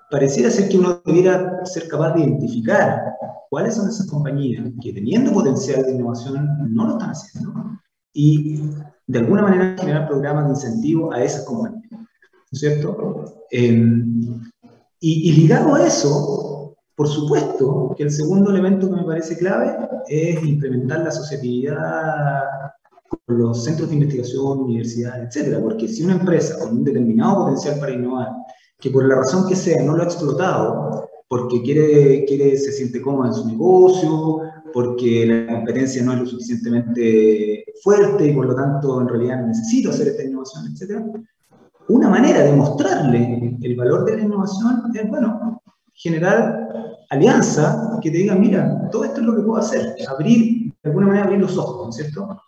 pareciera 0.09 0.49
ser 0.49 0.69
que 0.69 0.77
uno 0.77 1.01
debiera 1.05 1.65
ser 1.65 1.87
capaz 1.87 2.13
de 2.13 2.21
identificar 2.21 3.13
cuáles 3.49 3.75
son 3.75 3.89
esas 3.89 4.07
compañías 4.07 4.65
que 4.81 4.93
teniendo 4.93 5.31
potencial 5.31 5.83
de 5.83 5.91
innovación 5.91 6.73
no 6.73 6.85
lo 6.87 6.93
están 6.93 7.11
haciendo 7.11 7.53
y 8.13 8.61
de 9.05 9.19
alguna 9.19 9.43
manera 9.43 9.75
generar 9.77 10.07
programas 10.07 10.45
de 10.45 10.51
incentivo 10.51 11.13
a 11.13 11.23
esas 11.23 11.45
compañías. 11.45 11.91
¿No 11.91 11.99
es 12.51 12.59
cierto? 12.59 13.45
Em, 13.51 14.41
y, 14.99 15.29
y 15.29 15.31
ligado 15.33 15.75
a 15.75 15.85
eso, 15.85 16.75
por 16.95 17.07
supuesto 17.07 17.93
que 17.95 18.03
el 18.03 18.11
segundo 18.11 18.49
elemento 18.49 18.89
que 18.89 18.95
me 18.95 19.03
parece 19.03 19.37
clave 19.37 19.77
es 20.07 20.43
implementar 20.43 21.01
la 21.01 21.09
asociatividad 21.09 22.66
con 23.09 23.37
los 23.37 23.63
centros 23.63 23.89
de 23.89 23.95
investigación, 23.95 24.59
universidades, 24.59 25.27
etcétera, 25.27 25.61
porque 25.61 25.87
si 25.87 26.03
una 26.03 26.13
empresa 26.13 26.59
con 26.59 26.77
un 26.77 26.83
determinado 26.83 27.43
potencial 27.43 27.79
para 27.79 27.93
innovar, 27.93 28.29
que 28.79 28.89
por 28.89 29.05
la 29.07 29.15
razón 29.15 29.47
que 29.47 29.55
sea 29.55 29.83
no 29.83 29.95
lo 29.95 30.03
ha 30.03 30.05
explotado, 30.05 31.09
porque 31.27 31.61
quiere, 31.61 32.25
quiere, 32.25 32.57
se 32.57 32.71
siente 32.71 33.01
cómoda 33.01 33.29
en 33.29 33.33
su 33.33 33.47
negocio, 33.47 34.41
porque 34.73 35.25
la 35.25 35.55
competencia 35.55 36.03
no 36.03 36.13
es 36.13 36.19
lo 36.19 36.25
suficientemente 36.25 37.65
fuerte 37.83 38.27
y 38.27 38.33
por 38.33 38.45
lo 38.45 38.55
tanto 38.55 39.01
en 39.01 39.07
realidad 39.07 39.45
necesito 39.45 39.89
hacer 39.89 40.09
esta 40.09 40.23
innovación, 40.23 40.65
etc. 40.67 41.03
Una 41.89 42.09
manera 42.09 42.43
de 42.43 42.53
mostrarle 42.53 43.57
el 43.61 43.75
valor 43.75 44.05
de 44.05 44.17
la 44.17 44.23
innovación 44.23 44.83
es, 44.93 45.09
bueno, 45.09 45.61
generar 45.93 46.67
alianza 47.09 47.97
que 48.01 48.11
te 48.11 48.17
digan, 48.17 48.39
mira, 48.39 48.89
todo 48.91 49.03
esto 49.05 49.21
es 49.21 49.25
lo 49.25 49.35
que 49.35 49.41
puedo 49.41 49.57
hacer, 49.57 49.95
abrir, 50.07 50.73
de 50.83 50.89
alguna 50.89 51.07
manera 51.07 51.25
abrir 51.25 51.41
los 51.41 51.57
ojos, 51.57 51.85
¿no 51.85 51.89
es 51.89 51.95
cierto? 51.95 52.39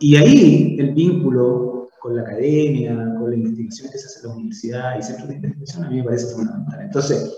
Y 0.00 0.16
ahí 0.16 0.76
el 0.78 0.94
vínculo 0.94 1.88
con 2.00 2.16
la 2.16 2.22
academia, 2.22 2.94
con 3.18 3.30
la 3.30 3.36
investigación 3.36 3.90
que 3.90 3.98
se 3.98 4.06
hace 4.06 4.20
en 4.20 4.28
la 4.28 4.34
universidad 4.36 4.98
y 4.98 5.02
centros 5.02 5.28
de 5.28 5.34
investigación 5.34 5.84
a 5.84 5.90
mí 5.90 5.96
me 5.96 6.04
parece 6.04 6.34
fundamental. 6.34 6.80
Entonces, 6.82 7.36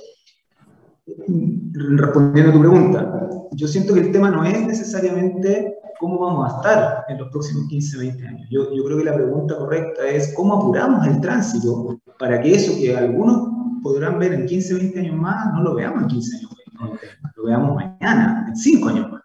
respondiendo 1.72 2.50
a 2.50 2.54
tu 2.54 2.60
pregunta, 2.60 3.30
yo 3.52 3.66
siento 3.66 3.94
que 3.94 4.00
el 4.00 4.12
tema 4.12 4.30
no 4.30 4.44
es 4.44 4.66
necesariamente 4.66 5.76
cómo 5.98 6.18
vamos 6.18 6.52
a 6.52 6.56
estar 6.56 7.04
en 7.08 7.18
los 7.18 7.28
próximos 7.30 7.68
15, 7.68 7.98
20 7.98 8.26
años. 8.26 8.48
Yo, 8.50 8.74
yo 8.74 8.84
creo 8.84 8.98
que 8.98 9.04
la 9.04 9.14
pregunta 9.14 9.56
correcta 9.56 10.06
es 10.08 10.32
cómo 10.34 10.54
apuramos 10.54 11.06
el 11.06 11.20
tránsito 11.20 11.98
para 12.18 12.40
que 12.40 12.54
eso 12.54 12.72
que 12.78 12.96
algunos 12.96 13.48
podrán 13.82 14.18
ver 14.18 14.34
en 14.34 14.46
15, 14.46 14.74
20 14.74 15.00
años 15.00 15.16
más, 15.16 15.52
no 15.54 15.62
lo 15.62 15.74
veamos 15.74 16.02
en 16.02 16.08
15 16.08 16.36
años 16.36 16.50
más, 16.74 17.00
lo 17.36 17.44
veamos 17.44 17.74
mañana, 17.74 18.46
en 18.48 18.56
5 18.56 18.88
años 18.88 19.10
más. 19.10 19.22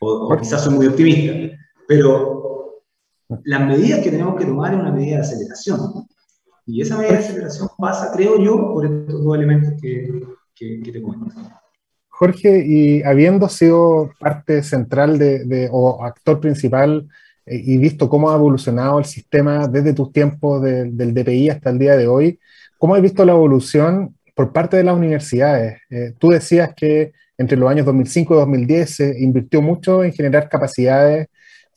O, 0.00 0.32
o 0.32 0.36
quizás 0.38 0.64
soy 0.64 0.74
muy 0.74 0.86
optimista, 0.86 1.56
pero 1.86 2.40
las 3.44 3.66
medidas 3.66 4.00
que 4.00 4.10
tenemos 4.10 4.36
que 4.38 4.44
tomar 4.44 4.74
es 4.74 4.80
una 4.80 4.92
medida 4.92 5.16
de 5.16 5.22
aceleración. 5.22 5.80
Y 6.66 6.82
esa 6.82 6.96
medida 6.96 7.12
de 7.14 7.18
aceleración 7.18 7.68
pasa, 7.78 8.12
creo 8.14 8.38
yo, 8.42 8.72
por 8.72 8.86
estos 8.86 9.24
dos 9.24 9.36
elementos 9.36 9.72
que, 9.80 10.22
que, 10.54 10.80
que 10.82 10.92
te 10.92 11.02
cuento. 11.02 11.26
Jorge, 12.20 12.66
y 12.66 13.02
habiendo 13.02 13.48
sido 13.48 14.10
parte 14.20 14.62
central 14.62 15.18
de, 15.18 15.70
o 15.72 16.04
actor 16.04 16.38
principal 16.38 17.08
eh, 17.46 17.62
y 17.64 17.78
visto 17.78 18.10
cómo 18.10 18.30
ha 18.30 18.34
evolucionado 18.34 18.98
el 18.98 19.06
sistema 19.06 19.66
desde 19.66 19.94
tus 19.94 20.12
tiempos 20.12 20.60
de, 20.60 20.84
del 20.90 21.14
DPI 21.14 21.48
hasta 21.48 21.70
el 21.70 21.78
día 21.78 21.96
de 21.96 22.06
hoy, 22.06 22.38
¿cómo 22.76 22.94
has 22.94 23.00
visto 23.00 23.24
la 23.24 23.32
evolución 23.32 24.14
por 24.34 24.52
parte 24.52 24.76
de 24.76 24.84
las 24.84 24.98
universidades? 24.98 25.78
Eh, 25.88 26.12
tú 26.18 26.28
decías 26.28 26.74
que 26.76 27.12
entre 27.38 27.56
los 27.56 27.70
años 27.70 27.86
2005 27.86 28.34
y 28.34 28.36
2010 28.36 28.90
se 28.94 29.18
invirtió 29.18 29.62
mucho 29.62 30.04
en 30.04 30.12
generar 30.12 30.50
capacidades, 30.50 31.28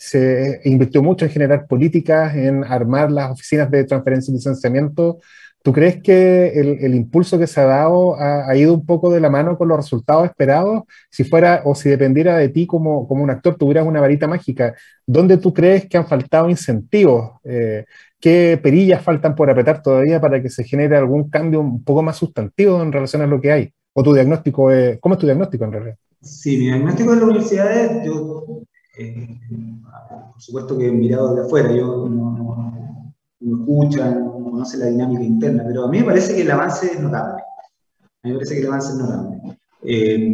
se 0.07 0.61
invirtió 0.65 1.01
mucho 1.01 1.25
en 1.25 1.31
generar 1.31 1.67
políticas, 1.67 2.35
en 2.35 2.63
armar 2.63 3.11
las 3.11 3.31
oficinas 3.31 3.69
de 3.71 3.83
transferencia 3.85 4.31
y 4.31 4.35
licenciamiento 4.35 5.19
¿Tú 5.63 5.71
crees 5.71 6.03
que 6.03 6.47
el, 6.59 6.79
el, 6.81 6.93
impulso 6.93 7.39
que 7.39 7.47
se 7.47 7.61
ha 7.61 7.65
dado 7.65 8.19
ha, 8.19 8.49
ha, 8.49 8.57
ido 8.57 8.73
un 8.73 8.85
poco 8.85 9.09
de 9.09 9.21
la 9.21 9.29
mano 9.29 9.57
con 9.57 9.69
los 9.69 9.77
resultados 9.77 10.25
esperados? 10.25 10.83
Si 11.09 11.23
fuera 11.23 11.61
o 11.63 11.73
si 11.73 11.87
dependiera 11.87 12.35
de 12.35 12.49
ti 12.49 12.67
como, 12.67 13.07
como 13.07 13.23
un 13.23 13.29
actor, 13.29 13.55
tuvieras 13.55 13.87
una 13.87 14.01
varita 14.01 14.27
mágica, 14.27 14.75
¿dónde 15.07 15.37
tú 15.37 15.53
crees 15.53 15.87
que 15.87 15.95
han 15.95 16.05
faltado 16.05 16.49
incentivos? 16.49 17.39
Eh, 17.45 17.85
¿Qué 18.19 18.59
perillas 18.61 19.01
faltan 19.01 19.35
por 19.35 19.49
apretar 19.49 19.81
todavía 19.81 20.19
para 20.19 20.41
que 20.41 20.49
se 20.49 20.65
genere 20.65 20.97
algún 20.97 21.29
cambio 21.29 21.61
un 21.61 21.81
poco 21.81 22.03
más 22.03 22.17
sustantivo 22.17 22.81
en 22.81 22.91
relación 22.91 23.21
a 23.21 23.27
lo 23.27 23.39
que 23.39 23.53
hay? 23.53 23.73
¿O 23.93 24.03
tu 24.03 24.13
diagnóstico 24.13 24.69
es, 24.69 24.99
cómo 24.99 25.15
es 25.15 25.19
tu 25.19 25.27
diagnóstico 25.27 25.63
en 25.63 25.71
realidad? 25.71 25.95
Sí, 26.21 26.57
mi 26.57 26.65
diagnóstico 26.65 27.11
de 27.11 27.17
la 27.17 27.23
universidad, 27.23 28.03
yo, 28.03 28.63
eh, 28.97 29.39
por 30.31 30.41
supuesto 30.41 30.77
que 30.77 30.91
mirado 30.91 31.35
de 31.35 31.41
afuera, 31.41 31.71
yo 31.71 32.07
no, 32.07 32.31
no, 32.31 32.73
no 33.39 33.57
escuchan, 33.59 34.29
conoce 34.29 34.77
la 34.77 34.85
dinámica 34.85 35.23
interna, 35.23 35.63
pero 35.65 35.85
a 35.85 35.87
mí 35.89 35.99
me 35.99 36.05
parece 36.05 36.35
que 36.35 36.41
el 36.43 36.51
avance 36.51 36.87
es 36.87 36.99
notable. 36.99 37.41
A 37.41 38.27
mí 38.27 38.31
me 38.31 38.35
parece 38.35 38.55
que 38.55 38.61
el 38.61 38.67
avance 38.67 38.91
es 38.91 38.97
notable. 38.99 39.41
Eh, 39.83 40.33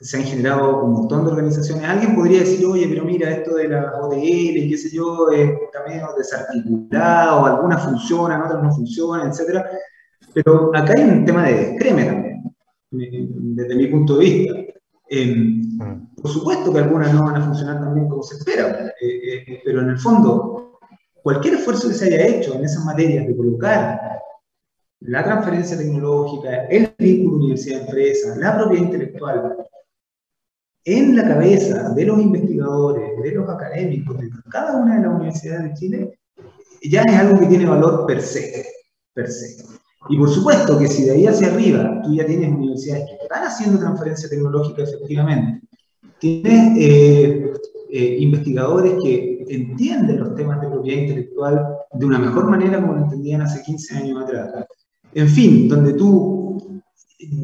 se 0.00 0.16
han 0.16 0.22
generado 0.24 0.84
un 0.84 0.92
montón 0.92 1.24
de 1.24 1.32
organizaciones. 1.32 1.84
Alguien 1.84 2.14
podría 2.14 2.40
decir, 2.40 2.64
oye, 2.66 2.86
pero 2.88 3.04
mira, 3.04 3.30
esto 3.30 3.56
de 3.56 3.68
la 3.68 3.92
OTL 4.00 4.16
y 4.22 4.68
qué 4.70 4.76
sé 4.76 4.94
yo, 4.94 5.30
está 5.30 5.84
medio 5.88 6.08
desarticulado, 6.16 7.46
algunas 7.46 7.84
funcionan, 7.84 8.42
otras 8.42 8.62
no 8.62 8.72
funcionan, 8.72 9.28
etc. 9.28 9.64
Pero 10.34 10.70
acá 10.74 10.94
hay 10.96 11.04
un 11.04 11.24
tema 11.24 11.46
de 11.46 11.54
descreme 11.54 12.04
también, 12.04 12.42
desde 12.90 13.74
mi 13.74 13.86
punto 13.88 14.18
de 14.18 14.24
vista. 14.24 14.54
Eh, 15.10 15.62
por 16.20 16.30
supuesto 16.30 16.72
que 16.72 16.78
algunas 16.78 17.12
no 17.12 17.24
van 17.24 17.36
a 17.36 17.44
funcionar 17.44 17.80
también 17.80 18.08
como 18.08 18.22
se 18.22 18.36
espera, 18.36 18.92
eh, 19.00 19.44
eh, 19.46 19.62
pero 19.64 19.82
en 19.82 19.90
el 19.90 19.98
fondo 19.98 20.78
cualquier 21.22 21.54
esfuerzo 21.54 21.88
que 21.88 21.94
se 21.94 22.06
haya 22.06 22.26
hecho 22.26 22.54
en 22.54 22.64
esas 22.64 22.84
materias 22.84 23.26
de 23.26 23.36
colocar 23.36 24.20
la 25.00 25.24
transferencia 25.24 25.76
tecnológica, 25.76 26.64
el 26.66 26.92
vínculo 26.98 27.36
universidad-empresa, 27.36 28.36
la 28.36 28.56
propiedad 28.56 28.84
intelectual, 28.84 29.56
en 30.84 31.16
la 31.16 31.28
cabeza 31.28 31.90
de 31.90 32.04
los 32.04 32.18
investigadores, 32.18 33.22
de 33.22 33.32
los 33.32 33.48
académicos, 33.48 34.18
de 34.18 34.30
cada 34.50 34.76
una 34.76 34.96
de 34.96 35.02
las 35.02 35.14
universidades 35.14 35.64
de 35.64 35.74
Chile, 35.74 36.18
ya 36.82 37.02
es 37.02 37.14
algo 37.14 37.38
que 37.38 37.46
tiene 37.46 37.66
valor 37.66 38.06
per 38.06 38.22
se, 38.22 38.66
per 39.12 39.30
se. 39.30 39.64
Y 40.08 40.16
por 40.16 40.30
supuesto 40.30 40.78
que 40.78 40.88
si 40.88 41.04
de 41.04 41.12
ahí 41.12 41.26
hacia 41.26 41.48
arriba 41.48 42.00
tú 42.02 42.14
ya 42.14 42.24
tienes 42.24 42.50
universidades 42.50 43.04
que 43.06 43.22
están 43.22 43.44
haciendo 43.44 43.78
transferencia 43.78 44.28
tecnológica 44.28 44.82
efectivamente, 44.82 45.57
tienes 46.20 46.76
eh, 46.78 47.52
eh, 47.90 48.16
investigadores 48.20 48.94
que 49.02 49.44
entienden 49.48 50.20
los 50.20 50.34
temas 50.34 50.60
de 50.60 50.68
propiedad 50.68 51.02
intelectual 51.02 51.66
de 51.92 52.06
una 52.06 52.18
mejor 52.18 52.50
manera 52.50 52.80
como 52.80 52.94
lo 52.94 53.02
entendían 53.04 53.42
hace 53.42 53.62
15 53.62 53.96
años 53.96 54.22
atrás. 54.22 54.66
En 55.14 55.28
fin, 55.28 55.68
donde 55.68 55.94
tú 55.94 56.82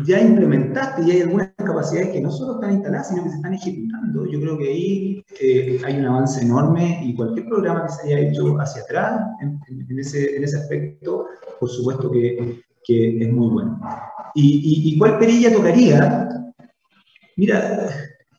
ya 0.05 0.21
implementaste 0.21 1.03
y 1.03 1.11
hay 1.11 1.23
algunas 1.23 1.51
capacidades 1.57 2.11
que 2.11 2.21
no 2.21 2.31
solo 2.31 2.55
están 2.55 2.75
instaladas, 2.75 3.09
sino 3.09 3.25
que 3.25 3.31
se 3.31 3.37
están 3.37 3.55
ejecutando. 3.55 4.27
Yo 4.31 4.41
creo 4.41 4.59
que 4.59 4.69
ahí 4.69 5.25
eh, 5.41 5.81
hay 5.85 5.99
un 5.99 6.07
avance 6.07 6.43
enorme 6.43 7.01
y 7.05 7.15
cualquier 7.15 7.47
programa 7.47 7.87
que 7.87 7.93
se 7.93 8.07
haya 8.07 8.29
hecho 8.29 8.55
hacia 8.61 8.83
atrás 8.83 9.21
en, 9.41 9.59
en, 9.89 9.99
ese, 9.99 10.37
en 10.37 10.45
ese, 10.45 10.59
aspecto, 10.59 11.27
por 11.59 11.69
supuesto 11.69 12.11
que, 12.11 12.63
que 12.85 13.19
es 13.19 13.33
muy 13.33 13.49
bueno. 13.49 13.81
¿Y, 14.35 14.43
y, 14.43 14.95
y 14.95 14.99
cuál 14.99 15.19
perilla 15.19 15.53
tocaría? 15.53 16.29
Mira, 17.37 17.89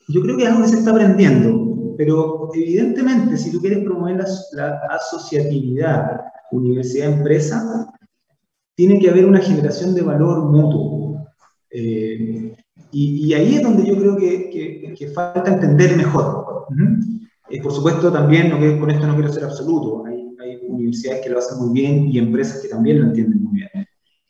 yo 0.07 0.21
creo 0.21 0.37
que 0.37 0.43
es 0.43 0.49
algo 0.49 0.63
que 0.63 0.69
se 0.69 0.77
está 0.77 0.91
aprendiendo 0.91 1.65
pero 1.97 2.49
evidentemente 2.53 3.37
si 3.37 3.51
tú 3.51 3.59
quieres 3.59 3.83
promover 3.83 4.17
la, 4.17 4.25
la 4.53 4.79
asociatividad 4.95 6.21
universidad-empresa, 6.51 7.91
tiene 8.75 8.99
que 8.99 9.09
haber 9.09 9.25
una 9.25 9.39
generación 9.39 9.95
de 9.95 10.01
valor 10.01 10.51
mutuo. 10.51 11.25
Eh, 11.69 12.55
y, 12.91 13.27
y, 13.27 13.33
ahí 13.33 13.55
es 13.55 13.63
donde 13.63 13.85
yo 13.85 13.97
creo 13.97 14.15
que, 14.17 14.49
que, 14.49 14.93
que 14.93 15.07
falta 15.07 15.53
entender 15.53 15.97
mejor. 15.97 16.65
Eh, 17.49 17.61
por 17.61 17.73
supuesto, 17.73 18.11
también, 18.11 18.49
no, 18.49 18.79
con 18.79 18.89
esto 18.89 19.07
no 19.07 19.15
quiero 19.15 19.31
ser 19.31 19.43
absoluto, 19.43 20.05
hay, 20.05 20.35
hay, 20.41 20.59
universidades 20.67 21.23
que 21.23 21.29
lo 21.29 21.39
hacen 21.39 21.59
muy 21.59 21.73
bien 21.73 22.07
y 22.07 22.17
empresas 22.17 22.61
que 22.61 22.69
también 22.69 22.99
lo 22.99 23.07
entienden 23.07 23.43
muy 23.43 23.53
bien. 23.53 23.69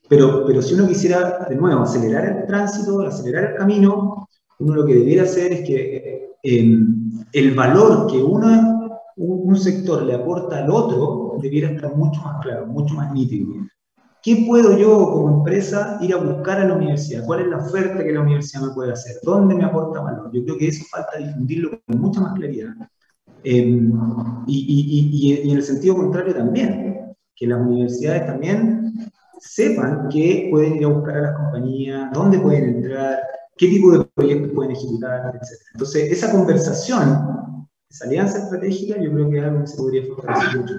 Pero, 0.07 0.45
pero 0.45 0.61
si 0.61 0.73
uno 0.73 0.87
quisiera, 0.87 1.45
de 1.47 1.55
nuevo, 1.55 1.81
acelerar 1.81 2.25
el 2.25 2.45
tránsito, 2.45 3.01
acelerar 3.01 3.51
el 3.51 3.57
camino, 3.57 4.27
uno 4.59 4.75
lo 4.75 4.85
que 4.85 4.95
debiera 4.95 5.23
hacer 5.23 5.51
es 5.51 5.67
que 5.67 6.37
eh, 6.43 6.77
el 7.33 7.55
valor 7.55 8.07
que 8.11 8.17
una, 8.17 8.89
un 9.17 9.55
sector 9.57 10.03
le 10.03 10.13
aporta 10.13 10.63
al 10.63 10.69
otro 10.69 11.37
debiera 11.41 11.69
estar 11.69 11.95
mucho 11.95 12.21
más 12.21 12.41
claro, 12.41 12.67
mucho 12.67 12.93
más 12.95 13.11
nítido. 13.13 13.53
¿Qué 14.21 14.43
puedo 14.47 14.75
yo 14.77 15.11
como 15.11 15.37
empresa 15.37 15.99
ir 16.01 16.13
a 16.13 16.17
buscar 16.17 16.59
a 16.59 16.67
la 16.67 16.73
universidad? 16.73 17.23
¿Cuál 17.25 17.41
es 17.41 17.47
la 17.47 17.57
oferta 17.57 18.03
que 18.03 18.11
la 18.11 18.21
universidad 18.21 18.63
me 18.63 18.73
puede 18.73 18.91
hacer? 18.93 19.17
¿Dónde 19.21 19.53
me 19.53 19.65
aporta 19.65 20.01
valor? 20.01 20.31
Yo 20.33 20.43
creo 20.43 20.57
que 20.57 20.67
eso 20.69 20.83
falta 20.89 21.19
difundirlo 21.19 21.79
con 21.85 22.01
mucha 22.01 22.21
más 22.21 22.33
claridad. 22.33 22.73
Eh, 23.43 23.89
y, 24.47 24.57
y, 24.57 25.29
y, 25.29 25.47
y 25.47 25.51
en 25.51 25.57
el 25.57 25.63
sentido 25.63 25.95
contrario 25.95 26.33
también, 26.33 27.15
que 27.35 27.45
las 27.45 27.61
universidades 27.61 28.25
también 28.25 28.93
sepan 29.39 30.09
que 30.09 30.47
pueden 30.49 30.77
ir 30.77 30.85
a 30.85 30.87
buscar 30.87 31.17
a 31.17 31.21
las 31.21 31.35
compañías, 31.35 32.11
dónde 32.11 32.39
pueden 32.39 32.77
entrar, 32.77 33.19
qué 33.55 33.67
tipo 33.67 33.91
de 33.91 34.05
proyectos 34.05 34.51
pueden 34.53 34.71
ejecutar, 34.71 35.35
etc. 35.35 35.61
Entonces, 35.73 36.11
esa 36.11 36.31
conversación, 36.31 37.67
esa 37.89 38.05
alianza 38.05 38.39
estratégica, 38.39 39.01
yo 39.01 39.11
creo 39.11 39.29
que 39.29 39.37
es 39.37 39.43
algo 39.43 39.61
que 39.61 39.67
se 39.67 39.77
podría 39.77 40.03
fortalecer 40.03 40.59
mucho. 40.59 40.73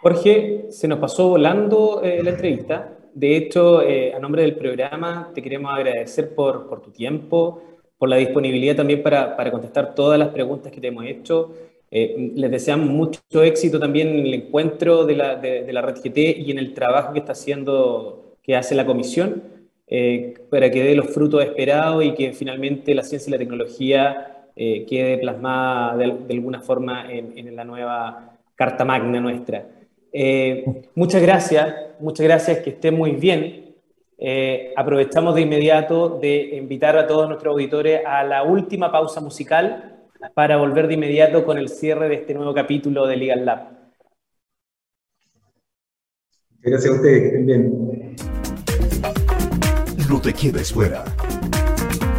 Jorge, 0.00 0.66
se 0.70 0.88
nos 0.88 0.98
pasó 0.98 1.28
volando 1.28 2.02
eh, 2.02 2.22
la 2.22 2.30
entrevista. 2.30 2.96
De 3.14 3.36
hecho, 3.36 3.82
eh, 3.82 4.14
a 4.14 4.18
nombre 4.20 4.42
del 4.42 4.54
programa, 4.56 5.32
te 5.34 5.42
queremos 5.42 5.72
agradecer 5.74 6.34
por, 6.34 6.68
por 6.68 6.82
tu 6.82 6.90
tiempo, 6.92 7.62
por 7.98 8.08
la 8.08 8.16
disponibilidad 8.16 8.76
también 8.76 9.02
para, 9.02 9.36
para, 9.36 9.50
contestar 9.50 9.94
todas 9.94 10.18
las 10.18 10.28
preguntas 10.28 10.70
que 10.70 10.80
te 10.80 10.86
hemos 10.86 11.04
hecho. 11.04 11.52
Eh, 11.90 12.32
les 12.34 12.50
deseamos 12.50 12.86
mucho 12.88 13.42
éxito 13.42 13.80
también 13.80 14.08
en 14.08 14.26
el 14.26 14.34
encuentro 14.34 15.04
de 15.04 15.16
la, 15.16 15.36
de, 15.36 15.72
la, 15.72 15.82
red 15.82 15.96
GT 15.96 16.38
y 16.38 16.50
en 16.50 16.58
el 16.58 16.74
trabajo 16.74 17.12
que 17.12 17.18
está 17.18 17.32
haciendo, 17.32 18.36
que 18.42 18.56
hace 18.56 18.74
la 18.74 18.86
comisión, 18.86 19.42
eh, 19.90 20.34
para 20.50 20.70
que 20.70 20.82
dé 20.82 20.94
los 20.94 21.10
frutos 21.10 21.42
esperados 21.42 22.04
y 22.04 22.14
que 22.14 22.32
finalmente 22.32 22.94
la 22.94 23.02
ciencia 23.02 23.30
y 23.30 23.32
la 23.32 23.38
tecnología 23.38 24.46
eh, 24.54 24.84
quede 24.86 25.18
plasmada 25.18 25.96
de, 25.96 26.34
alguna 26.34 26.60
forma 26.60 27.10
en, 27.10 27.36
en, 27.36 27.54
la 27.56 27.64
nueva 27.64 28.36
Carta 28.54 28.84
Magna 28.84 29.20
nuestra. 29.20 29.66
muchas 30.94 31.22
gracias, 31.22 31.74
muchas 32.00 32.24
gracias, 32.24 32.58
que 32.58 32.70
estén 32.70 32.94
muy 32.94 33.12
bien. 33.12 33.74
aprovechamos 34.76 35.34
de 35.34 35.42
inmediato 35.42 36.18
de 36.20 36.56
invitar 36.56 36.96
a 36.96 37.06
todos 37.06 37.28
nuestros 37.28 37.52
auditores 37.52 38.02
a 38.04 38.24
la 38.24 38.42
última 38.42 38.90
pausa 38.90 39.20
musical 39.20 39.98
para 40.34 40.56
volver 40.56 40.88
de 40.88 40.94
inmediato 40.94 41.44
con 41.44 41.58
el 41.58 41.68
cierre 41.68 42.08
de 42.08 42.16
este 42.16 42.34
nuevo 42.34 42.54
capítulo 42.54 43.06
de 43.06 43.16
Legal 43.16 43.44
Lab. 43.44 43.78
Gracias 46.60 46.92
a 46.92 46.96
ustedes, 46.96 47.20
que 47.20 47.26
estén 47.28 47.46
bien. 47.46 48.16
No 50.08 50.18
te 50.22 50.32
quedes 50.32 50.72
fuera. 50.72 51.04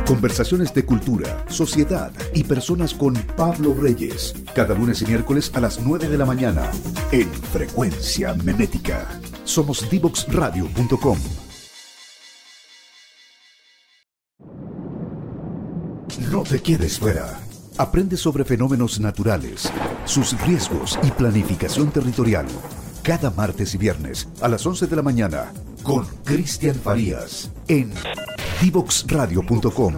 Conversaciones 0.06 0.72
de 0.76 0.86
cultura, 0.86 1.44
sociedad 1.50 2.12
y 2.36 2.44
personas 2.44 2.94
con 2.94 3.16
Pablo 3.36 3.74
Reyes. 3.74 4.36
Cada 4.54 4.76
lunes 4.76 5.02
y 5.02 5.08
miércoles 5.08 5.50
a 5.56 5.60
las 5.60 5.80
9 5.80 6.08
de 6.08 6.18
la 6.20 6.26
mañana 6.26 6.70
en 7.12 7.28
Frecuencia 7.32 8.36
Memética. 8.36 9.08
Somos 9.44 9.90
divoxradio.com. 9.90 11.18
No 16.32 16.44
te 16.44 16.62
quedes 16.62 17.00
fuera. 17.00 17.40
Aprende 17.80 18.18
sobre 18.18 18.46
fenómenos 18.46 19.00
naturales, 19.00 19.72
sus 20.06 20.40
riesgos 20.42 21.00
y 21.02 21.10
planificación 21.10 21.90
territorial. 21.90 22.46
Cada 23.02 23.32
martes 23.32 23.74
y 23.74 23.80
viernes 23.80 24.28
a 24.42 24.48
las 24.48 24.64
11 24.64 24.86
de 24.86 24.96
la 24.96 25.02
mañana 25.02 25.52
con 25.84 26.06
Cristian 26.24 26.76
Farías 26.76 27.52
en 27.68 27.92
divoxradio.com. 28.62 29.94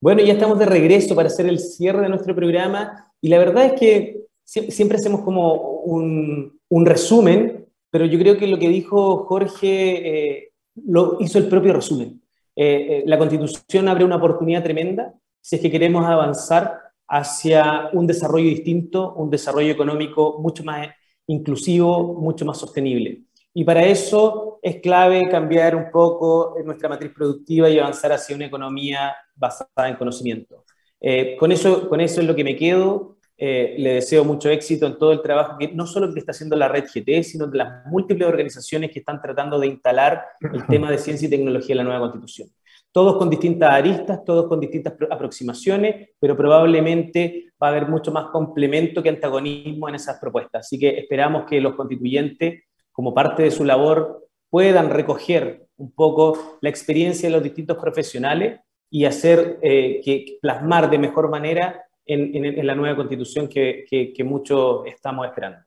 Bueno, 0.00 0.22
ya 0.22 0.34
estamos 0.34 0.58
de 0.58 0.66
regreso 0.66 1.14
para 1.14 1.28
hacer 1.28 1.46
el 1.46 1.58
cierre 1.58 2.02
de 2.02 2.08
nuestro 2.08 2.34
programa 2.34 3.12
y 3.20 3.28
la 3.28 3.38
verdad 3.38 3.66
es 3.66 3.72
que 3.80 4.26
siempre 4.44 4.98
hacemos 4.98 5.22
como 5.22 5.54
un, 5.54 6.60
resumen, 6.70 7.66
pero 7.90 8.04
yo 8.04 8.18
creo 8.18 8.36
que 8.36 8.46
lo 8.46 8.58
que 8.58 8.68
dijo 8.68 9.24
Jorge 9.24 10.36
eh, 10.38 10.52
lo 10.86 11.16
hizo 11.20 11.38
el 11.38 11.48
propio 11.48 11.72
resumen. 11.72 12.20
Eh, 12.54 12.86
eh, 12.88 13.02
la 13.06 13.18
constitución 13.18 13.88
abre 13.88 14.04
una 14.04 14.16
oportunidad 14.16 14.62
tremenda 14.62 15.14
si 15.40 15.56
es 15.56 15.62
que 15.62 15.70
queremos 15.70 16.04
avanzar 16.04 16.80
hacia 17.08 17.88
un 17.92 18.06
desarrollo 18.06 18.48
distinto, 18.48 19.14
un 19.14 19.30
desarrollo 19.30 19.72
económico 19.72 20.38
mucho 20.40 20.64
más 20.64 20.88
inclusivo, 21.26 22.14
mucho 22.14 22.44
más 22.44 22.58
sostenible. 22.58 23.22
Y 23.54 23.64
para 23.64 23.84
eso 23.84 24.58
es 24.62 24.80
clave 24.80 25.28
cambiar 25.30 25.74
un 25.74 25.90
poco 25.90 26.56
nuestra 26.64 26.88
matriz 26.88 27.12
productiva 27.12 27.70
y 27.70 27.78
avanzar 27.78 28.12
hacia 28.12 28.36
una 28.36 28.46
economía 28.46 29.14
basada 29.34 29.88
en 29.88 29.96
conocimiento. 29.96 30.64
Eh, 31.00 31.36
con, 31.38 31.52
eso, 31.52 31.88
con 31.88 32.00
eso 32.00 32.20
es 32.20 32.26
lo 32.26 32.34
que 32.34 32.44
me 32.44 32.56
quedo. 32.56 33.16
Eh, 33.38 33.76
le 33.78 33.94
deseo 33.94 34.24
mucho 34.24 34.48
éxito 34.48 34.86
en 34.86 34.96
todo 34.98 35.12
el 35.12 35.20
trabajo 35.20 35.58
que 35.58 35.68
no 35.68 35.86
solo 35.86 36.12
que 36.12 36.20
está 36.20 36.32
haciendo 36.32 36.56
la 36.56 36.68
red 36.68 36.84
GT, 36.84 37.22
sino 37.22 37.46
de 37.46 37.58
las 37.58 37.86
múltiples 37.86 38.26
organizaciones 38.26 38.90
que 38.90 39.00
están 39.00 39.20
tratando 39.20 39.58
de 39.58 39.66
instalar 39.66 40.24
el 40.52 40.66
tema 40.68 40.90
de 40.90 40.98
ciencia 40.98 41.26
y 41.26 41.30
tecnología 41.30 41.74
en 41.74 41.78
la 41.78 41.84
nueva 41.84 42.00
constitución. 42.00 42.48
Todos 42.96 43.18
con 43.18 43.28
distintas 43.28 43.72
aristas, 43.72 44.24
todos 44.24 44.48
con 44.48 44.58
distintas 44.58 44.94
aproximaciones, 45.10 46.12
pero 46.18 46.34
probablemente 46.34 47.52
va 47.62 47.66
a 47.66 47.70
haber 47.70 47.88
mucho 47.88 48.10
más 48.10 48.28
complemento 48.28 49.02
que 49.02 49.10
antagonismo 49.10 49.90
en 49.90 49.96
esas 49.96 50.18
propuestas. 50.18 50.60
Así 50.60 50.78
que 50.78 51.00
esperamos 51.00 51.44
que 51.44 51.60
los 51.60 51.74
constituyentes, 51.74 52.62
como 52.90 53.12
parte 53.12 53.42
de 53.42 53.50
su 53.50 53.66
labor, 53.66 54.26
puedan 54.48 54.88
recoger 54.88 55.66
un 55.76 55.92
poco 55.92 56.56
la 56.62 56.70
experiencia 56.70 57.28
de 57.28 57.34
los 57.34 57.42
distintos 57.42 57.76
profesionales 57.76 58.60
y 58.88 59.04
hacer 59.04 59.58
eh, 59.60 60.00
que 60.02 60.38
plasmar 60.40 60.88
de 60.88 60.98
mejor 60.98 61.28
manera 61.28 61.84
en, 62.06 62.66
la 62.66 62.74
nueva 62.74 62.96
constitución 62.96 63.46
que, 63.46 63.84
que, 63.90 64.24
muchos 64.24 64.86
estamos 64.86 65.26
esperando. 65.26 65.58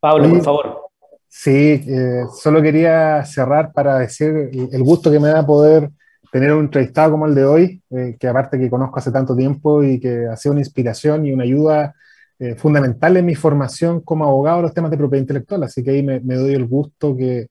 Pablo, 0.00 0.30
por 0.30 0.42
favor. 0.42 0.80
Sí, 1.28 1.84
eh, 1.86 2.24
solo 2.34 2.62
quería 2.62 3.22
cerrar 3.26 3.70
para 3.70 3.98
decir 3.98 4.48
el 4.72 4.82
gusto 4.82 5.10
que 5.10 5.20
me 5.20 5.28
da 5.28 5.44
poder 5.44 5.90
tener 6.32 6.54
un 6.54 6.64
entrevistado 6.64 7.10
como 7.12 7.26
el 7.26 7.34
de 7.34 7.44
hoy, 7.44 7.82
eh, 7.90 8.16
que 8.18 8.26
aparte 8.26 8.58
que 8.58 8.70
conozco 8.70 8.98
hace 8.98 9.12
tanto 9.12 9.36
tiempo 9.36 9.84
y 9.84 10.00
que 10.00 10.26
ha 10.26 10.36
sido 10.36 10.52
una 10.52 10.62
inspiración 10.62 11.26
y 11.26 11.32
una 11.32 11.44
ayuda 11.44 11.94
eh, 12.38 12.54
fundamental 12.56 13.18
en 13.18 13.26
mi 13.26 13.34
formación 13.34 14.00
como 14.00 14.24
abogado 14.24 14.56
de 14.56 14.62
los 14.62 14.74
temas 14.74 14.90
de 14.90 14.96
propiedad 14.96 15.20
intelectual. 15.22 15.62
Así 15.64 15.84
que 15.84 15.90
ahí 15.90 16.02
me, 16.02 16.20
doy 16.20 16.54
el 16.54 16.66
gusto 16.66 17.14
que, 17.14 17.48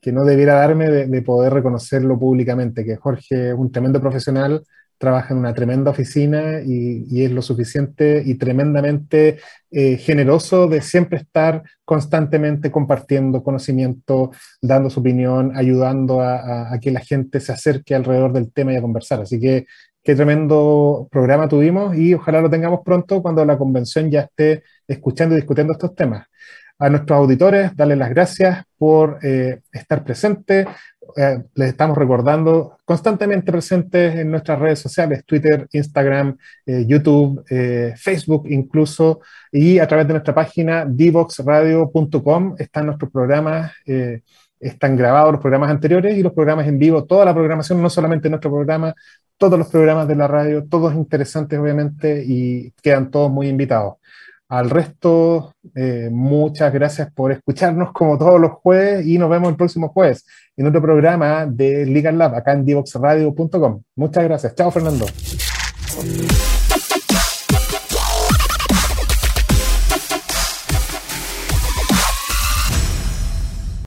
que 0.00 0.12
no 0.12 0.24
debiera 0.24 0.54
darme 0.54 0.88
de, 0.88 1.06
de, 1.08 1.22
poder 1.22 1.52
reconocerlo 1.52 2.20
públicamente, 2.20 2.84
que 2.84 2.96
Jorge 2.96 3.50
es 3.50 3.54
un 3.54 3.72
tremendo 3.72 4.00
profesional, 4.00 4.62
trabaja 5.00 5.32
en 5.32 5.40
una 5.40 5.54
tremenda 5.54 5.90
oficina 5.90 6.60
y, 6.60 7.24
es 7.24 7.32
lo 7.32 7.40
suficiente 7.40 8.22
y 8.24 8.34
tremendamente 8.34 9.38
eh, 9.70 9.96
generoso 9.96 10.68
de 10.68 10.82
siempre 10.82 11.16
estar 11.16 11.62
constantemente 11.86 12.70
compartiendo 12.70 13.42
conocimiento, 13.42 14.30
dando 14.60 14.90
su 14.90 15.00
opinión, 15.00 15.56
ayudando 15.56 16.20
a, 16.20 16.78
que 16.82 16.90
la 16.90 17.00
gente 17.00 17.40
se 17.40 17.50
acerque 17.50 17.94
alrededor 17.94 18.34
del 18.34 18.52
tema 18.52 18.74
y 18.74 18.76
a 18.76 18.82
conversar. 18.82 19.22
Así 19.22 19.40
que 19.40 19.64
qué 20.02 20.14
tremendo 20.14 21.08
programa 21.10 21.48
tuvimos 21.48 21.96
y 21.96 22.12
ojalá 22.12 22.42
lo 22.42 22.50
tengamos 22.50 22.80
pronto 22.84 23.22
cuando 23.22 23.42
la 23.46 23.56
convención 23.56 24.10
ya 24.10 24.20
esté 24.20 24.64
escuchando 24.86 25.34
y 25.34 25.38
discutiendo 25.38 25.72
estos 25.72 25.94
temas. 25.94 26.26
A 26.78 26.90
nuestros 26.90 27.18
auditores, 27.18 27.74
darles 27.74 27.96
las 27.96 28.10
gracias 28.10 28.64
por 28.76 29.18
eh, 29.22 29.60
estar 29.72 30.04
presentes, 30.04 30.66
eh, 31.16 31.42
les 31.54 31.68
estamos 31.68 31.96
recordando, 31.96 32.78
constantemente 32.84 33.52
presentes 33.52 34.16
en 34.16 34.30
nuestras 34.30 34.58
redes 34.58 34.78
sociales, 34.78 35.24
Twitter, 35.24 35.68
Instagram, 35.72 36.36
eh, 36.66 36.84
YouTube, 36.86 37.44
eh, 37.50 37.94
Facebook 37.96 38.46
incluso, 38.48 39.20
y 39.52 39.78
a 39.78 39.86
través 39.86 40.06
de 40.06 40.14
nuestra 40.14 40.34
página 40.34 40.84
divoxradio.com 40.84 42.54
están 42.58 42.86
nuestros 42.86 43.10
programas, 43.10 43.72
están 44.60 44.96
grabados 44.96 45.32
los 45.32 45.40
programas 45.40 45.70
anteriores 45.70 46.16
y 46.16 46.22
los 46.22 46.32
programas 46.32 46.66
en 46.68 46.78
vivo, 46.78 47.04
toda 47.04 47.24
la 47.24 47.34
programación, 47.34 47.82
no 47.82 47.90
solamente 47.90 48.28
nuestro 48.28 48.50
programa, 48.50 48.94
todos 49.36 49.58
los 49.58 49.68
programas 49.68 50.06
de 50.06 50.16
la 50.16 50.28
radio, 50.28 50.64
todos 50.68 50.94
interesantes 50.94 51.58
obviamente 51.58 52.22
y 52.26 52.72
quedan 52.82 53.10
todos 53.10 53.30
muy 53.30 53.48
invitados. 53.48 53.94
Al 54.50 54.68
resto, 54.68 55.54
eh, 55.76 56.08
muchas 56.10 56.72
gracias 56.72 57.08
por 57.12 57.30
escucharnos 57.30 57.92
como 57.92 58.18
todos 58.18 58.40
los 58.40 58.50
jueves 58.50 59.06
y 59.06 59.16
nos 59.16 59.30
vemos 59.30 59.48
el 59.48 59.56
próximo 59.56 59.90
jueves 59.90 60.26
en 60.56 60.66
otro 60.66 60.82
programa 60.82 61.46
de 61.46 61.86
Legal 61.86 62.18
Lab 62.18 62.34
acá 62.34 62.52
en 62.52 62.64
divoxradio.com. 62.64 63.82
Muchas 63.94 64.24
gracias. 64.24 64.56
Chao, 64.56 64.72
Fernando. 64.72 65.06